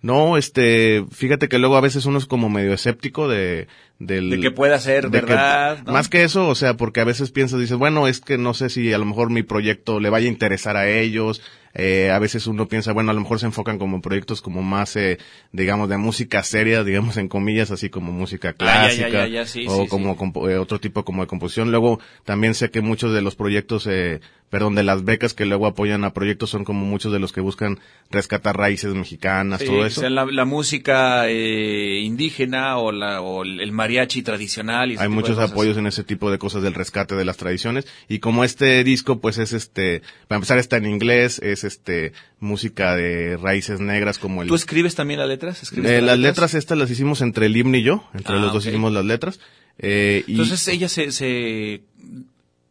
No, 0.00 0.36
este, 0.36 1.04
fíjate 1.10 1.48
que 1.48 1.58
luego 1.58 1.76
a 1.76 1.80
veces 1.80 2.06
uno 2.06 2.18
es 2.18 2.26
como 2.26 2.48
medio 2.48 2.72
escéptico 2.72 3.26
de, 3.28 3.66
del, 3.98 4.30
de 4.30 4.40
que 4.40 4.52
pueda 4.52 4.78
ser 4.78 5.10
de 5.10 5.20
que- 5.20 5.26
verdad. 5.26 5.82
¿no? 5.84 5.92
Más 5.92 6.08
que 6.08 6.22
eso, 6.22 6.46
o 6.48 6.54
sea, 6.54 6.74
porque 6.76 7.00
a 7.00 7.04
veces 7.04 7.32
piensas, 7.32 7.58
dices, 7.58 7.76
bueno, 7.76 8.06
es 8.06 8.20
que 8.20 8.38
no 8.38 8.54
sé 8.54 8.68
si 8.70 8.92
a 8.92 8.98
lo 8.98 9.04
mejor 9.04 9.30
mi 9.30 9.42
proyecto 9.42 9.98
le 9.98 10.08
vaya 10.10 10.28
a 10.28 10.32
interesar 10.32 10.76
a 10.76 10.88
ellos. 10.88 11.42
Eh, 11.74 12.10
a 12.10 12.18
veces 12.18 12.46
uno 12.46 12.66
piensa, 12.66 12.92
bueno, 12.92 13.10
a 13.10 13.14
lo 13.14 13.20
mejor 13.20 13.38
se 13.38 13.46
enfocan 13.46 13.78
como 13.78 14.00
proyectos 14.00 14.40
como 14.40 14.62
más, 14.62 14.96
eh, 14.96 15.18
digamos, 15.52 15.88
de 15.88 15.96
música 15.96 16.42
seria, 16.42 16.82
digamos, 16.84 17.16
en 17.18 17.28
comillas, 17.28 17.70
así 17.70 17.90
como 17.90 18.10
música 18.12 18.54
Ah, 18.60 18.88
ya, 18.88 18.92
ya, 18.92 19.08
clásica. 19.08 19.26
ya, 19.28 19.46
sí, 19.46 19.64
o 19.68 19.82
sí, 19.82 19.88
como 19.88 20.16
compo- 20.16 20.48
eh, 20.48 20.58
otro 20.58 20.80
tipo 20.80 21.04
como 21.04 21.22
de 21.22 21.28
composición. 21.28 21.70
Luego, 21.70 22.00
también 22.24 22.54
sé 22.54 22.70
que 22.70 22.80
muchos 22.80 23.12
de 23.12 23.20
los 23.22 23.34
proyectos, 23.36 23.86
eh, 23.88 24.20
perdón, 24.50 24.74
de 24.74 24.82
las 24.82 25.04
becas 25.04 25.34
que 25.34 25.44
luego 25.46 25.66
apoyan 25.66 26.04
a 26.04 26.12
proyectos 26.14 26.50
son 26.50 26.64
como 26.64 26.86
muchos 26.86 27.12
de 27.12 27.18
los 27.18 27.32
que 27.32 27.40
buscan 27.40 27.78
rescatar 28.10 28.56
raíces 28.56 28.94
mexicanas, 28.94 29.60
Sí, 29.60 29.66
todo 29.66 29.84
eso. 29.84 30.00
sea 30.00 30.10
la, 30.10 30.24
la 30.24 30.44
música 30.44 31.28
eh, 31.28 32.00
indígena 32.02 32.78
o, 32.78 32.92
la, 32.92 33.20
o 33.20 33.42
el 33.44 33.72
mariachi 33.72 34.22
tradicional. 34.22 34.92
Y 34.92 34.96
Hay 34.98 35.08
muchos 35.08 35.38
apoyos 35.38 35.76
en 35.76 35.86
ese 35.86 36.04
tipo 36.04 36.30
de 36.30 36.38
cosas 36.38 36.62
del 36.62 36.74
rescate 36.74 37.14
de 37.14 37.24
las 37.24 37.36
tradiciones 37.36 37.86
y 38.08 38.18
como 38.20 38.44
este 38.44 38.82
disco 38.84 39.18
pues 39.20 39.38
es 39.38 39.52
este 39.52 40.02
para 40.28 40.36
empezar 40.36 40.58
está 40.58 40.76
en 40.78 40.86
inglés 40.86 41.38
es 41.40 41.64
este 41.64 42.12
música 42.40 42.94
de 42.96 43.36
raíces 43.36 43.80
negras 43.80 44.18
como 44.18 44.42
el 44.42 44.48
¿Tú 44.48 44.54
escribes 44.54 44.94
también 44.94 45.20
las 45.20 45.28
letras? 45.28 45.62
¿Escribes 45.62 45.90
Eh, 45.90 46.00
las 46.00 46.18
letras 46.18 46.54
estas 46.54 46.78
las 46.78 46.90
hicimos 46.90 47.20
entre 47.20 47.46
el 47.46 47.56
himno 47.56 47.76
y 47.76 47.82
yo 47.82 48.04
entre 48.14 48.36
Ah, 48.36 48.38
los 48.40 48.52
dos 48.52 48.66
hicimos 48.66 48.92
las 48.92 49.04
letras 49.04 49.40
eh, 49.78 50.24
y 50.26 50.32
Entonces 50.32 50.66
ella 50.68 50.88
se, 50.88 51.12
se 51.12 51.82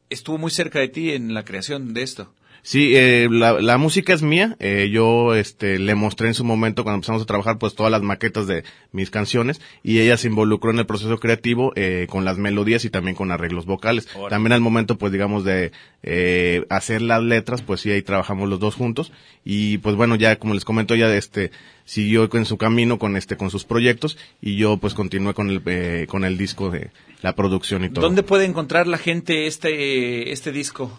estuvo 0.10 0.38
muy 0.38 0.52
cerca 0.52 0.80
de 0.80 0.88
ti 0.88 1.12
en 1.12 1.34
la 1.34 1.44
creación 1.44 1.94
de 1.94 2.04
esto. 2.04 2.34
Sí, 2.68 2.98
eh, 2.98 3.30
la, 3.32 3.62
la 3.62 3.78
música 3.78 4.14
es 4.14 4.22
mía. 4.22 4.58
Eh, 4.60 4.90
yo 4.92 5.34
este, 5.36 5.80
le 5.80 5.96
mostré 5.96 6.28
en 6.28 6.34
su 6.34 6.44
momento, 6.44 6.84
cuando 6.84 6.98
empezamos 6.98 7.22
a 7.22 7.26
trabajar, 7.26 7.60
pues 7.60 7.76
todas 7.76 7.90
las 7.90 8.02
maquetas 8.02 8.46
de 8.46 8.66
mis 8.92 9.10
canciones 9.10 9.62
y 9.84 10.02
ella 10.02 10.18
se 10.18 10.28
involucró 10.28 10.72
en 10.72 10.80
el 10.80 10.86
proceso 10.86 11.18
creativo 11.18 11.72
eh, 11.78 12.08
con 12.10 12.26
las 12.26 12.38
melodías 12.38 12.84
y 12.84 12.90
también 12.90 13.16
con 13.16 13.32
arreglos 13.32 13.66
vocales. 13.66 14.10
También 14.30 14.52
al 14.52 14.60
momento, 14.60 14.98
pues 14.98 15.14
digamos, 15.14 15.46
de 15.46 15.72
eh, 16.04 16.66
hacer 16.70 17.02
las 17.02 17.24
letras, 17.24 17.62
pues 17.62 17.80
sí, 17.80 17.90
ahí 17.90 18.02
trabajamos 18.02 18.50
los 18.50 18.60
dos 18.60 18.76
juntos. 18.76 19.14
Y 19.46 19.78
pues 19.78 19.96
bueno, 19.96 20.18
ya 20.18 20.36
como 20.36 20.54
les 20.54 20.66
comento, 20.66 20.94
ella 20.94 21.16
este, 21.16 21.52
siguió 21.86 22.30
en 22.34 22.44
su 22.44 22.58
camino 22.58 23.00
con 23.00 23.16
este 23.16 23.38
con 23.38 23.50
sus 23.50 23.64
proyectos 23.64 24.18
y 24.42 24.58
yo 24.58 24.76
pues 24.76 24.94
continué 24.94 25.34
con 25.34 25.50
el, 25.50 25.62
eh, 25.68 26.06
con 26.10 26.26
el 26.26 26.38
disco 26.38 26.70
de 26.70 26.92
la 27.22 27.34
producción 27.34 27.86
y 27.86 27.90
todo. 27.92 28.04
¿Dónde 28.04 28.24
puede 28.24 28.44
encontrar 28.44 28.88
la 28.88 28.98
gente 28.98 29.48
este, 29.48 30.34
este 30.34 30.52
disco? 30.52 30.92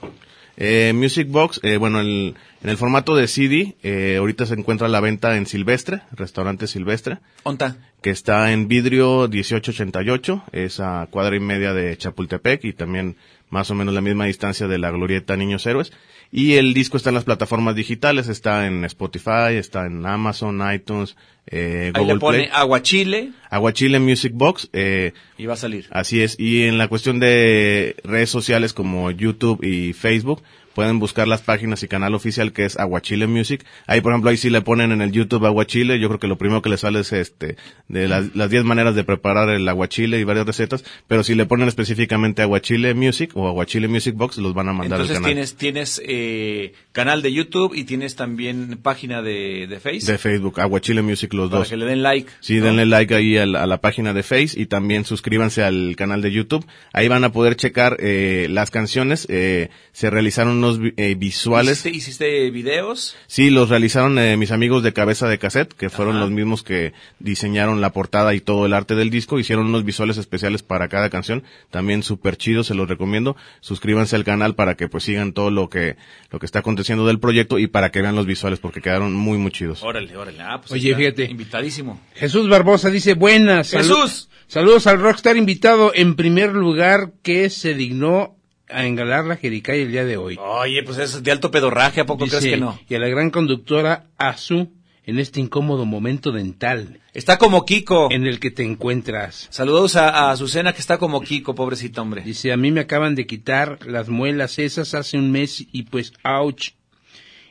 Eh, 0.61 0.93
Music 0.93 1.29
Box, 1.31 1.61
eh, 1.63 1.77
bueno, 1.77 2.01
el- 2.01 2.35
en 2.63 2.69
el 2.71 2.77
formato 2.77 3.15
de 3.15 3.29
CD, 3.29 3.77
eh, 3.85 4.17
ahorita 4.19 4.45
se 4.45 4.55
encuentra 4.55 4.89
a 4.89 4.91
la 4.91 4.99
venta 5.01 5.37
en 5.37 5.47
Silvestre, 5.47 6.01
restaurante 6.11 6.67
Silvestre, 6.67 7.19
¿Onta? 7.45 7.77
que 8.03 8.11
está 8.11 8.51
en 8.53 8.67
vidrio 8.67 9.29
1888, 9.29 10.43
es 10.51 10.81
a 10.81 11.07
cuadra 11.11 11.37
y 11.37 11.41
media 11.41 11.73
de 11.73 11.97
Chapultepec 11.97 12.65
y 12.65 12.73
también 12.73 13.15
más 13.51 13.71
o 13.71 13.75
menos 13.75 13.95
la 13.95 14.01
misma 14.01 14.27
distancia 14.27 14.69
de 14.69 14.79
la 14.79 14.91
glorieta 14.91 15.37
Niños 15.37 15.67
Héroes. 15.67 15.93
Y 16.31 16.55
el 16.55 16.75
disco 16.75 16.97
está 16.97 17.11
en 17.11 17.15
las 17.15 17.25
plataformas 17.25 17.75
digitales, 17.75 18.29
está 18.29 18.67
en 18.67 18.85
Spotify, 18.85 19.55
está 19.55 19.87
en 19.87 20.05
Amazon, 20.05 20.61
iTunes, 20.73 21.17
eh, 21.47 21.91
Ahí 21.95 22.03
Google 22.03 22.15
le 22.15 22.21
pone 22.21 22.39
Play. 22.39 22.51
Aguachile 22.53 23.33
Aguachile 23.49 23.99
Music 23.99 24.33
Box, 24.35 24.69
eh, 24.75 25.13
y 25.39 25.47
va 25.47 25.55
a 25.55 25.57
salir. 25.57 25.87
Así 25.91 26.21
es. 26.21 26.39
Y 26.39 26.65
en 26.65 26.77
la 26.77 26.89
cuestión 26.89 27.19
de 27.19 27.97
redes 28.05 28.29
sociales 28.29 28.75
como 28.75 29.11
YouTube 29.11 29.65
y 29.65 29.95
Facebook, 29.95 30.43
pueden 30.79 31.01
buscar 31.01 31.27
las 31.27 31.43
páginas 31.43 31.83
y 31.83 31.89
canal 31.89 32.15
oficial 32.15 32.53
que 32.53 32.65
es 32.65 32.79
Aguachile 32.79 33.27
Music. 33.27 33.65
Ahí, 33.89 34.01
por 34.01 34.13
ejemplo, 34.13 34.31
ahí 34.31 34.37
sí 34.37 34.49
le 34.49 34.61
ponen 34.61 34.93
en 34.93 35.03
el 35.03 35.11
YouTube 35.11 35.45
Aguachile. 35.45 35.99
Yo 35.99 36.07
creo 36.07 36.21
que 36.21 36.29
lo 36.29 36.39
primero 36.39 36.63
que 36.63 36.69
les 36.69 36.79
sale 36.79 37.01
es 37.01 37.13
este, 37.13 37.57
de 37.89 38.07
las, 38.07 38.37
las 38.37 38.49
10 38.49 38.63
maneras 38.63 38.95
de 38.95 39.03
preparar 39.03 39.49
el 39.49 39.69
aguachile 39.69 40.21
y 40.21 40.23
varias 40.23 40.47
recetas. 40.47 40.85
Pero 41.09 41.25
si 41.25 41.35
le 41.35 41.47
ponen 41.47 41.67
específicamente 41.67 42.43
Aguachile 42.43 42.95
Music 42.95 43.33
o 43.35 43.49
Aguachile 43.49 43.89
Music 43.89 44.15
Box, 44.15 44.39
los 44.39 44.55
van 44.55 44.69
a 44.69 44.73
mandar 44.73 45.01
Entonces 45.01 45.17
al 45.17 45.23
canal. 45.23 45.35
tienes, 45.35 45.57
tienes 45.57 46.03
eh, 46.05 46.75
canal 46.93 47.23
de 47.23 47.33
YouTube 47.33 47.75
y 47.75 47.83
tienes 47.83 48.15
también 48.15 48.79
página 48.81 49.21
de, 49.21 49.67
de 49.67 49.81
Facebook. 49.81 50.13
De 50.13 50.19
Facebook, 50.19 50.61
Aguachile 50.61 51.03
Music 51.03 51.35
los 51.35 51.51
para 51.51 51.59
dos. 51.59 51.71
que 51.71 51.77
le 51.77 51.87
den 51.87 52.05
like. 52.05 52.31
Sí, 52.39 52.59
¿no? 52.59 52.67
denle 52.67 52.87
like 52.87 53.13
ahí 53.17 53.37
a 53.37 53.47
la, 53.47 53.65
a 53.65 53.67
la 53.67 53.81
página 53.81 54.15
de 54.15 54.23
Face 54.23 54.51
y 54.55 54.67
también 54.67 55.05
suscríbanse 55.05 55.65
al 55.65 55.97
canal 55.97 56.23
de 56.23 56.31
YouTube. 56.31 56.65
Ahí 56.93 57.09
van 57.09 57.25
a 57.25 57.33
poder 57.33 57.57
checar 57.57 57.97
eh, 57.99 58.47
las 58.49 58.71
canciones. 58.71 59.27
Eh, 59.29 59.71
se 59.91 60.11
realizaron 60.11 60.59
unos 60.59 60.68
eh, 60.97 61.15
visuales. 61.17 61.81
¿Hiciste, 61.87 61.97
hiciste 61.97 62.51
videos? 62.51 63.17
Sí, 63.27 63.51
los 63.51 63.69
realizaron 63.69 64.19
eh, 64.19 64.37
mis 64.37 64.51
amigos 64.51 64.83
de 64.83 64.93
Cabeza 64.93 65.29
de 65.29 65.39
Cassette, 65.39 65.73
que 65.73 65.89
fueron 65.91 66.17
Ajá. 66.17 66.25
los 66.25 66.31
mismos 66.31 66.63
que 66.63 66.93
diseñaron 67.19 67.81
la 67.81 67.93
portada 67.93 68.35
y 68.35 68.41
todo 68.41 68.67
el 68.67 68.75
arte 68.75 68.95
del 68.95 69.11
disco. 69.11 69.39
Hicieron 69.39 69.67
unos 69.67 69.85
visuales 69.85 70.19
especiales 70.19 70.63
para 70.63 70.89
cada 70.89 71.11
canción. 71.11 71.45
También 71.71 72.03
súper 72.03 72.37
chidos, 72.37 72.67
se 72.67 72.75
los 72.75 72.89
recomiendo. 72.89 73.37
Suscríbanse 73.61 74.17
al 74.17 74.25
canal 74.25 74.55
para 74.55 74.77
que 74.77 74.89
pues 74.89 75.05
sigan 75.05 75.33
todo 75.33 75.51
lo 75.51 75.69
que, 75.69 75.97
lo 76.31 76.39
que 76.39 76.47
está 76.47 76.59
aconteciendo 76.61 77.07
del 77.07 77.21
proyecto 77.21 77.59
y 77.59 77.67
para 77.67 77.91
que 77.91 78.03
vean 78.03 78.17
los 78.17 78.27
visuales 78.27 78.59
porque 78.59 78.81
quedaron 78.81 79.15
muy, 79.15 79.39
muy 79.39 79.51
chidos. 79.51 79.83
Órale, 79.83 80.17
órale. 80.17 80.43
Ah, 80.43 80.61
pues 80.61 80.73
Oye, 80.73 80.95
fíjate. 80.95 81.25
Invitadísimo. 81.25 82.01
Jesús 82.15 82.49
Barbosa 82.49 82.91
dice, 82.91 83.15
buenas. 83.15 83.71
Jesús. 83.71 84.29
Saludos 84.47 84.87
al 84.87 84.99
rockstar 84.99 85.37
invitado 85.37 85.93
en 85.95 86.17
primer 86.17 86.55
lugar 86.55 87.13
que 87.23 87.51
se 87.51 87.75
dignó 87.75 88.38
a 88.71 88.87
engalar 88.87 89.25
la 89.25 89.37
Jericaya 89.37 89.83
el 89.83 89.93
día 89.93 90.05
de 90.05 90.17
hoy. 90.17 90.39
Oye, 90.41 90.83
pues 90.83 90.99
es 90.99 91.23
de 91.23 91.31
alto 91.31 91.51
pedorraje, 91.51 92.01
¿a 92.01 92.07
poco 92.07 92.25
Dice, 92.25 92.39
crees 92.39 92.55
que 92.55 92.61
no? 92.61 92.79
Y 92.89 92.95
a 92.95 92.99
la 92.99 93.09
gran 93.09 93.31
conductora 93.31 94.07
Azu 94.17 94.73
en 95.05 95.19
este 95.19 95.41
incómodo 95.41 95.87
momento 95.87 96.33
dental 96.33 97.01
Está 97.15 97.39
como 97.39 97.65
Kiko. 97.65 98.13
en 98.13 98.27
el 98.27 98.39
que 98.39 98.51
te 98.51 98.63
encuentras. 98.63 99.49
Saludos 99.51 99.97
a, 99.97 100.09
a 100.11 100.31
Azucena 100.31 100.73
que 100.73 100.81
está 100.81 100.99
como 100.99 101.21
Kiko, 101.23 101.55
pobrecito 101.55 102.03
hombre. 102.03 102.23
Dice, 102.23 102.53
a 102.53 102.57
mí 102.57 102.71
me 102.71 102.81
acaban 102.81 103.15
de 103.15 103.27
quitar 103.27 103.79
las 103.87 104.09
muelas 104.09 104.59
esas 104.59 104.95
hace 104.95 105.17
un 105.19 105.33
mes 105.33 105.67
y 105.73 105.85
pues, 105.85 106.13
ouch. 106.23 106.75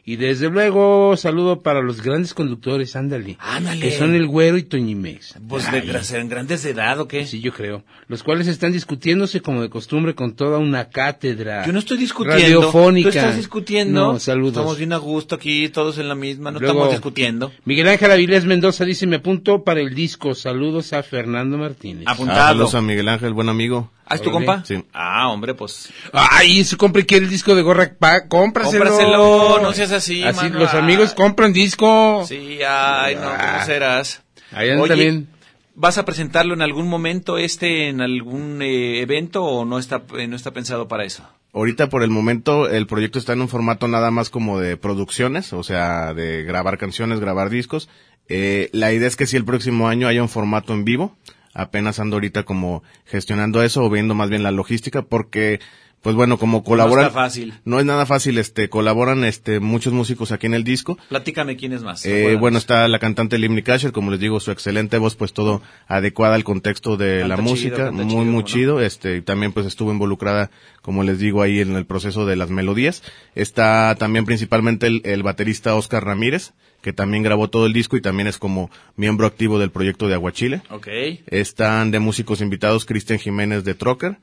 Y 0.10 0.16
desde 0.16 0.49
luego, 0.49 1.18
saludo 1.18 1.62
para 1.62 1.82
los 1.82 2.01
grandes 2.01 2.34
conductores, 2.34 2.95
ándale. 2.95 3.36
Ándale. 3.41 3.82
Que 3.82 3.91
son 3.91 4.16
el 4.16 4.26
Güero 4.26 4.58
y 4.58 4.64
Toñimex. 4.64 5.34
Pues 5.49 5.70
de, 5.70 6.01
serán 6.01 6.30
grandes 6.30 6.64
de 6.64 6.70
edad 6.70 6.97
o 7.01 7.10
qué? 7.10 7.26
Sí, 7.26 7.41
yo 7.41 7.51
creo. 7.51 7.84
Los 8.08 8.24
cuales 8.24 8.47
están 8.47 8.72
discutiéndose 8.72 9.41
como 9.41 9.62
de 9.62 9.70
costumbre 9.70 10.16
con 10.16 10.34
toda 10.34 10.60
una 10.60 10.88
cátedra. 10.88 11.66
Yo 11.66 11.74
no 11.74 11.80
estoy 11.80 11.97
discutiendo. 11.97 12.41
Radiofónica. 12.41 13.10
Tú 13.12 13.18
estás 13.18 13.36
discutiendo. 13.36 14.14
No, 14.14 14.20
saludos. 14.22 14.53
Estamos 14.53 14.78
bien 14.78 14.93
a 14.93 14.97
gusto 14.97 15.36
aquí, 15.36 15.68
todos 15.68 15.97
en 15.97 16.08
la 16.08 16.16
misma, 16.16 16.51
no 16.51 16.60
Luego- 16.62 16.74
estamos 16.76 16.91
discutiendo. 16.93 17.51
Miguel 17.66 17.89
Ángel 17.89 18.10
Avilés 18.10 18.45
Mendoza 18.45 18.86
dice, 18.86 19.08
me 19.08 19.18
apunto 19.18 19.66
para 19.66 19.82
el 19.82 19.93
disco. 19.93 20.36
Saludos 20.36 20.93
a 20.93 21.03
Fernando 21.03 21.58
Martínez. 21.58 22.05
Ah, 22.08 22.14
Apuntado. 22.14 22.47
saludos 22.47 22.76
a 22.76 22.82
Miguel 22.82 23.10
Ángel, 23.10 23.34
buen 23.34 23.49
amigo. 23.49 23.91
¿Ah, 24.10 24.16
es 24.16 24.22
tu 24.22 24.32
compa? 24.32 24.64
Sí. 24.66 24.84
Ah, 24.93 25.30
hombre, 25.30 25.53
pues. 25.53 25.89
Ay, 26.14 26.64
se 26.64 26.78
compre 26.78 27.05
quiere 27.05 27.26
el 27.26 27.32
disco 27.32 27.55
de 27.55 27.62
Gorra 27.62 27.91
Pa, 27.99 28.28
cómpraselo. 28.28 28.86
Cómpraselo, 28.86 29.60
no 29.62 29.74
seas 29.74 29.91
así, 29.91 30.24
Así 30.24 30.45
mano. 30.45 30.60
los 30.60 30.74
Ah. 30.74 30.80
amigos 30.80 31.14
compran 31.14 31.51
disco. 31.53 32.24
Sí, 32.28 32.60
ay, 32.68 33.16
no, 33.16 33.22
Ah. 33.28 33.51
¿cómo 33.53 33.66
serás? 33.66 34.22
Ahí 34.51 34.70
anda 34.70 34.88
también. 34.88 35.28
¿Vas 35.76 35.97
a 35.97 36.05
presentarlo 36.05 36.53
en 36.55 36.62
algún 36.64 36.88
momento 36.88 37.38
este, 37.38 37.89
en 37.89 38.01
algún 38.01 38.62
eh, 38.64 39.01
evento 39.01 39.43
o 39.43 39.64
no 39.66 39.78
está, 39.78 40.01
eh, 40.18 40.28
no 40.28 40.36
está 40.36 40.51
pensado 40.51 40.88
para 40.88 41.03
eso? 41.03 41.24
Ahorita 41.53 41.88
por 41.89 42.01
el 42.01 42.10
momento 42.10 42.68
el 42.70 42.88
proyecto 42.88 43.20
está 43.20 43.34
en 43.34 43.41
un 43.41 43.49
formato 43.49 43.88
nada 43.88 44.10
más 44.10 44.30
como 44.30 44.60
de 44.60 44.76
producciones, 44.78 45.53
o 45.53 45.64
sea, 45.64 46.14
de 46.14 46.43
grabar 46.43 46.78
canciones, 46.78 47.20
grabar 47.20 47.49
discos. 47.49 47.89
Eh, 48.30 48.70
la 48.74 48.91
idea 48.91 49.08
es 49.08 49.16
que 49.16 49.28
si 49.28 49.38
el 49.38 49.45
próximo 49.45 49.88
año 49.88 50.08
haya 50.08 50.22
un 50.22 50.30
formato 50.30 50.74
en 50.74 50.84
vivo, 50.84 51.16
apenas 51.58 51.99
ando 51.99 52.16
ahorita 52.18 52.43
como 52.43 52.84
gestionando 53.05 53.64
eso 53.64 53.84
o 53.84 53.89
viendo 53.89 54.14
más 54.14 54.30
bien 54.30 54.43
la 54.43 54.51
logística 54.51 55.01
porque 55.01 55.60
pues 56.01 56.15
bueno, 56.15 56.37
como 56.37 56.63
colaboran 56.63 57.07
está 57.07 57.19
fácil. 57.19 57.53
no 57.65 57.79
es 57.79 57.85
nada 57.85 58.05
fácil, 58.05 58.37
este 58.37 58.69
colaboran 58.69 59.23
este 59.23 59.59
muchos 59.59 59.93
músicos 59.93 60.31
aquí 60.31 60.45
en 60.45 60.53
el 60.53 60.63
disco. 60.63 60.97
Platícame 61.09 61.57
quién 61.57 61.73
es 61.73 61.83
más. 61.83 62.05
Eh, 62.05 62.35
bueno, 62.39 62.57
está 62.57 62.87
la 62.87 62.99
cantante 62.99 63.37
Limni 63.37 63.63
Casher, 63.63 63.91
como 63.91 64.11
les 64.11 64.19
digo, 64.19 64.39
su 64.39 64.51
excelente 64.51 64.97
voz, 64.99 65.15
pues 65.15 65.33
todo 65.33 65.61
adecuada 65.87 66.35
al 66.35 66.43
contexto 66.43 66.97
de 66.97 67.19
Canta 67.19 67.27
la 67.27 67.35
chido, 67.35 67.49
música, 67.49 67.91
muy, 67.91 68.07
chido, 68.07 68.23
muy 68.23 68.33
¿no? 68.33 68.41
chido. 68.43 68.81
Este, 68.81 69.17
y 69.17 69.21
también 69.21 69.51
pues 69.51 69.65
estuvo 69.65 69.91
involucrada, 69.91 70.51
como 70.81 71.03
les 71.03 71.19
digo, 71.19 71.41
ahí 71.41 71.59
en 71.59 71.75
el 71.75 71.85
proceso 71.85 72.25
de 72.25 72.35
las 72.35 72.49
melodías. 72.49 73.03
Está 73.35 73.95
también 73.95 74.25
principalmente 74.25 74.87
el, 74.87 75.01
el 75.03 75.23
baterista 75.23 75.75
Oscar 75.75 76.05
Ramírez, 76.05 76.53
que 76.81 76.93
también 76.93 77.23
grabó 77.23 77.49
todo 77.49 77.65
el 77.65 77.73
disco 77.73 77.97
y 77.97 78.01
también 78.01 78.27
es 78.27 78.37
como 78.37 78.69
miembro 78.95 79.27
activo 79.27 79.59
del 79.59 79.71
proyecto 79.71 80.07
de 80.07 80.13
Aguachile. 80.13 80.61
Ok. 80.69 80.87
Están 81.27 81.91
de 81.91 81.99
músicos 81.99 82.39
invitados 82.39 82.85
Cristian 82.85 83.19
Jiménez 83.19 83.63
de 83.63 83.73
Trocker. 83.73 84.19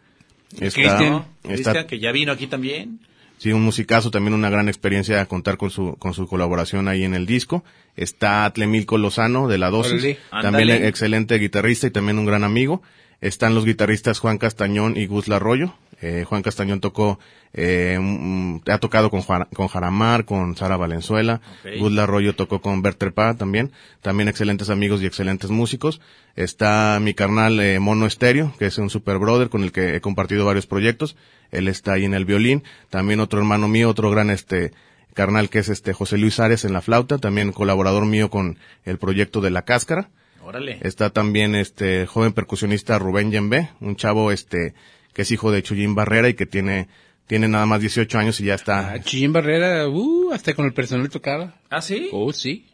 Está, 0.53 0.74
Cristian. 0.74 1.24
Cristian, 1.42 1.86
que 1.86 1.99
ya 1.99 2.12
vino 2.12 2.32
aquí 2.32 2.47
también. 2.47 3.01
Sí, 3.38 3.53
un 3.53 3.62
musicazo, 3.62 4.11
también 4.11 4.34
una 4.34 4.49
gran 4.49 4.68
experiencia 4.68 5.26
contar 5.26 5.57
con 5.57 5.70
su, 5.70 5.97
con 5.97 6.14
su 6.14 6.26
colaboración 6.26 6.88
ahí 6.88 7.05
en 7.05 7.14
el 7.14 7.26
disco. 7.26 7.64
Está 7.97 8.51
Tlemilco 8.55 8.97
Lozano 8.97 9.49
de 9.49 9.59
la 9.59 9.70
Dosis, 9.70 10.16
también 10.30 10.70
excelente 10.84 11.38
guitarrista 11.38 11.86
y 11.86 11.90
también 11.90 12.18
un 12.18 12.26
gran 12.26 12.45
amigo. 12.45 12.82
Están 13.20 13.54
los 13.54 13.64
guitarristas 13.64 14.18
Juan 14.18 14.38
Castañón 14.38 14.96
y 14.96 15.06
Gus 15.06 15.28
Larroyo. 15.28 15.74
Eh, 16.00 16.24
Juan 16.28 16.42
Castañón 16.42 16.80
tocó, 16.80 17.18
eh, 17.54 17.98
mm, 17.98 18.58
ha 18.68 18.78
tocado 18.78 19.08
con, 19.10 19.22
Juan- 19.22 19.46
con 19.54 19.68
Jaramar, 19.68 20.24
con 20.26 20.54
Sara 20.56 20.76
Valenzuela. 20.76 21.40
Ok. 21.64 21.78
Gus 21.78 21.92
Larroyo 21.92 22.34
tocó 22.34 22.60
con 22.60 22.82
Berter 22.82 23.14
Pa 23.14 23.34
también. 23.34 23.72
También 24.02 24.28
excelentes 24.28 24.68
amigos 24.68 25.00
y 25.00 25.06
excelentes 25.06 25.48
músicos. 25.50 26.00
Está 26.36 26.98
mi 27.00 27.14
carnal 27.14 27.58
eh, 27.60 27.78
Mono 27.78 28.06
Estéreo, 28.06 28.52
que 28.58 28.66
es 28.66 28.76
un 28.78 28.90
super 28.90 29.18
brother 29.18 29.48
con 29.48 29.62
el 29.62 29.72
que 29.72 29.96
he 29.96 30.00
compartido 30.00 30.44
varios 30.44 30.66
proyectos. 30.66 31.16
Él 31.50 31.68
está 31.68 31.92
ahí 31.94 32.04
en 32.04 32.12
el 32.14 32.24
violín. 32.26 32.64
También 32.90 33.20
otro 33.20 33.38
hermano 33.38 33.68
mío, 33.68 33.88
otro 33.88 34.10
gran 34.10 34.28
este 34.30 34.72
carnal 35.14 35.48
que 35.48 35.60
es 35.60 35.68
este 35.68 35.92
José 35.92 36.18
Luis 36.18 36.40
Ares 36.40 36.64
en 36.64 36.72
la 36.72 36.82
flauta, 36.82 37.18
también 37.18 37.52
colaborador 37.52 38.04
mío 38.04 38.30
con 38.30 38.58
el 38.84 38.98
proyecto 38.98 39.40
de 39.40 39.50
La 39.52 39.62
Cáscara. 39.62 40.10
Órale. 40.45 40.78
Está 40.82 41.11
también 41.11 41.55
este 41.55 42.07
joven 42.07 42.32
percusionista 42.32 42.99
Rubén 42.99 43.30
Yembe, 43.30 43.70
un 43.80 43.97
chavo 43.97 44.30
este 44.30 44.74
que 45.12 45.22
es 45.22 45.30
hijo 45.30 45.51
de 45.53 45.62
Chuyín 45.62 45.95
Barrera 45.95 46.28
y 46.28 46.34
que 46.34 46.47
tiene 46.47 46.88
tiene 47.26 47.49
nada 47.49 47.64
más 47.66 47.80
18 47.80 48.18
años 48.18 48.40
y 48.40 48.45
ya 48.45 48.55
está 48.55 48.92
Ah, 48.92 49.01
Chuyín 49.01 49.32
Barrera, 49.32 49.88
uh, 49.88 50.32
hasta 50.32 50.55
con 50.55 50.66
el 50.66 50.74
personal 50.74 51.09
tocaba. 51.09 51.55
¿Ah, 51.70 51.80
sí? 51.80 52.09
Oh, 52.12 52.32
sí. 52.32 52.66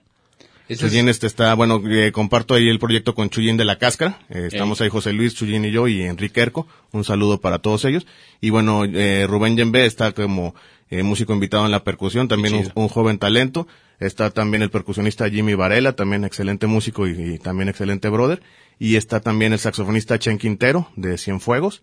Chuyín 0.68 1.08
este 1.08 1.26
está, 1.26 1.52
bueno, 1.54 1.82
eh, 1.88 2.12
comparto 2.12 2.54
ahí 2.54 2.68
el 2.68 2.78
proyecto 2.78 3.14
con 3.14 3.28
Chuyín 3.28 3.56
de 3.56 3.64
la 3.64 3.78
Cáscara. 3.78 4.20
Eh, 4.28 4.48
estamos 4.52 4.80
ahí 4.80 4.88
José 4.88 5.12
Luis, 5.12 5.34
Chuyín 5.34 5.64
y 5.64 5.72
yo 5.72 5.88
y 5.88 6.02
Enrique 6.02 6.40
Erco. 6.40 6.68
Un 6.92 7.02
saludo 7.04 7.40
para 7.40 7.58
todos 7.58 7.84
ellos. 7.84 8.06
Y 8.40 8.50
bueno, 8.50 8.84
eh, 8.84 9.26
Rubén 9.28 9.56
Yembe 9.56 9.84
está 9.84 10.12
como 10.12 10.54
eh, 10.88 11.02
músico 11.02 11.32
invitado 11.32 11.64
en 11.64 11.72
la 11.72 11.82
percusión, 11.82 12.28
también 12.28 12.70
un 12.74 12.88
joven 12.88 13.18
talento. 13.18 13.66
Está 14.00 14.30
también 14.30 14.62
el 14.62 14.70
percusionista 14.70 15.28
Jimmy 15.30 15.54
Varela, 15.54 15.92
también 15.92 16.24
excelente 16.24 16.66
músico 16.66 17.06
y, 17.06 17.38
también 17.38 17.68
excelente 17.68 18.08
brother. 18.08 18.42
Y 18.78 18.96
está 18.96 19.20
también 19.20 19.52
el 19.52 19.58
saxofonista 19.58 20.18
Chen 20.18 20.38
Quintero 20.38 20.88
de 20.96 21.16
Cienfuegos. 21.18 21.82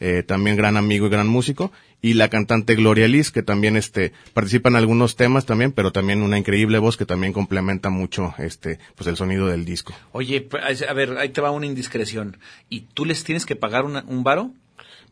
eh, 0.00 0.24
también 0.24 0.56
gran 0.56 0.76
amigo 0.76 1.06
y 1.06 1.08
gran 1.08 1.28
músico, 1.28 1.70
y 2.02 2.14
la 2.14 2.28
cantante 2.28 2.74
Gloria 2.74 3.06
Liz, 3.06 3.30
que 3.30 3.44
también 3.44 3.76
este, 3.76 4.12
participa 4.34 4.68
en 4.68 4.74
algunos 4.74 5.14
temas 5.14 5.46
también, 5.46 5.70
pero 5.70 5.92
también 5.92 6.20
una 6.22 6.36
increíble 6.36 6.78
voz 6.80 6.96
que 6.96 7.06
también 7.06 7.32
complementa 7.32 7.90
mucho 7.90 8.34
este, 8.38 8.80
pues 8.96 9.06
el 9.06 9.16
sonido 9.16 9.46
del 9.46 9.64
disco. 9.64 9.94
Oye, 10.10 10.40
pues, 10.40 10.82
a 10.82 10.92
ver, 10.92 11.16
ahí 11.16 11.28
te 11.28 11.40
va 11.40 11.52
una 11.52 11.66
indiscreción. 11.66 12.38
¿Y 12.68 12.80
tú 12.92 13.04
les 13.04 13.22
tienes 13.22 13.46
que 13.46 13.54
pagar 13.54 13.84
una- 13.84 14.04
un 14.08 14.24
varo? 14.24 14.50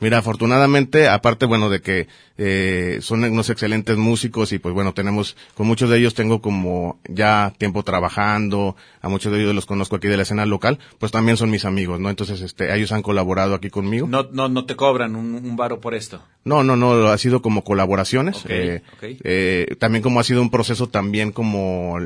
Mira, 0.03 0.18
afortunadamente, 0.18 1.07
aparte, 1.07 1.46
bueno, 1.46 1.70
de 1.70 1.80
que 1.80 2.09
eh, 2.36 2.98
son 3.03 3.22
unos 3.22 3.50
excelentes 3.50 3.96
músicos 3.96 4.53
y 4.53 4.59
pues 4.59 4.74
bueno, 4.74 4.94
tenemos, 4.94 5.36
con 5.55 5.68
muchos 5.68 5.88
de 5.88 5.98
ellos 5.98 6.14
tengo 6.14 6.42
como 6.42 6.98
ya 7.09 7.53
tiempo 7.57 7.84
trabajando, 7.84 8.74
a 9.00 9.09
muchos 9.09 9.30
de 9.32 9.40
ellos 9.40 9.55
los 9.55 9.64
conozco 9.64 9.94
aquí 9.94 10.09
de 10.09 10.16
la 10.16 10.24
escena 10.24 10.44
local, 10.44 10.80
pues 10.98 11.12
también 11.12 11.36
son 11.36 11.50
mis 11.50 11.64
amigos, 11.64 12.00
¿no? 12.00 12.11
Entonces, 12.11 12.40
este, 12.40 12.74
ellos 12.74 12.90
han 12.90 13.03
colaborado 13.03 13.55
aquí 13.55 13.70
conmigo. 13.70 14.09
No, 14.09 14.24
no, 14.32 14.48
no 14.48 14.64
te 14.64 14.74
cobran 14.74 15.14
un, 15.14 15.36
un 15.36 15.57
varo 15.57 15.80
por 15.80 15.94
esto. 15.94 16.20
No, 16.42 16.64
no, 16.64 16.74
no, 16.74 17.07
ha 17.07 17.18
sido 17.18 17.40
como 17.40 17.62
colaboraciones. 17.62 18.38
Ok, 18.38 18.50
eh, 18.50 18.82
eh, 19.22 19.76
también 19.78 20.03
como 20.03 20.18
ha 20.18 20.24
sido 20.24 20.42
un 20.42 20.50
proceso 20.50 20.88
también 20.88 21.30
como, 21.30 21.96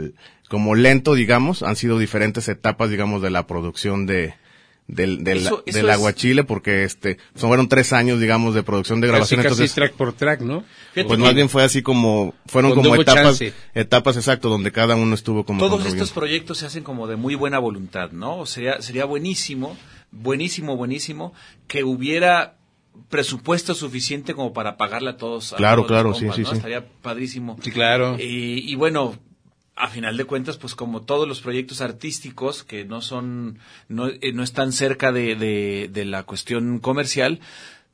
como 0.51 0.75
lento, 0.75 1.15
digamos, 1.15 1.63
han 1.63 1.77
sido 1.77 1.99
diferentes 1.99 2.47
etapas, 2.51 2.91
digamos, 2.91 3.23
de 3.23 3.31
la 3.31 3.47
producción 3.47 4.05
de, 4.05 4.35
del, 4.89 5.25
del, 5.25 5.39
Eso- 5.39 5.63
eso 5.67 5.79
del 5.79 5.89
es- 5.89 5.95
aguachile, 5.95 6.45
porque 6.45 6.85
este, 6.85 7.19
son, 7.35 7.49
fueron 7.51 7.69
tres 7.69 7.93
años, 7.93 8.21
digamos, 8.21 8.55
de 8.55 8.63
producción 8.63 9.01
de 9.01 9.09
casi, 9.09 9.13
grabación. 9.13 9.39
casi 9.43 9.49
entonces, 9.55 9.75
track 9.75 9.93
por 9.95 10.13
track, 10.13 10.41
¿no? 10.43 10.63
Fíjate 10.93 11.09
pues 11.09 11.19
más 11.19 11.35
bien 11.35 11.49
fue 11.49 11.65
así 11.65 11.83
como, 11.83 12.35
fueron 12.47 12.75
como 12.75 12.95
etapas, 12.95 13.39
chance. 13.39 13.53
etapas 13.75 14.17
exacto, 14.17 14.49
donde 14.49 14.71
cada 14.73 14.95
uno 14.97 15.15
estuvo 15.15 15.45
como 15.45 15.59
Todos 15.61 15.85
estos 15.87 16.13
proyectos 16.13 16.59
se 16.59 16.67
hacen 16.67 16.85
como 16.85 17.07
de 17.09 17.17
muy 17.17 17.35
buena 17.35 17.59
voluntad, 17.59 18.13
¿no? 18.13 18.47
Sería, 18.47 18.81
sería 18.81 19.05
buenísimo, 19.05 19.77
buenísimo, 20.13 20.77
buenísimo 20.77 21.33
que 21.67 21.83
hubiera 21.85 22.55
presupuesto 23.11 23.75
suficiente 23.75 24.35
como 24.35 24.53
para 24.53 24.77
pagarle 24.77 25.11
a 25.11 25.17
todos. 25.17 25.53
a 25.53 25.57
Claro, 25.57 25.83
todos 25.83 25.89
claro, 25.89 26.15
sí, 26.15 26.27
sí, 26.35 26.43
¿no? 26.43 26.51
sí. 26.51 26.57
Estaría 26.57 26.87
padrísimo. 27.03 27.59
Sí, 27.63 27.71
claro. 27.71 28.17
Y, 28.19 28.71
y 28.71 28.75
bueno, 28.77 29.15
a 29.77 29.89
final 29.89 30.17
de 30.17 30.25
cuentas, 30.25 30.57
pues 30.57 30.75
como 30.75 31.03
todos 31.03 31.29
los 31.29 31.41
proyectos 31.41 31.83
artísticos 31.83 32.65
que 32.65 32.85
no 32.85 33.03
son, 33.03 33.59
no, 33.89 34.09
eh, 34.09 34.33
no 34.33 34.43
están 34.43 34.73
cerca 34.73 35.13
de, 35.13 35.37
de, 35.37 35.91
de 35.93 36.05
la 36.07 36.23
cuestión 36.23 36.79
comercial, 36.79 37.41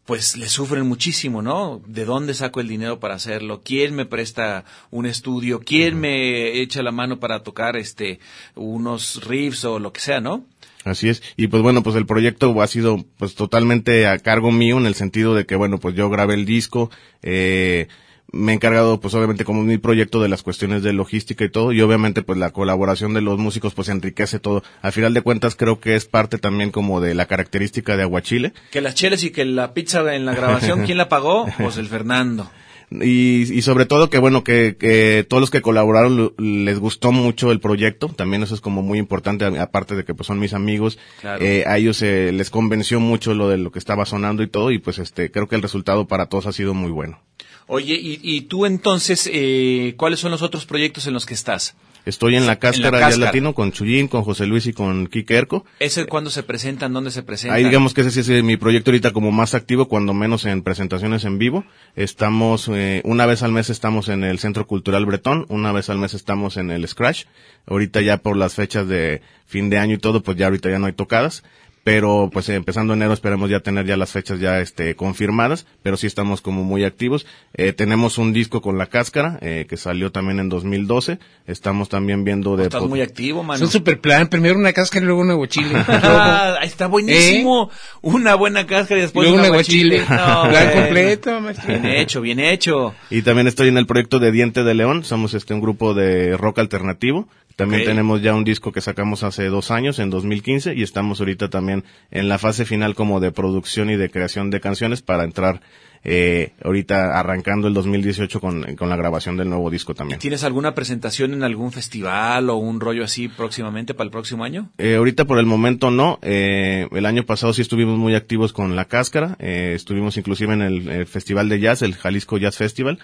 pues 0.04 0.36
le 0.36 0.48
sufren 0.48 0.86
muchísimo, 0.86 1.42
¿no? 1.42 1.80
¿De 1.86 2.04
dónde 2.04 2.34
saco 2.34 2.60
el 2.60 2.68
dinero 2.68 2.98
para 2.98 3.14
hacerlo? 3.14 3.62
¿Quién 3.64 3.94
me 3.94 4.06
presta 4.06 4.64
un 4.90 5.06
estudio? 5.06 5.60
¿Quién 5.60 5.98
me 5.98 6.60
echa 6.60 6.82
la 6.82 6.92
mano 6.92 7.20
para 7.20 7.42
tocar 7.42 7.76
este 7.76 8.18
unos 8.54 9.24
riffs 9.26 9.64
o 9.64 9.78
lo 9.78 9.92
que 9.92 10.00
sea, 10.00 10.20
no? 10.20 10.44
Así 10.84 11.08
es. 11.08 11.22
Y 11.36 11.46
pues 11.46 11.62
bueno, 11.62 11.82
pues 11.82 11.94
el 11.94 12.06
proyecto 12.06 12.60
ha 12.60 12.66
sido 12.66 13.04
pues 13.16 13.34
totalmente 13.34 14.08
a 14.08 14.18
cargo 14.18 14.50
mío 14.50 14.78
en 14.78 14.86
el 14.86 14.94
sentido 14.94 15.34
de 15.34 15.46
que 15.46 15.54
bueno, 15.54 15.78
pues 15.78 15.94
yo 15.94 16.10
grabé 16.10 16.34
el 16.34 16.44
disco, 16.44 16.90
eh, 17.22 17.86
me 18.32 18.52
he 18.52 18.54
encargado, 18.54 18.98
pues 18.98 19.14
obviamente 19.14 19.44
como 19.44 19.62
mi 19.62 19.76
proyecto 19.78 20.22
de 20.22 20.28
las 20.28 20.42
cuestiones 20.42 20.82
de 20.82 20.92
logística 20.92 21.44
y 21.44 21.50
todo, 21.50 21.72
y 21.72 21.80
obviamente 21.82 22.22
pues 22.22 22.38
la 22.38 22.50
colaboración 22.50 23.12
de 23.14 23.20
los 23.20 23.38
músicos 23.38 23.74
pues 23.74 23.88
enriquece 23.88 24.38
todo. 24.38 24.62
Al 24.80 24.92
final 24.92 25.12
de 25.14 25.20
cuentas 25.22 25.54
creo 25.54 25.80
que 25.80 25.94
es 25.94 26.06
parte 26.06 26.38
también 26.38 26.70
como 26.70 27.00
de 27.00 27.14
la 27.14 27.26
característica 27.26 27.96
de 27.96 28.02
Aguachile. 28.04 28.52
Que 28.70 28.80
las 28.80 28.94
cheles 28.94 29.22
y 29.24 29.30
que 29.30 29.44
la 29.44 29.74
pizza 29.74 30.14
en 30.14 30.24
la 30.24 30.34
grabación, 30.34 30.84
¿quién 30.86 30.98
la 30.98 31.08
pagó? 31.08 31.46
Pues 31.58 31.76
el 31.76 31.86
Fernando. 31.88 32.50
Y, 33.00 33.50
y 33.50 33.62
sobre 33.62 33.86
todo 33.86 34.10
que 34.10 34.18
bueno, 34.18 34.44
que, 34.44 34.76
que 34.78 35.24
todos 35.26 35.40
los 35.40 35.50
que 35.50 35.62
colaboraron 35.62 36.34
les 36.36 36.78
gustó 36.78 37.10
mucho 37.10 37.50
el 37.50 37.58
proyecto, 37.58 38.08
también 38.08 38.42
eso 38.42 38.54
es 38.54 38.60
como 38.60 38.82
muy 38.82 38.98
importante, 38.98 39.46
aparte 39.46 39.94
de 39.96 40.04
que 40.04 40.12
pues 40.12 40.26
son 40.26 40.38
mis 40.38 40.52
amigos, 40.52 40.98
Claro. 41.22 41.42
eh, 41.42 41.64
a 41.66 41.78
ellos 41.78 42.02
eh, 42.02 42.32
les 42.32 42.50
convenció 42.50 43.00
mucho 43.00 43.32
lo 43.32 43.48
de 43.48 43.56
lo 43.56 43.72
que 43.72 43.78
estaba 43.78 44.04
sonando 44.04 44.42
y 44.42 44.46
todo, 44.48 44.70
y 44.70 44.78
pues 44.78 44.98
este, 44.98 45.30
creo 45.30 45.48
que 45.48 45.56
el 45.56 45.62
resultado 45.62 46.06
para 46.06 46.26
todos 46.26 46.44
ha 46.44 46.52
sido 46.52 46.74
muy 46.74 46.90
bueno. 46.90 47.18
Oye, 47.66 47.94
y, 47.94 48.20
y 48.22 48.42
tú 48.42 48.66
entonces, 48.66 49.28
eh, 49.32 49.94
¿cuáles 49.96 50.20
son 50.20 50.30
los 50.30 50.42
otros 50.42 50.66
proyectos 50.66 51.06
en 51.06 51.14
los 51.14 51.26
que 51.26 51.34
estás? 51.34 51.74
Estoy 52.04 52.34
en 52.34 52.46
la 52.46 52.58
cáscara, 52.58 52.98
ya 52.98 53.06
cáscara. 53.06 53.26
latino 53.26 53.54
con 53.54 53.70
Chuyín, 53.70 54.08
con 54.08 54.24
José 54.24 54.46
Luis 54.46 54.66
y 54.66 54.72
con 54.72 55.06
Kike 55.06 55.36
Erco. 55.36 55.64
¿Ese 55.78 56.06
cuándo 56.06 56.30
se 56.30 56.42
presentan? 56.42 56.92
¿Dónde 56.92 57.12
se 57.12 57.22
presentan? 57.22 57.56
Ahí 57.56 57.62
digamos 57.64 57.94
que 57.94 58.00
ese 58.00 58.10
sí 58.10 58.20
es 58.20 58.28
eh, 58.28 58.42
mi 58.42 58.56
proyecto 58.56 58.90
ahorita 58.90 59.12
como 59.12 59.30
más 59.30 59.54
activo, 59.54 59.86
cuando 59.86 60.12
menos 60.12 60.44
en 60.44 60.62
presentaciones 60.62 61.24
en 61.24 61.38
vivo. 61.38 61.64
Estamos, 61.94 62.68
eh, 62.72 63.02
una 63.04 63.24
vez 63.26 63.44
al 63.44 63.52
mes 63.52 63.70
estamos 63.70 64.08
en 64.08 64.24
el 64.24 64.40
Centro 64.40 64.66
Cultural 64.66 65.06
Bretón, 65.06 65.46
una 65.48 65.70
vez 65.70 65.90
al 65.90 65.98
mes 65.98 66.14
estamos 66.14 66.56
en 66.56 66.72
el 66.72 66.88
Scratch. 66.88 67.26
Ahorita 67.66 68.00
ya 68.00 68.16
por 68.16 68.36
las 68.36 68.54
fechas 68.54 68.88
de 68.88 69.22
fin 69.46 69.70
de 69.70 69.78
año 69.78 69.94
y 69.94 69.98
todo, 69.98 70.24
pues 70.24 70.36
ya 70.36 70.46
ahorita 70.46 70.70
ya 70.70 70.80
no 70.80 70.86
hay 70.86 70.94
tocadas. 70.94 71.44
Pero 71.84 72.30
pues 72.32 72.48
eh, 72.48 72.54
empezando 72.54 72.94
enero 72.94 73.12
esperemos 73.12 73.50
ya 73.50 73.60
tener 73.60 73.86
ya 73.86 73.96
las 73.96 74.12
fechas 74.12 74.38
ya 74.38 74.60
este 74.60 74.94
confirmadas, 74.94 75.66
pero 75.82 75.96
sí 75.96 76.06
estamos 76.06 76.40
como 76.40 76.62
muy 76.62 76.84
activos. 76.84 77.26
Eh, 77.54 77.72
tenemos 77.72 78.18
un 78.18 78.32
disco 78.32 78.62
con 78.62 78.78
La 78.78 78.86
Cáscara, 78.86 79.38
eh, 79.42 79.66
que 79.68 79.76
salió 79.76 80.12
también 80.12 80.38
en 80.38 80.48
2012. 80.48 81.18
Estamos 81.46 81.88
también 81.88 82.22
viendo 82.22 82.56
de... 82.56 82.64
Estás 82.64 82.82
muy 82.82 83.00
activo, 83.00 83.42
mano. 83.42 83.56
Es 83.56 83.62
un 83.62 83.70
super 83.70 84.00
plan. 84.00 84.28
Primero 84.28 84.58
una 84.58 84.72
cáscara 84.72 85.02
y 85.02 85.06
luego 85.06 85.22
un 85.22 85.30
aguachile. 85.30 85.74
Ah, 85.88 86.56
ahí 86.60 86.68
está 86.68 86.86
buenísimo. 86.86 87.70
Una 88.00 88.34
buena 88.34 88.66
cáscara 88.66 88.98
y 88.98 89.02
después 89.02 89.28
Luego 89.28 89.42
un 89.42 89.50
aguachile. 89.52 90.00
No, 90.00 90.06
Plan 90.06 90.50
bueno. 90.50 90.72
completo, 90.72 91.40
maestro. 91.40 91.68
Bien 91.68 91.86
hecho, 91.86 92.20
bien 92.20 92.40
hecho. 92.40 92.94
Y 93.10 93.22
también 93.22 93.46
estoy 93.46 93.68
en 93.68 93.78
el 93.78 93.86
proyecto 93.86 94.18
de 94.18 94.30
Diente 94.30 94.62
de 94.62 94.74
León. 94.74 95.04
Somos 95.04 95.34
este 95.34 95.54
un 95.54 95.60
grupo 95.60 95.94
de 95.94 96.36
rock 96.36 96.58
alternativo. 96.58 97.28
También 97.56 97.84
tenemos 97.84 98.22
ya 98.22 98.34
un 98.34 98.44
disco 98.44 98.72
que 98.72 98.80
sacamos 98.80 99.22
hace 99.22 99.46
dos 99.46 99.70
años, 99.70 99.98
en 99.98 100.10
2015, 100.10 100.74
y 100.74 100.82
estamos 100.82 101.20
ahorita 101.20 101.50
también 101.50 101.84
en 102.10 102.28
la 102.28 102.38
fase 102.38 102.64
final 102.64 102.94
como 102.94 103.20
de 103.20 103.32
producción 103.32 103.90
y 103.90 103.96
de 103.96 104.10
creación 104.10 104.50
de 104.50 104.60
canciones 104.60 105.02
para 105.02 105.24
entrar 105.24 105.60
eh, 106.04 106.52
ahorita 106.64 107.18
arrancando 107.18 107.68
el 107.68 107.74
2018 107.74 108.40
con, 108.40 108.74
con 108.76 108.88
la 108.88 108.96
grabación 108.96 109.36
del 109.36 109.48
nuevo 109.48 109.70
disco 109.70 109.94
también. 109.94 110.18
¿Tienes 110.18 110.42
alguna 110.44 110.74
presentación 110.74 111.32
en 111.32 111.44
algún 111.44 111.72
festival 111.72 112.50
o 112.50 112.56
un 112.56 112.80
rollo 112.80 113.04
así 113.04 113.28
próximamente 113.28 113.94
para 113.94 114.06
el 114.06 114.10
próximo 114.10 114.44
año? 114.44 114.70
Eh, 114.78 114.96
ahorita 114.96 115.24
por 115.24 115.38
el 115.38 115.46
momento 115.46 115.90
no. 115.90 116.18
Eh, 116.22 116.88
el 116.90 117.06
año 117.06 117.24
pasado 117.24 117.52
sí 117.52 117.62
estuvimos 117.62 117.98
muy 117.98 118.14
activos 118.14 118.52
con 118.52 118.74
La 118.74 118.86
Cáscara. 118.86 119.36
Eh, 119.38 119.72
estuvimos 119.76 120.16
inclusive 120.16 120.54
en 120.54 120.62
el, 120.62 120.88
eh, 120.88 121.06
Festival 121.06 121.48
de 121.48 121.60
Jazz, 121.60 121.82
el 121.82 121.94
Jalisco 121.94 122.38
Jazz 122.38 122.56
Festival. 122.56 122.98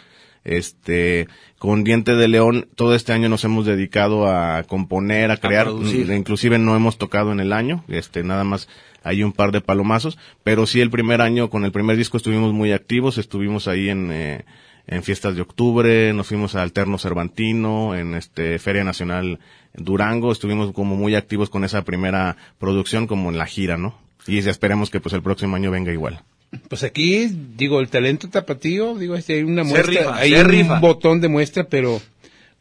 Este, 0.45 1.29
con 1.59 1.85
Diente 1.85 2.15
de 2.15 2.29
León, 2.29 2.69
todo 2.75 2.95
este 2.95 3.13
año 3.13 3.29
nos 3.29 3.45
hemos 3.45 3.67
dedicado 3.67 4.29
a 4.29 4.63
componer, 4.65 5.31
a 5.31 5.37
crear. 5.37 5.71
Mm, 5.71 6.13
inclusive 6.13 6.59
no 6.59 6.77
hemos 6.77 6.99
tocado 6.99 7.33
en 7.33 7.41
el 7.41 7.53
año. 7.53 7.85
Este, 7.89 8.23
nada 8.23 8.45
más 8.45 8.69
hay 9.03 9.23
un 9.23 9.33
par 9.33 9.53
de 9.53 9.61
palomazos. 9.61 10.19
Pero 10.45 10.67
sí 10.67 10.81
el 10.81 10.91
primer 10.91 11.21
año, 11.21 11.51
con 11.51 11.65
el 11.65 11.73
primer 11.73 11.97
disco 11.97 12.17
estuvimos 12.17 12.53
muy 12.53 12.73
activos. 12.73 13.19
Estuvimos 13.19 13.69
ahí 13.69 13.89
en, 13.89 14.11
eh, 14.11 14.45
en 14.89 15.03
fiestas 15.03 15.37
de 15.37 15.43
octubre, 15.43 16.13
nos 16.15 16.27
fuimos 16.27 16.55
a 16.55 16.63
Alterno 16.63 16.99
Cervantino, 16.99 17.95
en 17.95 18.15
este 18.15 18.59
Feria 18.59 18.85
Nacional 18.85 19.39
Durango, 19.75 20.33
estuvimos 20.33 20.73
como 20.73 20.97
muy 20.97 21.15
activos 21.15 21.51
con 21.51 21.63
esa 21.63 21.85
primera 21.85 22.37
producción 22.59 23.07
como 23.07 23.31
en 23.31 23.39
la 23.39 23.47
gira, 23.47 23.77
¿no? 23.77 23.99
Y 24.27 24.39
esperemos 24.39 24.91
que 24.91 25.01
pues 25.01 25.13
el 25.13 25.23
próximo 25.23 25.57
año 25.57 25.71
venga 25.71 25.93
igual. 25.93 26.23
Pues 26.69 26.83
aquí, 26.83 27.29
digo, 27.57 27.81
el 27.81 27.89
talento 27.89 28.29
tapatío, 28.31 28.95
digo, 28.97 29.15
este, 29.17 29.35
hay 29.35 29.43
una 29.43 29.65
Se 29.65 29.71
muestra, 29.71 29.91
rifa, 30.01 30.17
hay 30.17 30.31
se 30.31 30.41
un 30.41 30.49
rifa. 30.49 30.81
botón 30.81 31.21
de 31.21 31.29
muestra, 31.29 31.65
pero 31.69 32.01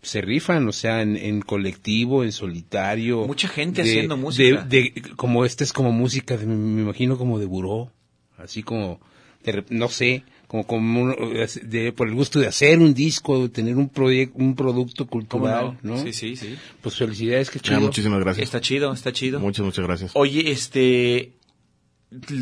se 0.02 0.22
rifan, 0.22 0.68
o 0.68 0.72
sea, 0.74 1.02
en, 1.02 1.16
en 1.16 1.42
colectivo, 1.42 2.24
en 2.24 2.32
solitario. 2.34 3.26
Mucha 3.26 3.48
gente 3.48 3.84
de- 3.84 3.90
haciendo 3.90 4.18
música. 4.18 4.62
De, 4.64 4.92
de- 4.94 5.02
como 5.16 5.46
esta 5.46 5.64
es 5.64 5.72
como 5.74 5.92
música, 5.92 6.36
de- 6.38 6.46
me 6.46 6.82
imagino 6.82 7.18
como 7.18 7.40
de 7.40 7.46
buró, 7.46 7.92
así 8.38 8.62
como, 8.62 9.00
de 9.44 9.64
no 9.70 9.88
sé, 9.88 10.24
como, 10.48 10.68
como 10.68 11.02
un- 11.04 11.16
de- 11.64 11.92
por 11.94 12.10
el 12.10 12.14
gusto 12.16 12.40
de 12.42 12.48
hacer 12.48 12.80
un 12.80 12.94
disco, 12.94 13.44
de 13.44 13.50
tener 13.50 13.78
un 13.78 13.88
proyecto, 13.90 14.38
un 14.38 14.56
producto 14.56 15.06
¿Cómo 15.08 15.22
cultural, 15.22 15.78
¿no? 15.82 15.98
Sí, 16.04 16.12
sí, 16.12 16.36
sí. 16.36 16.56
Pues 16.82 16.96
felicidades, 16.96 17.50
que 17.50 17.60
Ya, 17.60 17.64
chido. 17.70 17.82
muchísimas 17.82 18.20
gracias. 18.20 18.44
Está 18.46 18.60
chido, 18.60 18.92
está 18.94 19.14
chido. 19.14 19.40
Muchas, 19.40 19.66
muchas 19.66 19.86
gracias. 19.86 20.12
Oye, 20.14 20.52
este, 20.52 21.32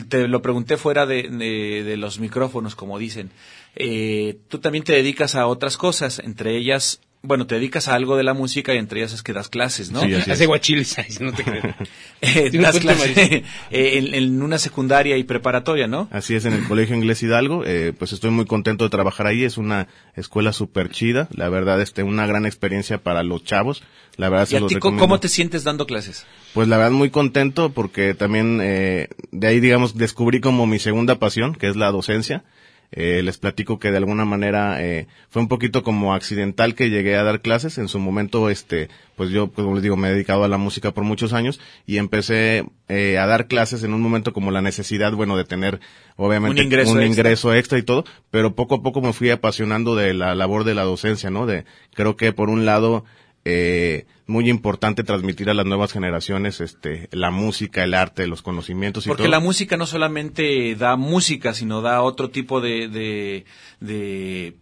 te 0.10 0.28
lo 0.28 0.42
pregunté 0.42 0.78
fuera 0.78 1.06
de, 1.06 1.24
de- 1.24 1.98
los 1.98 2.20
micrófonos, 2.20 2.76
como 2.76 3.00
dicen. 3.00 3.32
Eh, 3.76 4.38
tú 4.48 4.60
también 4.60 4.84
te 4.84 4.94
dedicas 4.94 5.36
a 5.36 5.48
otras 5.48 5.78
cosas, 5.78 6.20
entre 6.20 6.56
ellas, 6.58 7.02
bueno, 7.26 7.48
te 7.48 7.56
dedicas 7.56 7.88
a 7.88 7.96
algo 7.96 8.16
de 8.18 8.24
la 8.24 8.34
música 8.34 8.74
y 8.74 8.78
entre 8.78 9.00
ellas 9.02 9.14
es 9.14 9.24
que 9.24 9.34
das 9.34 9.50
clases, 9.50 9.92
¿no? 9.92 10.02
Sí. 10.02 10.14
Hace 10.14 10.46
guachiles, 10.46 10.96
no 11.22 11.34
te 11.34 11.44
creo. 11.44 11.62
Eh, 12.22 12.50
das 12.54 12.80
clases 12.80 13.16
eh, 13.18 13.44
en, 13.72 14.14
en 14.16 14.42
una 14.42 14.58
secundaria 14.58 15.16
y 15.18 15.24
preparatoria, 15.26 15.86
¿no? 15.88 16.08
Así 16.12 16.34
es, 16.34 16.46
en 16.46 16.54
el 16.54 16.64
Colegio 16.68 16.96
Inglés 16.96 17.22
Hidalgo, 17.22 17.64
eh, 17.66 17.94
pues 17.98 18.14
estoy 18.14 18.32
muy 18.32 18.46
contento 18.46 18.84
de 18.86 18.90
trabajar 18.90 19.28
ahí, 19.28 19.44
es 19.44 19.58
una 19.58 19.88
escuela 20.16 20.52
súper 20.54 20.90
chida, 20.90 21.28
la 21.36 21.50
verdad, 21.50 21.82
este, 21.82 22.02
una 22.04 22.26
gran 22.26 22.46
experiencia 22.46 22.98
para 22.98 23.22
los 23.22 23.44
chavos, 23.44 23.84
la 24.18 24.30
verdad 24.30 24.46
¿Y 24.48 24.52
se 24.52 24.58
a 24.58 24.60
los 24.62 24.70
ti 24.70 24.76
co- 24.76 24.78
recomiendo. 24.78 25.02
cómo 25.04 25.20
te 25.20 25.28
sientes 25.28 25.64
dando 25.64 25.86
clases? 25.86 26.26
Pues 26.54 26.68
la 26.68 26.78
verdad 26.78 26.92
muy 26.94 27.10
contento 27.12 27.70
porque 27.72 28.16
también 28.16 28.60
eh, 28.64 29.10
de 29.32 29.48
ahí 29.48 29.60
digamos 29.60 29.96
descubrí 29.98 30.40
como 30.40 30.66
mi 30.66 30.80
segunda 30.80 31.20
pasión, 31.20 31.54
que 31.54 31.68
es 31.68 31.76
la 31.76 31.92
docencia. 31.92 32.44
Eh, 32.92 33.22
les 33.24 33.38
platico 33.38 33.80
que 33.80 33.92
de 33.92 33.98
alguna 33.98 34.26
manera 34.26 34.82
eh, 34.82 35.08
fue 35.30 35.42
un 35.42 35.48
poquito 35.48 35.84
como 35.84 36.14
accidental 36.14 36.76
que 36.76 36.90
llegué 36.90 37.16
a 37.16 37.24
dar 37.24 37.42
clases. 37.42 37.78
En 37.78 37.88
su 37.88 38.00
momento, 38.00 38.50
este, 38.50 38.90
pues 39.16 39.30
yo, 39.30 39.48
pues, 39.48 39.64
como 39.64 39.76
les 39.76 39.84
digo, 39.84 39.98
me 39.98 40.08
he 40.08 40.12
dedicado 40.12 40.44
a 40.44 40.48
la 40.48 40.58
música 40.58 40.92
por 40.92 41.04
muchos 41.04 41.34
años 41.34 41.60
y 41.86 41.98
empecé 41.98 42.66
eh, 42.88 43.18
a 43.18 43.26
dar 43.26 43.48
clases 43.48 43.84
en 43.84 43.94
un 43.94 44.02
momento 44.02 44.34
como 44.34 44.52
la 44.52 44.62
necesidad, 44.62 45.12
bueno, 45.14 45.36
de 45.36 45.44
tener 45.44 45.80
obviamente 46.16 46.62
Un 46.62 46.68
ingreso 46.68 46.92
extra. 46.92 47.06
ingreso 47.06 47.54
extra 47.54 47.78
y 47.80 47.84
todo, 47.84 48.06
pero 48.32 48.56
poco 48.56 48.76
a 48.76 48.82
poco 48.82 49.02
me 49.02 49.14
fui 49.14 49.30
apasionando 49.30 49.96
de 49.96 50.14
la 50.14 50.36
labor 50.36 50.64
de 50.64 50.76
la 50.76 50.84
docencia, 50.84 51.30
¿no? 51.30 51.46
De, 51.46 51.66
creo 51.94 52.16
que 52.16 52.32
por 52.32 52.50
un 52.50 52.66
lado, 52.66 53.04
eh, 53.44 54.06
muy 54.28 54.50
importante 54.50 55.04
transmitir 55.04 55.50
a 55.50 55.54
las 55.54 55.66
nuevas 55.66 55.92
generaciones 55.94 56.60
este 56.62 57.10
la 57.12 57.30
música, 57.32 57.84
el 57.84 57.94
arte, 57.94 58.26
los 58.28 58.42
conocimientos 58.42 59.06
y 59.06 59.10
Porque 59.10 59.24
todo. 59.24 59.32
la 59.32 59.40
música 59.40 59.78
no 59.78 59.86
solamente 59.86 60.76
da 60.76 60.96
música, 60.96 61.54
sino 61.54 61.82
da 61.82 62.02
otro 62.02 62.30
tipo 62.32 62.60
de, 62.62 62.88
de, 62.88 63.46
de 63.80 64.56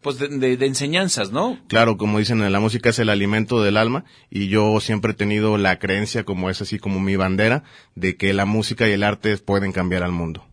pues 0.00 0.18
de, 0.18 0.28
de- 0.28 0.56
de 0.56 0.66
enseñanzas, 0.66 1.32
¿no? 1.32 1.58
Claro, 1.68 1.96
como 1.96 2.18
dicen, 2.18 2.40
la 2.52 2.60
música 2.60 2.90
es 2.90 2.98
el 2.98 3.08
alimento 3.08 3.62
del 3.62 3.76
alma 3.76 4.04
y 4.30 4.48
yo 4.48 4.78
siempre 4.80 5.12
he 5.12 5.14
tenido 5.14 5.58
la 5.58 5.78
creencia, 5.78 6.24
como 6.24 6.48
es 6.50 6.60
así 6.62 6.78
como 6.78 7.00
mi 7.00 7.16
bandera, 7.16 7.64
de 7.94 8.16
que 8.16 8.32
la 8.32 8.44
música 8.46 8.88
y 8.88 8.92
el 8.92 9.02
arte 9.02 9.36
pueden 9.38 9.72
cambiar 9.72 10.02
al 10.02 10.12
mundo. 10.12 10.44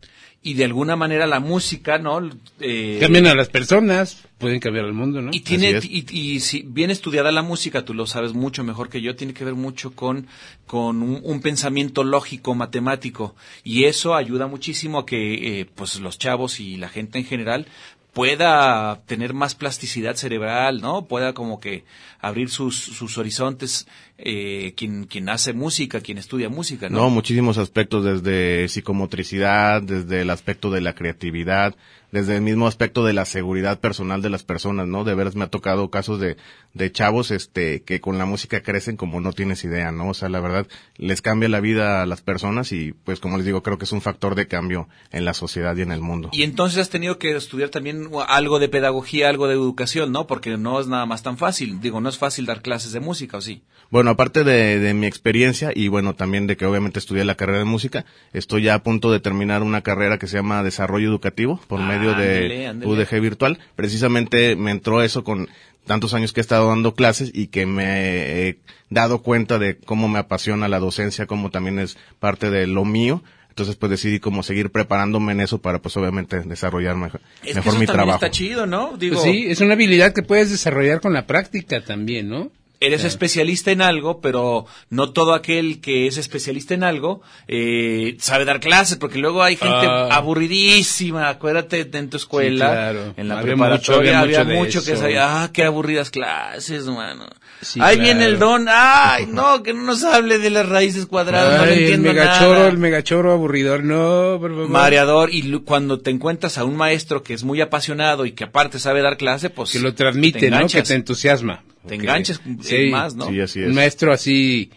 Y 0.46 0.56
de 0.56 0.66
alguna 0.66 0.98
manera 0.98 1.26
la 1.26 1.40
música, 1.40 1.98
¿no? 1.98 2.30
Eh, 2.60 2.98
Cambian 3.00 3.28
a 3.28 3.34
las 3.34 3.48
personas, 3.48 4.24
pueden 4.38 4.60
cambiar 4.60 4.86
el 4.86 4.94
mundo, 4.94 5.22
¿no? 5.22 5.32
Y 5.34 5.40
tiene 5.40 5.80
y, 5.82 6.06
y 6.12 6.42
si 6.42 6.64
bien 6.68 6.92
estudiada 6.92 7.32
la 7.32 7.42
música, 7.42 7.86
tú 7.86 7.94
lo 7.94 8.06
sabes 8.06 8.34
mucho 8.34 8.62
mejor 8.66 8.90
que 8.90 9.02
yo, 9.02 9.16
tiene 9.16 9.34
que 9.34 9.46
ver 9.46 9.56
mucho 9.56 9.92
con 9.96 10.28
con 10.68 11.02
un, 11.02 11.22
un 11.24 11.42
pensamiento 11.42 12.04
lógico, 12.04 12.56
matemático 12.56 13.36
y 13.64 13.86
eso 13.86 14.16
ayuda 14.16 14.48
muchísimo 14.48 15.00
a 15.00 15.06
que 15.06 15.62
eh, 15.62 15.66
pues 15.66 16.00
los 16.02 16.20
chavos 16.20 16.60
y 16.60 16.76
la 16.76 16.90
gente 16.90 17.20
en 17.20 17.26
general 17.26 17.68
pueda 18.14 19.02
tener 19.08 19.34
más 19.34 19.56
plasticidad 19.56 20.16
cerebral, 20.16 20.82
¿no? 20.82 21.06
Pueda 21.06 21.34
como 21.34 21.60
que 21.60 21.84
abrir 22.20 22.50
sus, 22.50 22.78
sus 22.78 23.18
horizontes 23.18 23.88
eh, 24.18 24.74
quien 24.78 25.06
quien 25.06 25.30
hace 25.30 25.54
música, 25.54 26.02
quien 26.02 26.18
estudia 26.18 26.50
música, 26.50 26.90
¿no? 26.90 26.98
No, 27.00 27.10
muchísimos 27.10 27.58
aspectos, 27.58 28.04
desde 28.06 28.68
psicomotricidad, 28.70 29.82
desde 29.82 30.22
el 30.22 30.30
aspecto 30.30 30.70
de 30.70 30.82
la 30.82 30.94
creatividad, 30.94 31.76
desde 32.14 32.36
el 32.36 32.44
mismo 32.44 32.68
aspecto 32.68 33.04
de 33.04 33.14
la 33.14 33.26
seguridad 33.26 33.80
personal 33.80 34.22
de 34.22 34.30
las 34.30 34.44
personas, 34.44 34.88
¿no? 34.88 35.04
De 35.04 35.16
veras 35.16 35.36
me 35.36 35.46
ha 35.46 35.50
tocado 35.50 35.90
casos 35.90 36.20
de, 36.20 36.38
de 36.76 36.92
chavos, 36.92 37.32
este, 37.32 37.82
que 37.82 38.02
con 38.02 38.20
la 38.20 38.28
música 38.28 38.62
crecen 38.62 38.98
como 38.98 39.20
no 39.20 39.34
tienes 39.34 39.64
idea, 39.64 39.92
¿no? 39.92 40.10
O 40.10 40.14
sea, 40.14 40.30
la 40.30 40.40
verdad, 40.40 40.68
les 40.98 41.24
cambia 41.24 41.50
la 41.50 41.60
vida 41.60 42.04
a 42.04 42.06
las 42.06 42.22
personas 42.22 42.72
y, 42.72 42.94
pues, 42.94 43.20
como 43.20 43.38
les 43.38 43.48
digo, 43.48 43.64
creo 43.64 43.80
que 43.80 43.86
es 43.86 43.92
un 43.92 44.02
factor 44.02 44.36
de 44.36 44.48
cambio 44.48 44.88
en 45.12 45.26
la 45.26 45.34
sociedad 45.34 45.76
y 45.76 45.82
en 45.82 45.92
el 45.92 46.02
mundo. 46.02 46.30
Y 46.34 46.44
entonces 46.44 46.78
has 46.78 46.92
tenido 46.92 47.18
que 47.18 47.36
estudiar 47.36 47.70
también 47.70 48.10
algo 48.28 48.60
de 48.60 48.70
pedagogía, 48.70 49.28
algo 49.28 49.48
de 49.48 49.56
educación, 49.56 50.12
¿no? 50.12 50.28
Porque 50.28 50.56
no 50.56 50.80
es 50.80 50.86
nada 50.86 51.08
más 51.08 51.24
tan 51.24 51.40
fácil. 51.40 51.82
Digo, 51.82 52.00
no 52.00 52.10
es 52.10 52.20
fácil 52.20 52.46
dar 52.46 52.62
clases 52.62 52.92
de 52.92 53.00
música, 53.00 53.38
¿o 53.38 53.42
sí? 53.42 53.64
Bueno, 53.90 54.03
aparte 54.12 54.44
de, 54.44 54.80
de 54.80 54.94
mi 54.94 55.08
experiencia 55.08 55.72
y 55.76 55.88
bueno, 55.88 56.14
también 56.16 56.48
de 56.48 56.58
que 56.58 56.66
obviamente 56.66 57.00
estudié 57.00 57.24
la 57.26 57.36
carrera 57.36 57.60
de 57.60 57.66
música, 57.66 58.06
estoy 58.34 58.64
ya 58.64 58.76
a 58.76 58.84
punto 58.84 59.12
de 59.12 59.20
terminar 59.20 59.64
una 59.64 59.82
carrera 59.82 60.18
que 60.18 60.28
se 60.28 60.38
llama 60.38 60.64
Desarrollo 60.64 61.08
Educativo 61.10 61.60
por 61.68 61.80
medio 61.80 62.12
seminario 62.12 62.12
Ándele, 62.14 62.58
de 62.58 62.68
ándele. 62.68 62.92
UDG 62.92 63.22
virtual. 63.22 63.60
Precisamente 63.76 64.56
me 64.56 64.72
entró 64.72 65.02
eso 65.02 65.24
con 65.24 65.50
tantos 65.86 66.14
años 66.14 66.32
que 66.34 66.40
he 66.40 66.42
estado 66.42 66.70
dando 66.70 66.96
clases 66.96 67.32
y 67.34 67.48
que 67.48 67.66
me 67.66 68.48
he 68.50 68.58
dado 68.90 69.22
cuenta 69.22 69.60
de 69.60 69.78
cómo 69.78 70.08
me 70.08 70.20
apasiona 70.20 70.68
la 70.68 70.80
docencia, 70.80 71.26
cómo 71.26 71.50
también 71.52 71.80
es 71.80 71.98
parte 72.20 72.50
de 72.50 72.68
lo 72.68 72.86
mío. 72.86 73.24
Entonces 73.50 73.76
pues 73.76 73.92
decidí 73.92 74.20
como 74.20 74.42
seguir 74.42 74.72
preparándome 74.72 75.32
en 75.34 75.42
eso 75.42 75.62
para 75.62 75.80
pues 75.80 75.96
obviamente 75.98 76.40
desarrollar 76.42 76.96
mejor, 76.96 77.22
Es 77.44 77.50
que 77.50 77.56
mejor 77.56 77.74
eso 77.74 77.80
mi 77.80 77.86
trabajo. 77.86 78.16
está 78.16 78.32
chido, 78.32 78.66
¿no? 78.66 78.98
Digo, 78.98 79.22
Pues 79.22 79.26
sí, 79.32 79.46
es 79.48 79.62
una 79.62 79.74
habilidad 79.74 80.12
que 80.14 80.24
puedes 80.24 80.50
desarrollar 80.50 81.02
con 81.02 81.14
la 81.14 81.28
práctica 81.28 81.82
también, 81.84 82.30
¿no? 82.30 82.50
Eres 82.88 83.04
especialista 83.04 83.72
en 83.72 83.82
algo, 83.82 84.20
pero 84.22 84.66
no 84.90 85.12
todo 85.12 85.34
aquel 85.34 85.82
que 85.82 86.08
es 86.08 86.18
especialista 86.18 86.74
en 86.74 86.84
algo 86.84 87.22
eh, 87.48 88.16
sabe 88.20 88.46
dar 88.46 88.60
clases, 88.60 88.98
porque 88.98 89.18
luego 89.20 89.44
hay 89.44 89.56
gente 89.56 89.88
Ah. 89.90 90.10
aburridísima. 90.12 91.30
Acuérdate 91.30 91.86
de 91.86 91.98
en 92.00 92.10
tu 92.10 92.18
escuela, 92.18 92.66
Sí, 92.66 92.72
claro. 92.74 93.14
en 93.18 93.28
la 93.28 93.36
Había 93.36 93.46
preparatoria, 93.54 94.12
mucho- 94.14 94.20
había 94.24 94.40
había 94.42 94.58
mucho, 94.60 94.84
que 94.84 94.96
sabía, 94.98 95.44
ah, 95.44 95.52
qué 95.54 95.64
aburridas 95.64 96.10
clases, 96.10 96.86
mano. 96.86 97.26
Sí, 97.62 97.80
Ahí 97.82 97.96
claro. 97.96 98.02
viene 98.04 98.26
el 98.26 98.40
don, 98.40 98.66
ay, 98.70 99.26
no, 99.28 99.64
que 99.64 99.74
no 99.74 99.84
nos 99.84 100.04
hable 100.04 100.38
de 100.38 100.50
las 100.50 100.68
raíces 100.68 101.06
cuadradas, 101.06 101.60
no 101.62 101.66
le 101.66 101.72
Ay, 101.72 101.78
el 101.78 101.84
entiendo 101.84 102.10
megachoro, 102.14 102.54
nada. 102.60 102.68
el 102.68 102.78
megachoro 102.78 103.32
aburridor, 103.32 103.84
no, 103.84 104.38
por 104.40 104.52
favor. 104.52 104.70
Mareador, 104.70 105.30
y 105.34 105.60
cuando 105.60 106.00
te 106.00 106.12
encuentras 106.12 106.58
a 106.58 106.66
un 106.66 106.76
maestro 106.76 107.24
que 107.24 107.34
es 107.34 107.44
muy 107.44 107.62
apasionado 107.62 108.26
y 108.26 108.34
que 108.34 108.44
aparte 108.44 108.80
sabe 108.80 109.02
dar 109.02 109.16
clase, 109.18 109.50
pues 109.50 109.72
que 109.72 109.80
lo 109.80 109.94
transmite, 109.94 110.40
te 110.40 110.50
¿no? 110.50 110.68
Que 110.68 110.82
te 110.82 110.94
entusiasma. 110.96 111.64
Te 111.88 111.96
enganches 111.96 112.42
sí, 112.62 112.90
más, 112.90 113.16
¿no? 113.16 113.30
Sí, 113.30 113.40
así 113.42 113.62
es. 113.62 113.68
Un 113.68 113.76
maestro 113.76 114.14
así 114.14 114.72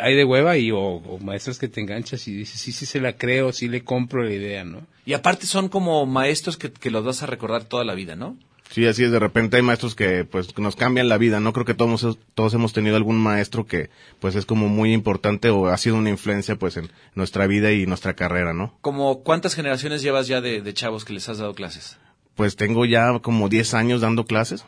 hay 0.00 0.16
de 0.16 0.24
hueva 0.24 0.56
y 0.56 0.70
o, 0.70 0.78
o 0.78 1.18
maestros 1.18 1.58
que 1.58 1.68
te 1.68 1.80
enganchas 1.80 2.26
y 2.28 2.34
dices, 2.34 2.60
sí, 2.60 2.72
sí 2.72 2.86
se 2.86 3.00
la 3.00 3.16
creo, 3.16 3.52
sí 3.52 3.68
le 3.68 3.84
compro 3.84 4.22
la 4.22 4.32
idea, 4.32 4.64
¿no? 4.64 4.86
Y 5.06 5.12
aparte 5.12 5.46
son 5.46 5.68
como 5.68 6.06
maestros 6.06 6.56
que, 6.56 6.72
que 6.72 6.90
los 6.90 7.04
vas 7.04 7.22
a 7.22 7.26
recordar 7.26 7.64
toda 7.64 7.84
la 7.84 7.94
vida, 7.94 8.16
¿no? 8.16 8.36
Sí, 8.70 8.86
así 8.86 9.04
es. 9.04 9.12
De 9.12 9.18
repente 9.18 9.56
hay 9.56 9.62
maestros 9.62 9.94
que 9.94 10.24
pues 10.24 10.52
que 10.52 10.62
nos 10.62 10.74
cambian 10.74 11.08
la 11.08 11.18
vida. 11.18 11.38
No 11.38 11.52
creo 11.52 11.66
que 11.66 11.74
todos 11.74 12.18
todos 12.34 12.54
hemos 12.54 12.72
tenido 12.72 12.96
algún 12.96 13.16
maestro 13.16 13.66
que 13.66 13.90
pues 14.20 14.34
es 14.34 14.46
como 14.46 14.68
muy 14.68 14.92
importante 14.92 15.50
o 15.50 15.68
ha 15.68 15.76
sido 15.76 15.96
una 15.96 16.10
influencia 16.10 16.56
pues 16.56 16.76
en 16.76 16.90
nuestra 17.14 17.46
vida 17.46 17.72
y 17.72 17.86
nuestra 17.86 18.14
carrera, 18.14 18.52
¿no? 18.52 18.76
Como 18.80 19.22
cuántas 19.22 19.54
generaciones 19.54 20.02
llevas 20.02 20.26
ya 20.26 20.40
de, 20.40 20.60
de 20.62 20.74
chavos 20.74 21.04
que 21.04 21.12
les 21.12 21.28
has 21.28 21.38
dado 21.38 21.54
clases. 21.54 21.98
Pues 22.34 22.56
tengo 22.56 22.84
ya 22.84 23.18
como 23.20 23.48
10 23.48 23.74
años 23.74 24.00
dando 24.00 24.24
clases. 24.24 24.64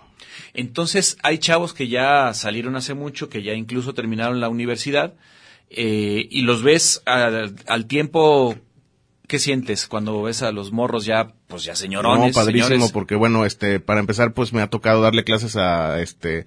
Entonces 0.55 1.17
hay 1.23 1.39
chavos 1.39 1.73
que 1.75 1.89
ya 1.89 2.33
salieron 2.35 2.77
hace 2.77 2.95
mucho, 2.95 3.29
que 3.29 3.43
ya 3.43 3.55
incluso 3.55 3.95
terminaron 3.95 4.41
la 4.41 4.49
universidad 4.49 5.15
eh, 5.71 6.27
y 6.31 6.43
los 6.43 6.63
ves 6.63 7.03
al, 7.07 7.55
al 7.67 7.87
tiempo. 7.87 8.55
¿Qué 9.27 9.41
sientes 9.41 9.89
cuando 9.89 10.23
ves 10.23 10.43
a 10.43 10.53
los 10.53 10.71
morros 10.71 11.05
ya, 11.05 11.33
pues 11.49 11.65
ya 11.65 11.75
señorones? 11.75 12.29
no, 12.29 12.41
padrísimo, 12.41 12.69
señores? 12.69 12.93
porque 12.93 13.17
bueno, 13.17 13.45
este, 13.45 13.81
para 13.81 13.99
empezar, 13.99 14.33
pues 14.35 14.53
me 14.53 14.63
ha 14.63 14.69
tocado 14.71 15.03
darle 15.03 15.25
clases 15.25 15.57
a, 15.57 16.01
este, 16.01 16.47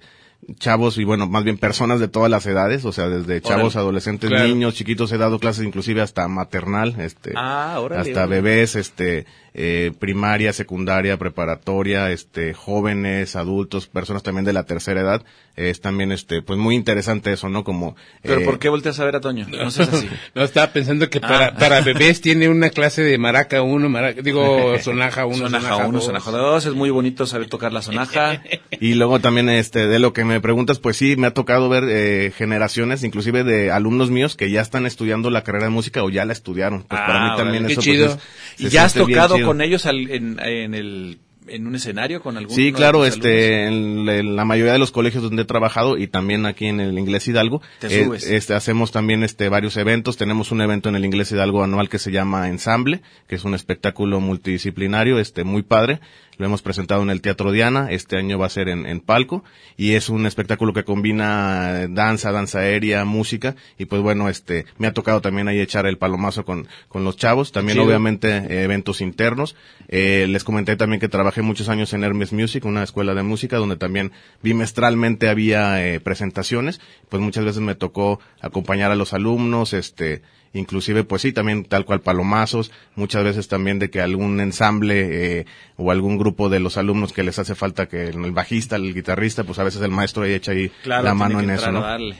chavos 0.58 0.96
y 0.96 1.04
bueno, 1.04 1.26
más 1.26 1.44
bien 1.44 1.58
personas 1.58 2.00
de 2.00 2.08
todas 2.08 2.30
las 2.30 2.46
edades, 2.46 2.86
o 2.86 2.92
sea, 2.92 3.10
desde 3.10 3.42
chavos, 3.42 3.76
adolescentes, 3.76 4.30
Claro. 4.30 4.48
niños, 4.48 4.72
chiquitos, 4.76 5.12
he 5.12 5.18
dado 5.18 5.38
clases 5.38 5.66
inclusive 5.66 6.00
hasta 6.00 6.26
maternal, 6.28 6.98
este, 7.00 7.34
Ah, 7.36 7.76
órale, 7.80 8.00
hasta 8.00 8.24
órale. 8.24 8.40
bebés, 8.40 8.74
este, 8.76 9.26
eh, 9.54 9.92
primaria, 9.98 10.52
secundaria, 10.52 11.16
preparatoria, 11.18 12.10
este, 12.10 12.54
jóvenes, 12.54 13.36
adultos, 13.36 13.86
personas 13.86 14.22
también 14.22 14.44
de 14.44 14.52
la 14.52 14.64
tercera 14.64 15.00
edad, 15.00 15.22
es 15.56 15.80
también, 15.80 16.12
este, 16.12 16.40
pues 16.42 16.58
muy 16.58 16.74
interesante 16.74 17.32
eso, 17.32 17.48
¿no? 17.48 17.64
Como, 17.64 17.96
¿Pero 18.22 18.40
eh, 18.40 18.44
por 18.44 18.58
qué 18.58 18.68
volteas 18.68 18.98
a 19.00 19.04
ver 19.04 19.16
a 19.16 19.20
Toño? 19.20 19.46
No 19.48 19.70
seas 19.70 19.92
así. 19.92 20.08
No, 20.34 20.42
estaba 20.44 20.72
pensando 20.72 21.10
que 21.10 21.20
para, 21.20 21.46
Ah. 21.48 21.54
para 21.58 21.80
bebés 21.80 22.20
tiene 22.20 22.48
una 22.48 22.70
clase 22.70 23.02
de 23.02 23.18
maraca 23.18 23.62
uno, 23.62 23.88
maraca, 23.88 24.22
digo, 24.22 24.78
sonaja 24.82 25.26
uno, 25.26 25.36
sonaja 25.38 25.64
sonaja, 25.68 25.86
uno, 25.86 25.98
dos. 25.98 26.04
sonaja 26.06 26.30
dos. 26.30 26.66
Es 26.66 26.74
muy 26.74 26.90
bonito 26.90 27.26
saber 27.26 27.48
tocar 27.48 27.72
la 27.72 27.82
sonaja. 27.82 28.42
Y 28.82 28.94
luego 28.94 29.18
también, 29.20 29.48
este, 29.50 29.86
de 29.88 29.98
lo 29.98 30.12
que 30.14 30.24
me 30.24 30.40
preguntas, 30.40 30.78
pues 30.78 30.96
sí, 30.96 31.16
me 31.16 31.26
ha 31.26 31.34
tocado 31.34 31.68
ver 31.68 31.84
eh, 31.88 32.32
generaciones, 32.34 33.04
inclusive 33.04 33.44
de 33.44 33.70
alumnos 33.70 34.10
míos 34.10 34.36
que 34.36 34.50
ya 34.50 34.62
están 34.62 34.86
estudiando 34.86 35.28
la 35.30 35.42
carrera 35.44 35.64
de 35.64 35.70
música 35.70 36.02
o 36.02 36.08
ya 36.08 36.24
la 36.24 36.32
estudiaron. 36.32 36.84
Pues 36.84 36.98
para 37.00 37.26
Ah, 37.26 37.30
mí 37.32 37.36
también 37.36 37.64
órale, 37.64 37.72
eso 37.74 37.82
qué 37.82 37.98
pues, 37.98 37.98
chido. 37.98 38.06
es- 38.06 38.66
¿Y 38.66 38.68
ya 38.70 38.84
has 38.84 38.94
tocado 38.94 39.36
con 39.46 39.60
ellos 39.60 39.86
al- 39.86 40.10
en, 40.10 40.38
en 40.40 40.74
el 40.74 41.18
en 41.48 41.66
un 41.66 41.74
escenario 41.74 42.22
con 42.22 42.36
algún 42.36 42.54
Sí, 42.54 42.70
claro, 42.72 43.04
este, 43.04 43.66
en, 43.66 44.08
en 44.08 44.36
la 44.36 44.44
mayoría 44.44 44.72
de 44.74 44.78
los 44.78 44.92
colegios 44.92 45.24
donde 45.24 45.42
he 45.42 45.44
trabajado 45.46 45.96
y 45.98 46.06
también 46.06 46.46
aquí 46.46 46.66
en 46.66 46.78
el 46.78 46.96
Inglés 46.96 47.26
Hidalgo, 47.26 47.60
Te 47.80 47.88
eh, 47.88 48.04
subes. 48.04 48.24
este, 48.30 48.54
hacemos 48.54 48.92
también 48.92 49.24
este 49.24 49.48
varios 49.48 49.76
eventos. 49.76 50.16
Tenemos 50.16 50.52
un 50.52 50.60
evento 50.60 50.88
en 50.90 50.94
el 50.94 51.04
Inglés 51.04 51.32
Hidalgo 51.32 51.64
anual 51.64 51.88
que 51.88 51.98
se 51.98 52.12
llama 52.12 52.48
Ensamble, 52.48 53.00
que 53.26 53.34
es 53.34 53.44
un 53.44 53.54
espectáculo 53.54 54.20
multidisciplinario, 54.20 55.18
este, 55.18 55.42
muy 55.42 55.62
padre. 55.62 55.98
Lo 56.40 56.46
hemos 56.46 56.62
presentado 56.62 57.02
en 57.02 57.10
el 57.10 57.20
Teatro 57.20 57.52
Diana, 57.52 57.88
este 57.90 58.16
año 58.16 58.38
va 58.38 58.46
a 58.46 58.48
ser 58.48 58.70
en, 58.70 58.86
en 58.86 59.00
palco 59.00 59.44
y 59.76 59.92
es 59.92 60.08
un 60.08 60.24
espectáculo 60.24 60.72
que 60.72 60.84
combina 60.84 61.86
danza, 61.86 62.32
danza 62.32 62.60
aérea, 62.60 63.04
música 63.04 63.56
y 63.76 63.84
pues 63.84 64.00
bueno, 64.00 64.26
este, 64.30 64.64
me 64.78 64.86
ha 64.86 64.94
tocado 64.94 65.20
también 65.20 65.48
ahí 65.48 65.60
echar 65.60 65.84
el 65.84 65.98
palomazo 65.98 66.46
con, 66.46 66.66
con 66.88 67.04
los 67.04 67.18
chavos, 67.18 67.52
también 67.52 67.76
Chido. 67.76 67.86
obviamente 67.86 68.30
eh, 68.30 68.62
eventos 68.62 69.02
internos. 69.02 69.54
Eh, 69.88 70.24
les 70.30 70.42
comenté 70.42 70.76
también 70.76 70.98
que 70.98 71.10
trabajé 71.10 71.42
muchos 71.42 71.68
años 71.68 71.92
en 71.92 72.04
Hermes 72.04 72.32
Music, 72.32 72.64
una 72.64 72.84
escuela 72.84 73.14
de 73.14 73.22
música 73.22 73.58
donde 73.58 73.76
también 73.76 74.10
bimestralmente 74.42 75.28
había 75.28 75.86
eh, 75.86 76.00
presentaciones, 76.00 76.80
pues 77.10 77.22
muchas 77.22 77.44
veces 77.44 77.60
me 77.60 77.74
tocó 77.74 78.18
acompañar 78.40 78.90
a 78.90 78.96
los 78.96 79.12
alumnos, 79.12 79.74
este, 79.74 80.22
inclusive 80.52 81.04
pues 81.04 81.22
sí, 81.22 81.32
también 81.32 81.64
tal 81.64 81.84
cual 81.84 82.00
palomazos, 82.00 82.72
muchas 82.96 83.24
veces 83.24 83.48
también 83.48 83.78
de 83.78 83.90
que 83.90 84.00
algún 84.00 84.40
ensamble 84.40 85.38
eh, 85.40 85.46
o 85.76 85.90
algún 85.90 86.18
grupo 86.18 86.48
de 86.48 86.60
los 86.60 86.76
alumnos 86.76 87.12
que 87.12 87.22
les 87.22 87.38
hace 87.38 87.54
falta 87.54 87.86
que 87.86 88.08
el 88.08 88.32
bajista, 88.32 88.76
el 88.76 88.94
guitarrista, 88.94 89.44
pues 89.44 89.58
a 89.58 89.64
veces 89.64 89.82
el 89.82 89.90
maestro 89.90 90.24
ahí 90.24 90.32
echa 90.32 90.52
ahí 90.52 90.70
Claro, 90.82 91.04
la 91.04 91.14
mano 91.14 91.40
en 91.40 91.50
eso, 91.50 91.70
¿no? 91.70 91.82
darle. 91.82 92.16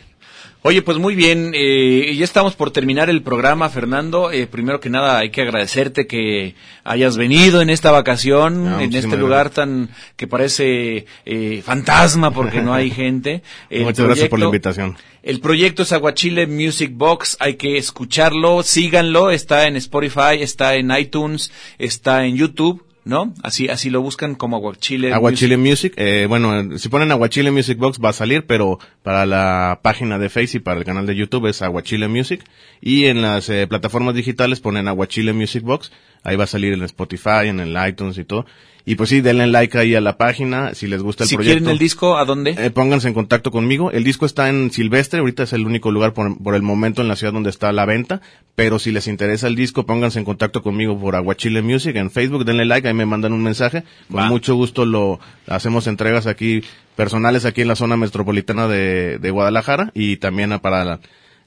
Oye, 0.63 0.83
pues 0.83 0.99
muy 0.99 1.15
bien, 1.15 1.53
eh, 1.55 2.15
ya 2.15 2.23
estamos 2.25 2.55
por 2.55 2.71
terminar 2.71 3.09
el 3.09 3.23
programa, 3.23 3.71
Fernando. 3.71 4.31
Eh, 4.31 4.47
primero 4.47 4.79
que 4.79 4.91
nada, 4.91 5.17
hay 5.19 5.31
que 5.31 5.41
agradecerte 5.41 6.07
que 6.07 6.55
hayas 6.85 7.17
venido 7.17 7.63
en 7.63 7.71
esta 7.71 7.91
vacación, 7.91 8.69
Ah, 8.69 8.83
en 8.83 8.95
este 8.95 9.17
lugar 9.17 9.49
tan 9.49 9.89
que 10.17 10.27
parece 10.27 11.07
eh, 11.25 11.63
fantasma 11.65 12.31
porque 12.31 12.61
no 12.61 12.75
hay 12.75 12.91
gente. 13.05 13.43
El 13.71 13.85
Muchas 13.85 14.05
gracias 14.05 14.29
por 14.29 14.39
la 14.39 14.47
proyecto- 14.51 14.69
invitación. 14.69 14.97
El 15.23 15.41
proyecto 15.41 15.83
es 15.83 15.93
Aguachile 15.93 16.47
Music 16.47 16.91
Box, 16.95 17.39
hay 17.41 17.55
que 17.55 17.79
escucharlo, 17.79 18.63
síganlo, 18.63 19.31
está 19.31 19.67
en 19.67 19.77
Spotify, 19.77 20.41
está 20.41 20.75
en 20.75 20.91
iTunes, 20.91 21.51
está 21.79 22.27
en 22.27 22.37
YouTube, 22.37 22.85
¿no? 23.05 23.35
Así 23.43 23.69
así 23.69 23.91
lo 23.91 24.03
buscan 24.03 24.35
como 24.35 24.57
Aguachile. 24.57 25.13
Aguachile 25.13 25.57
Music, 25.57 25.95
eh, 25.97 26.27
bueno, 26.29 26.79
si 26.79 26.89
ponen 26.89 27.11
Aguachile 27.13 27.51
Music 27.51 27.79
Box 27.79 27.99
va 28.03 28.11
a 28.11 28.15
salir, 28.15 28.47
pero 28.47 28.79
para 29.03 29.27
la 29.27 29.81
página 29.83 30.19
de 30.19 30.29
Facebook 30.29 30.61
y 30.61 30.65
para 30.65 30.79
el 30.79 30.85
canal 30.85 31.07
de 31.07 31.17
YouTube 31.17 31.47
es 31.47 31.63
Aguachile 31.63 32.09
Music. 32.09 32.45
Y 32.81 33.07
en 33.07 33.23
las 33.23 33.49
eh, 33.49 33.67
plataformas 33.67 34.15
digitales 34.15 34.61
ponen 34.61 34.89
Aguachile 34.89 35.33
Music 35.33 35.63
Box, 35.63 35.93
ahí 36.25 36.37
va 36.37 36.45
a 36.45 36.47
salir 36.49 36.73
en 36.73 36.83
Spotify, 36.83 37.47
en 37.49 37.61
el 37.61 37.77
iTunes 37.89 38.19
y 38.19 38.25
todo. 38.25 38.47
Y 38.87 38.95
pues 38.95 39.11
sí, 39.11 39.21
denle 39.21 39.47
like 39.47 39.77
ahí 39.79 39.95
a 39.95 40.01
la 40.01 40.17
página 40.17 40.75
si 40.75 40.87
les 40.87 41.03
gusta 41.03 41.25
el 41.25 41.29
Si 41.29 41.37
proyecto. 41.37 41.59
quieren 41.59 41.71
el 41.71 41.79
disco, 41.79 42.17
¿a 42.17 42.25
dónde? 42.25 42.57
Eh, 42.59 42.71
pónganse 42.71 43.09
en 43.09 43.15
contacto 43.15 43.51
conmigo. 43.51 43.91
El 43.93 44.05
disco 44.05 44.25
está 44.25 44.49
en 44.49 44.71
Silvestre, 44.73 45.21
ahorita 45.21 45.43
es 45.43 45.53
el 45.53 45.67
único 45.67 45.91
lugar 45.93 46.15
por, 46.15 46.43
por 46.43 46.55
el 46.55 46.63
momento 46.63 47.03
en 47.03 47.09
la 47.09 47.15
ciudad 47.15 47.35
donde 47.35 47.51
está 47.51 47.69
a 47.69 47.73
la 47.73 47.85
venta, 47.85 48.23
pero 48.55 48.79
si 48.79 48.91
les 48.91 49.07
interesa 49.07 49.49
el 49.49 49.55
disco, 49.55 49.85
pónganse 49.85 50.19
en 50.19 50.25
contacto 50.25 50.63
conmigo 50.63 50.99
por 50.99 51.15
Aguachile 51.15 51.61
Music 51.61 51.95
en 51.97 52.11
Facebook, 52.11 52.47
denle 52.47 52.65
like, 52.65 52.89
ahí 52.89 52.95
me 52.95 53.07
mandan 53.07 53.35
un 53.35 53.43
mensaje. 53.43 53.85
Con 54.11 54.21
Va. 54.23 54.29
mucho 54.29 54.55
gusto 54.55 54.87
lo 54.87 55.21
hacemos 55.47 55.87
entregas 55.87 56.27
aquí 56.27 56.63
personales 56.97 57.45
aquí 57.45 57.61
en 57.61 57.69
la 57.69 57.77
zona 57.77 57.97
metropolitana 57.99 58.67
de, 58.67 59.19
de 59.19 59.31
Guadalajara 59.31 59.91
y 59.95 60.17
también 60.17 60.53
a- 60.53 60.59
para 60.63 60.85
la- 60.87 61.01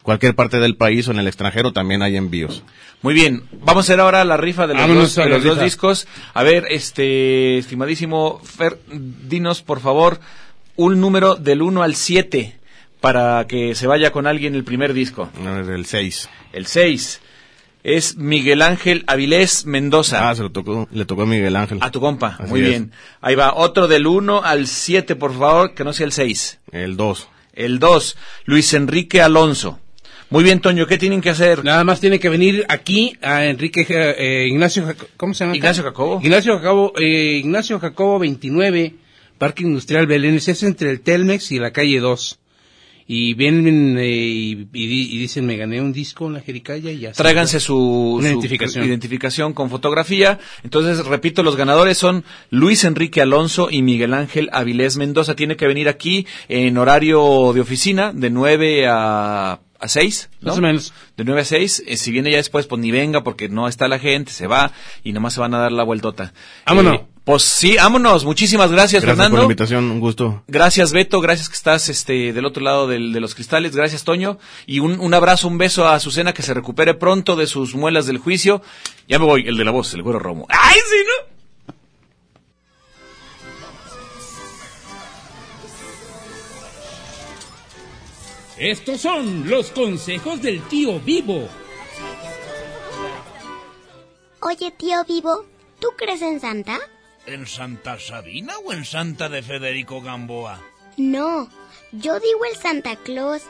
cualquier 0.04 0.36
parte 0.36 0.60
del 0.60 0.76
país 0.78 1.08
o 1.08 1.12
en 1.12 1.20
el 1.20 1.28
extranjero 1.28 1.74
también 1.74 2.02
hay 2.04 2.16
envíos. 2.18 2.64
Muy 3.02 3.14
bien, 3.14 3.44
vamos 3.66 3.84
a 3.84 3.86
hacer 3.92 4.00
ahora 4.00 4.24
la 4.24 4.38
rifa 4.38 4.68
de 4.68 4.74
los, 4.76 4.82
Vámonos 4.84 5.16
dos, 5.16 5.26
de 5.26 5.30
los 5.32 5.44
dos 5.44 5.60
discos. 5.62 6.08
A 6.34 6.44
ver, 6.44 6.66
este, 6.70 7.58
estimadísimo 7.58 8.40
Fer, 8.44 8.80
dinos 8.92 9.62
por 9.62 9.80
favor 9.80 10.20
un 10.76 11.02
número 11.02 11.36
del 11.36 11.62
1 11.62 11.84
al 11.84 11.96
7 11.96 12.60
para 13.02 13.46
que 13.48 13.76
se 13.76 13.88
vaya 13.88 14.12
con 14.12 14.28
alguien 14.28 14.56
el 14.56 14.64
primer 14.64 14.94
disco. 14.94 15.30
A 15.46 15.52
ver, 15.52 15.70
El 15.76 15.86
6. 15.86 16.30
El 16.54 16.66
6 16.68 17.22
es 17.84 18.16
Miguel 18.16 18.62
Ángel 18.62 19.04
Avilés 19.08 19.66
Mendoza. 19.66 20.30
Ah, 20.30 20.36
se 20.36 20.42
lo 20.42 20.52
tocó, 20.52 20.88
le 20.92 21.04
tocó 21.04 21.24
a 21.24 21.26
Miguel 21.26 21.56
Ángel. 21.58 21.80
a 21.82 21.92
tu 21.92 22.00
compa, 22.00 22.38
Así 22.40 22.50
muy 22.50 22.62
es. 22.62 22.70
bien. 22.70 22.92
Ahí 23.20 23.36
va, 23.36 23.54
otro 23.56 23.90
del 23.90 24.08
1 24.08 24.42
al 24.44 24.68
7, 24.68 25.18
por 25.18 25.38
favor, 25.38 25.74
que 25.74 25.84
no 25.84 25.92
sea 25.92 26.06
el 26.06 26.14
6. 26.14 26.60
El 26.72 26.96
2. 26.96 27.28
El 27.54 27.80
2, 27.80 28.18
Luis 28.46 28.74
Enrique 28.74 29.22
Alonso. 29.22 29.80
Muy 30.34 30.44
bien, 30.44 30.62
Toño, 30.62 30.88
¿qué 30.88 30.98
tienen 30.98 31.22
que 31.22 31.30
hacer? 31.30 31.64
Nada 31.64 31.84
más 31.84 32.02
tiene 32.02 32.20
que 32.20 32.28
venir 32.28 32.66
aquí 32.68 33.16
a 33.22 33.46
Enrique 33.46 33.86
eh, 33.88 34.48
Ignacio 34.50 34.84
Jac- 34.84 35.10
¿cómo 35.16 35.36
se 35.36 35.44
llama? 35.44 35.56
Ignacio 35.56 35.84
Jacobo. 35.84 36.20
Ignacio 36.24 36.58
Jacobo, 36.58 36.94
eh, 37.00 37.38
Ignacio 37.38 37.80
Jacobo 37.80 38.18
29, 38.18 38.96
Parque 39.38 39.62
Industrial 39.62 40.08
Belén, 40.08 40.34
es 40.34 40.64
entre 40.64 40.90
el 40.90 41.02
Telmex 41.02 41.52
y 41.52 41.60
la 41.60 41.70
calle 41.72 42.00
2. 42.00 42.40
y 43.06 43.36
vienen 43.36 43.96
eh, 44.00 44.66
y, 44.74 45.18
dicen, 45.20 45.46
me 45.46 45.56
gané 45.56 45.80
un 45.82 45.94
disco 45.94 46.26
en 46.26 46.34
la 46.34 46.42
Jericaya 46.42 46.90
y 46.90 46.98
ya. 47.02 47.12
Tráiganse 47.12 47.60
su, 47.60 47.78
Una 47.78 48.24
su 48.24 48.30
identificación. 48.30 48.86
identificación 48.88 49.54
con 49.54 49.70
fotografía. 49.70 50.40
Entonces, 50.64 51.06
repito, 51.06 51.44
los 51.44 51.56
ganadores 51.58 52.00
son 52.00 52.24
Luis 52.50 52.86
Enrique 52.86 53.22
Alonso 53.22 53.68
y 53.70 53.84
Miguel 53.84 54.16
Ángel 54.16 54.50
Avilés 54.52 54.98
Mendoza. 54.98 55.36
Tiene 55.36 55.58
que 55.58 55.68
venir 55.68 55.90
aquí 55.90 56.26
en 56.50 56.76
horario 56.80 57.52
de 57.54 57.62
oficina, 57.62 58.14
de 58.14 58.32
9 58.32 58.88
a, 58.90 59.60
a 59.84 59.88
6. 59.88 60.30
¿no? 60.42 60.50
Más 60.50 60.58
o 60.58 60.62
menos. 60.62 60.94
De 61.18 61.24
9 61.24 61.42
a 61.42 61.46
6. 61.46 61.84
Eh, 61.86 61.98
si 61.98 62.12
viene 62.12 62.32
ya 62.32 62.38
después, 62.38 62.66
pues 62.68 62.82
ni 62.82 62.92
venga 62.92 63.24
porque 63.24 63.50
no 63.50 63.68
está 63.68 63.88
la 63.88 64.00
gente, 64.00 64.32
se 64.32 64.48
va 64.48 64.72
y 65.04 65.12
nomás 65.14 65.34
se 65.34 65.40
van 65.42 65.54
a 65.54 65.60
dar 65.60 65.72
la 65.72 65.84
vueltota. 65.84 66.34
Vámonos. 66.66 66.96
Eh, 66.96 67.06
pues 67.26 67.44
sí, 67.44 67.76
vámonos. 67.78 68.26
Muchísimas 68.26 68.70
gracias, 68.72 69.02
Gracias 69.04 69.08
por 69.08 69.16
Fernando. 69.18 69.38
la 69.38 69.44
invitación, 69.44 69.92
un 69.92 70.00
gusto. 70.02 70.44
Gracias 70.48 70.92
Beto, 70.92 71.22
gracias 71.22 71.48
que 71.48 71.56
estás 71.56 71.88
este 71.88 72.34
del 72.34 72.46
otro 72.46 72.62
lado 72.64 72.88
del- 72.88 73.14
de 73.14 73.20
los 73.22 73.34
cristales, 73.34 73.74
gracias 73.76 74.04
Toño 74.04 74.40
y 74.66 74.80
un, 74.80 75.00
un 75.00 75.14
abrazo, 75.14 75.48
un 75.48 75.58
beso 75.58 75.88
a 75.88 75.96
Azucena 75.96 76.34
que 76.34 76.42
se 76.42 76.54
recupere 76.54 76.94
pronto 76.96 77.36
de 77.38 77.48
sus 77.48 77.76
muelas 77.76 78.06
del 78.08 78.18
juicio. 78.18 78.62
Ya 79.08 79.20
me 79.20 79.26
voy, 79.26 79.46
el 79.48 79.56
de 79.58 79.64
la 79.64 79.72
voz, 79.72 79.94
el 79.94 80.02
güero 80.04 80.20
Romo. 80.20 80.46
¡Ay, 80.50 80.76
sí, 80.86 80.96
no! 81.06 81.33
Estos 88.58 89.02
son 89.02 89.50
los 89.50 89.72
consejos 89.72 90.42
del 90.42 90.62
tío 90.68 91.00
Vivo. 91.00 91.48
Oye, 94.42 94.72
tío 94.72 95.04
Vivo, 95.06 95.46
¿tú 95.80 95.88
crees 95.98 96.22
en 96.22 96.40
Santa? 96.40 96.80
¿En 97.26 97.48
Santa 97.48 98.00
Sabina 98.00 98.54
o 98.60 98.74
en 98.74 98.86
Santa 98.86 99.30
de 99.30 99.42
Federico 99.42 100.02
Gamboa? 100.02 100.62
No, 100.98 101.50
yo 101.92 102.20
digo 102.20 102.46
el 102.46 102.56
Santa 102.56 102.96
Claus, 102.98 103.44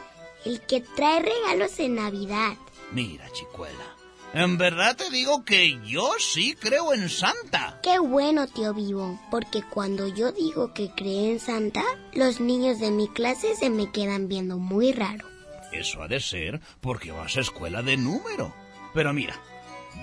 el 0.45 0.61
que 0.61 0.81
trae 0.81 1.21
regalos 1.21 1.79
en 1.79 1.95
Navidad. 1.95 2.53
Mira, 2.91 3.29
chicuela. 3.33 3.92
En 4.33 4.57
verdad 4.57 4.95
te 4.95 5.11
digo 5.11 5.45
que 5.45 5.79
yo 5.85 6.09
sí 6.17 6.55
creo 6.59 6.91
en 6.91 7.07
Santa. 7.07 7.79
Qué 7.83 7.99
bueno, 7.99 8.47
tío 8.47 8.73
Vivo, 8.73 9.19
porque 9.29 9.61
cuando 9.61 10.07
yo 10.07 10.31
digo 10.31 10.73
que 10.73 10.89
creo 10.89 11.33
en 11.33 11.39
Santa, 11.39 11.83
los 12.13 12.39
niños 12.39 12.79
de 12.79 12.89
mi 12.89 13.07
clase 13.07 13.55
se 13.55 13.69
me 13.69 13.91
quedan 13.91 14.27
viendo 14.27 14.57
muy 14.57 14.91
raro. 14.91 15.27
Eso 15.71 16.01
ha 16.01 16.07
de 16.07 16.19
ser 16.19 16.61
porque 16.81 17.11
vas 17.11 17.37
a 17.37 17.41
escuela 17.41 17.83
de 17.83 17.95
número. 17.95 18.55
Pero 18.95 19.13
mira, 19.13 19.39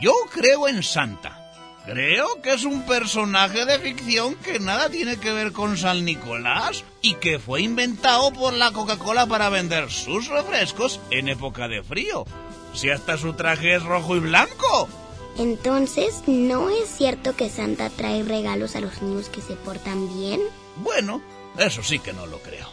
yo 0.00 0.14
creo 0.32 0.68
en 0.68 0.84
Santa. 0.84 1.36
Creo 1.84 2.40
que 2.40 2.52
es 2.52 2.64
un 2.64 2.82
personaje 2.82 3.64
de 3.64 3.80
ficción 3.80 4.36
que 4.36 4.60
nada 4.60 4.90
tiene 4.90 5.16
que 5.16 5.32
ver 5.32 5.50
con 5.50 5.76
San 5.76 6.04
Nicolás 6.04 6.84
y 7.02 7.14
que 7.14 7.40
fue 7.40 7.62
inventado 7.62 8.32
por 8.32 8.52
la 8.52 8.70
Coca-Cola 8.70 9.26
para 9.26 9.48
vender 9.48 9.90
sus 9.90 10.28
refrescos 10.28 11.00
en 11.10 11.28
época 11.28 11.66
de 11.66 11.82
frío. 11.82 12.26
Si 12.74 12.90
hasta 12.90 13.16
su 13.18 13.32
traje 13.34 13.74
es 13.74 13.82
rojo 13.82 14.16
y 14.16 14.20
blanco. 14.20 14.88
Entonces, 15.36 16.22
¿no 16.26 16.70
es 16.70 16.88
cierto 16.88 17.34
que 17.36 17.48
Santa 17.48 17.88
trae 17.90 18.22
regalos 18.22 18.76
a 18.76 18.80
los 18.80 19.00
niños 19.02 19.28
que 19.28 19.40
se 19.40 19.54
portan 19.54 20.08
bien? 20.18 20.40
Bueno, 20.76 21.22
eso 21.58 21.82
sí 21.82 21.98
que 21.98 22.12
no 22.12 22.26
lo 22.26 22.38
creo. 22.40 22.68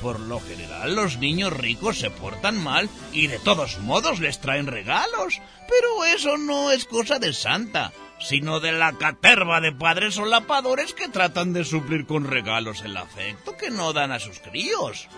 Por 0.00 0.20
lo 0.20 0.40
general 0.40 0.94
los 0.96 1.18
niños 1.18 1.52
ricos 1.52 1.98
se 1.98 2.10
portan 2.10 2.62
mal 2.62 2.90
y 3.12 3.26
de 3.28 3.38
todos 3.38 3.78
modos 3.80 4.20
les 4.20 4.38
traen 4.40 4.66
regalos. 4.66 5.40
Pero 5.68 6.04
eso 6.04 6.36
no 6.36 6.70
es 6.72 6.84
cosa 6.84 7.18
de 7.18 7.32
Santa, 7.32 7.92
sino 8.20 8.60
de 8.60 8.72
la 8.72 8.92
caterva 8.98 9.60
de 9.60 9.72
padres 9.72 10.16
solapadores 10.16 10.92
que 10.92 11.08
tratan 11.08 11.52
de 11.52 11.64
suplir 11.64 12.06
con 12.06 12.24
regalos 12.24 12.82
el 12.82 12.96
afecto 12.96 13.56
que 13.56 13.70
no 13.70 13.92
dan 13.92 14.12
a 14.12 14.20
sus 14.20 14.40
críos. 14.40 15.08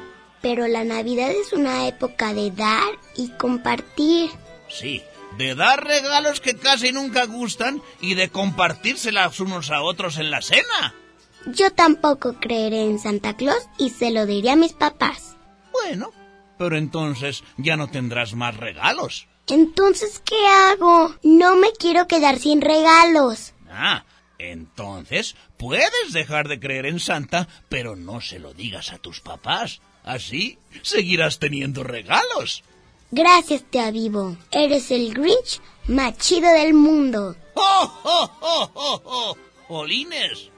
Pero 0.48 0.68
la 0.68 0.84
Navidad 0.84 1.32
es 1.32 1.52
una 1.52 1.88
época 1.88 2.32
de 2.32 2.52
dar 2.52 2.92
y 3.16 3.30
compartir. 3.30 4.30
Sí, 4.68 5.02
de 5.36 5.56
dar 5.56 5.82
regalos 5.82 6.38
que 6.38 6.54
casi 6.54 6.92
nunca 6.92 7.26
gustan 7.26 7.82
y 8.00 8.14
de 8.14 8.28
compartírselas 8.28 9.40
unos 9.40 9.72
a 9.72 9.82
otros 9.82 10.18
en 10.18 10.30
la 10.30 10.42
cena. 10.42 10.94
Yo 11.46 11.72
tampoco 11.72 12.34
creeré 12.34 12.84
en 12.84 13.00
Santa 13.00 13.34
Claus 13.34 13.68
y 13.76 13.90
se 13.90 14.12
lo 14.12 14.24
diré 14.24 14.50
a 14.50 14.56
mis 14.56 14.72
papás. 14.72 15.36
Bueno, 15.72 16.12
pero 16.58 16.76
entonces 16.76 17.42
ya 17.56 17.76
no 17.76 17.88
tendrás 17.88 18.34
más 18.34 18.56
regalos. 18.56 19.26
Entonces, 19.48 20.22
¿qué 20.24 20.46
hago? 20.46 21.12
No 21.24 21.56
me 21.56 21.72
quiero 21.72 22.06
quedar 22.06 22.38
sin 22.38 22.60
regalos. 22.60 23.52
Ah, 23.68 24.04
entonces 24.38 25.34
puedes 25.56 26.12
dejar 26.12 26.46
de 26.46 26.60
creer 26.60 26.86
en 26.86 27.00
Santa, 27.00 27.48
pero 27.68 27.96
no 27.96 28.20
se 28.20 28.38
lo 28.38 28.54
digas 28.54 28.92
a 28.92 28.98
tus 28.98 29.20
papás. 29.20 29.80
Así 30.06 30.56
seguirás 30.82 31.38
teniendo 31.38 31.82
regalos. 31.82 32.62
Gracias, 33.10 33.64
te 33.68 33.90
Vivo. 33.90 34.36
Eres 34.50 34.90
el 34.90 35.12
Grinch 35.12 35.60
más 35.88 36.16
chido 36.16 36.48
del 36.52 36.74
mundo. 36.74 37.36
¡Oh, 37.54 37.92
oh, 38.04 38.30
oh, 38.40 38.70
oh, 38.74 39.02
oh! 39.04 39.36
¡Jolines! 39.68 40.50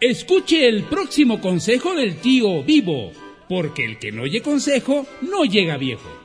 Escuche 0.00 0.68
el 0.68 0.84
próximo 0.84 1.40
consejo 1.40 1.94
del 1.94 2.16
tío 2.16 2.62
Vivo, 2.62 3.12
porque 3.48 3.84
el 3.84 3.98
que 3.98 4.10
no 4.10 4.22
oye 4.22 4.40
consejo 4.42 5.06
no 5.20 5.44
llega 5.44 5.76
viejo. 5.76 6.21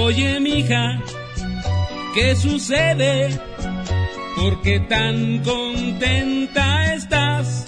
Oye, 0.00 0.38
mija, 0.38 1.02
¿qué 2.14 2.36
sucede? 2.36 3.36
¿Por 4.36 4.62
qué 4.62 4.78
tan 4.78 5.40
contenta 5.40 6.94
estás? 6.94 7.66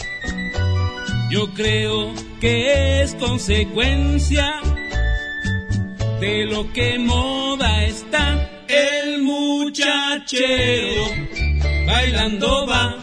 Yo 1.33 1.53
creo 1.55 2.15
que 2.41 3.03
es 3.03 3.17
consecuencia 3.17 4.61
de 6.21 6.45
lo 6.47 6.73
que 6.73 7.01
moda 7.01 7.85
está. 7.85 8.49
El 8.69 9.23
muchachero 9.23 11.07
bailando 11.87 12.65
va 12.65 12.97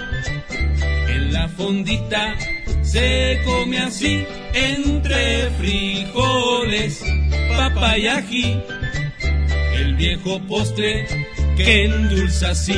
en 1.10 1.34
la 1.34 1.50
fondita. 1.50 2.34
Se 2.82 3.42
come 3.44 3.78
así 3.80 4.26
entre 4.54 5.50
frijoles, 5.60 7.04
papa 7.58 7.98
y 7.98 8.08
ají. 8.08 8.64
Viejo 9.98 10.40
postre 10.48 11.08
que 11.56 11.86
endulza 11.86 12.52
así 12.52 12.78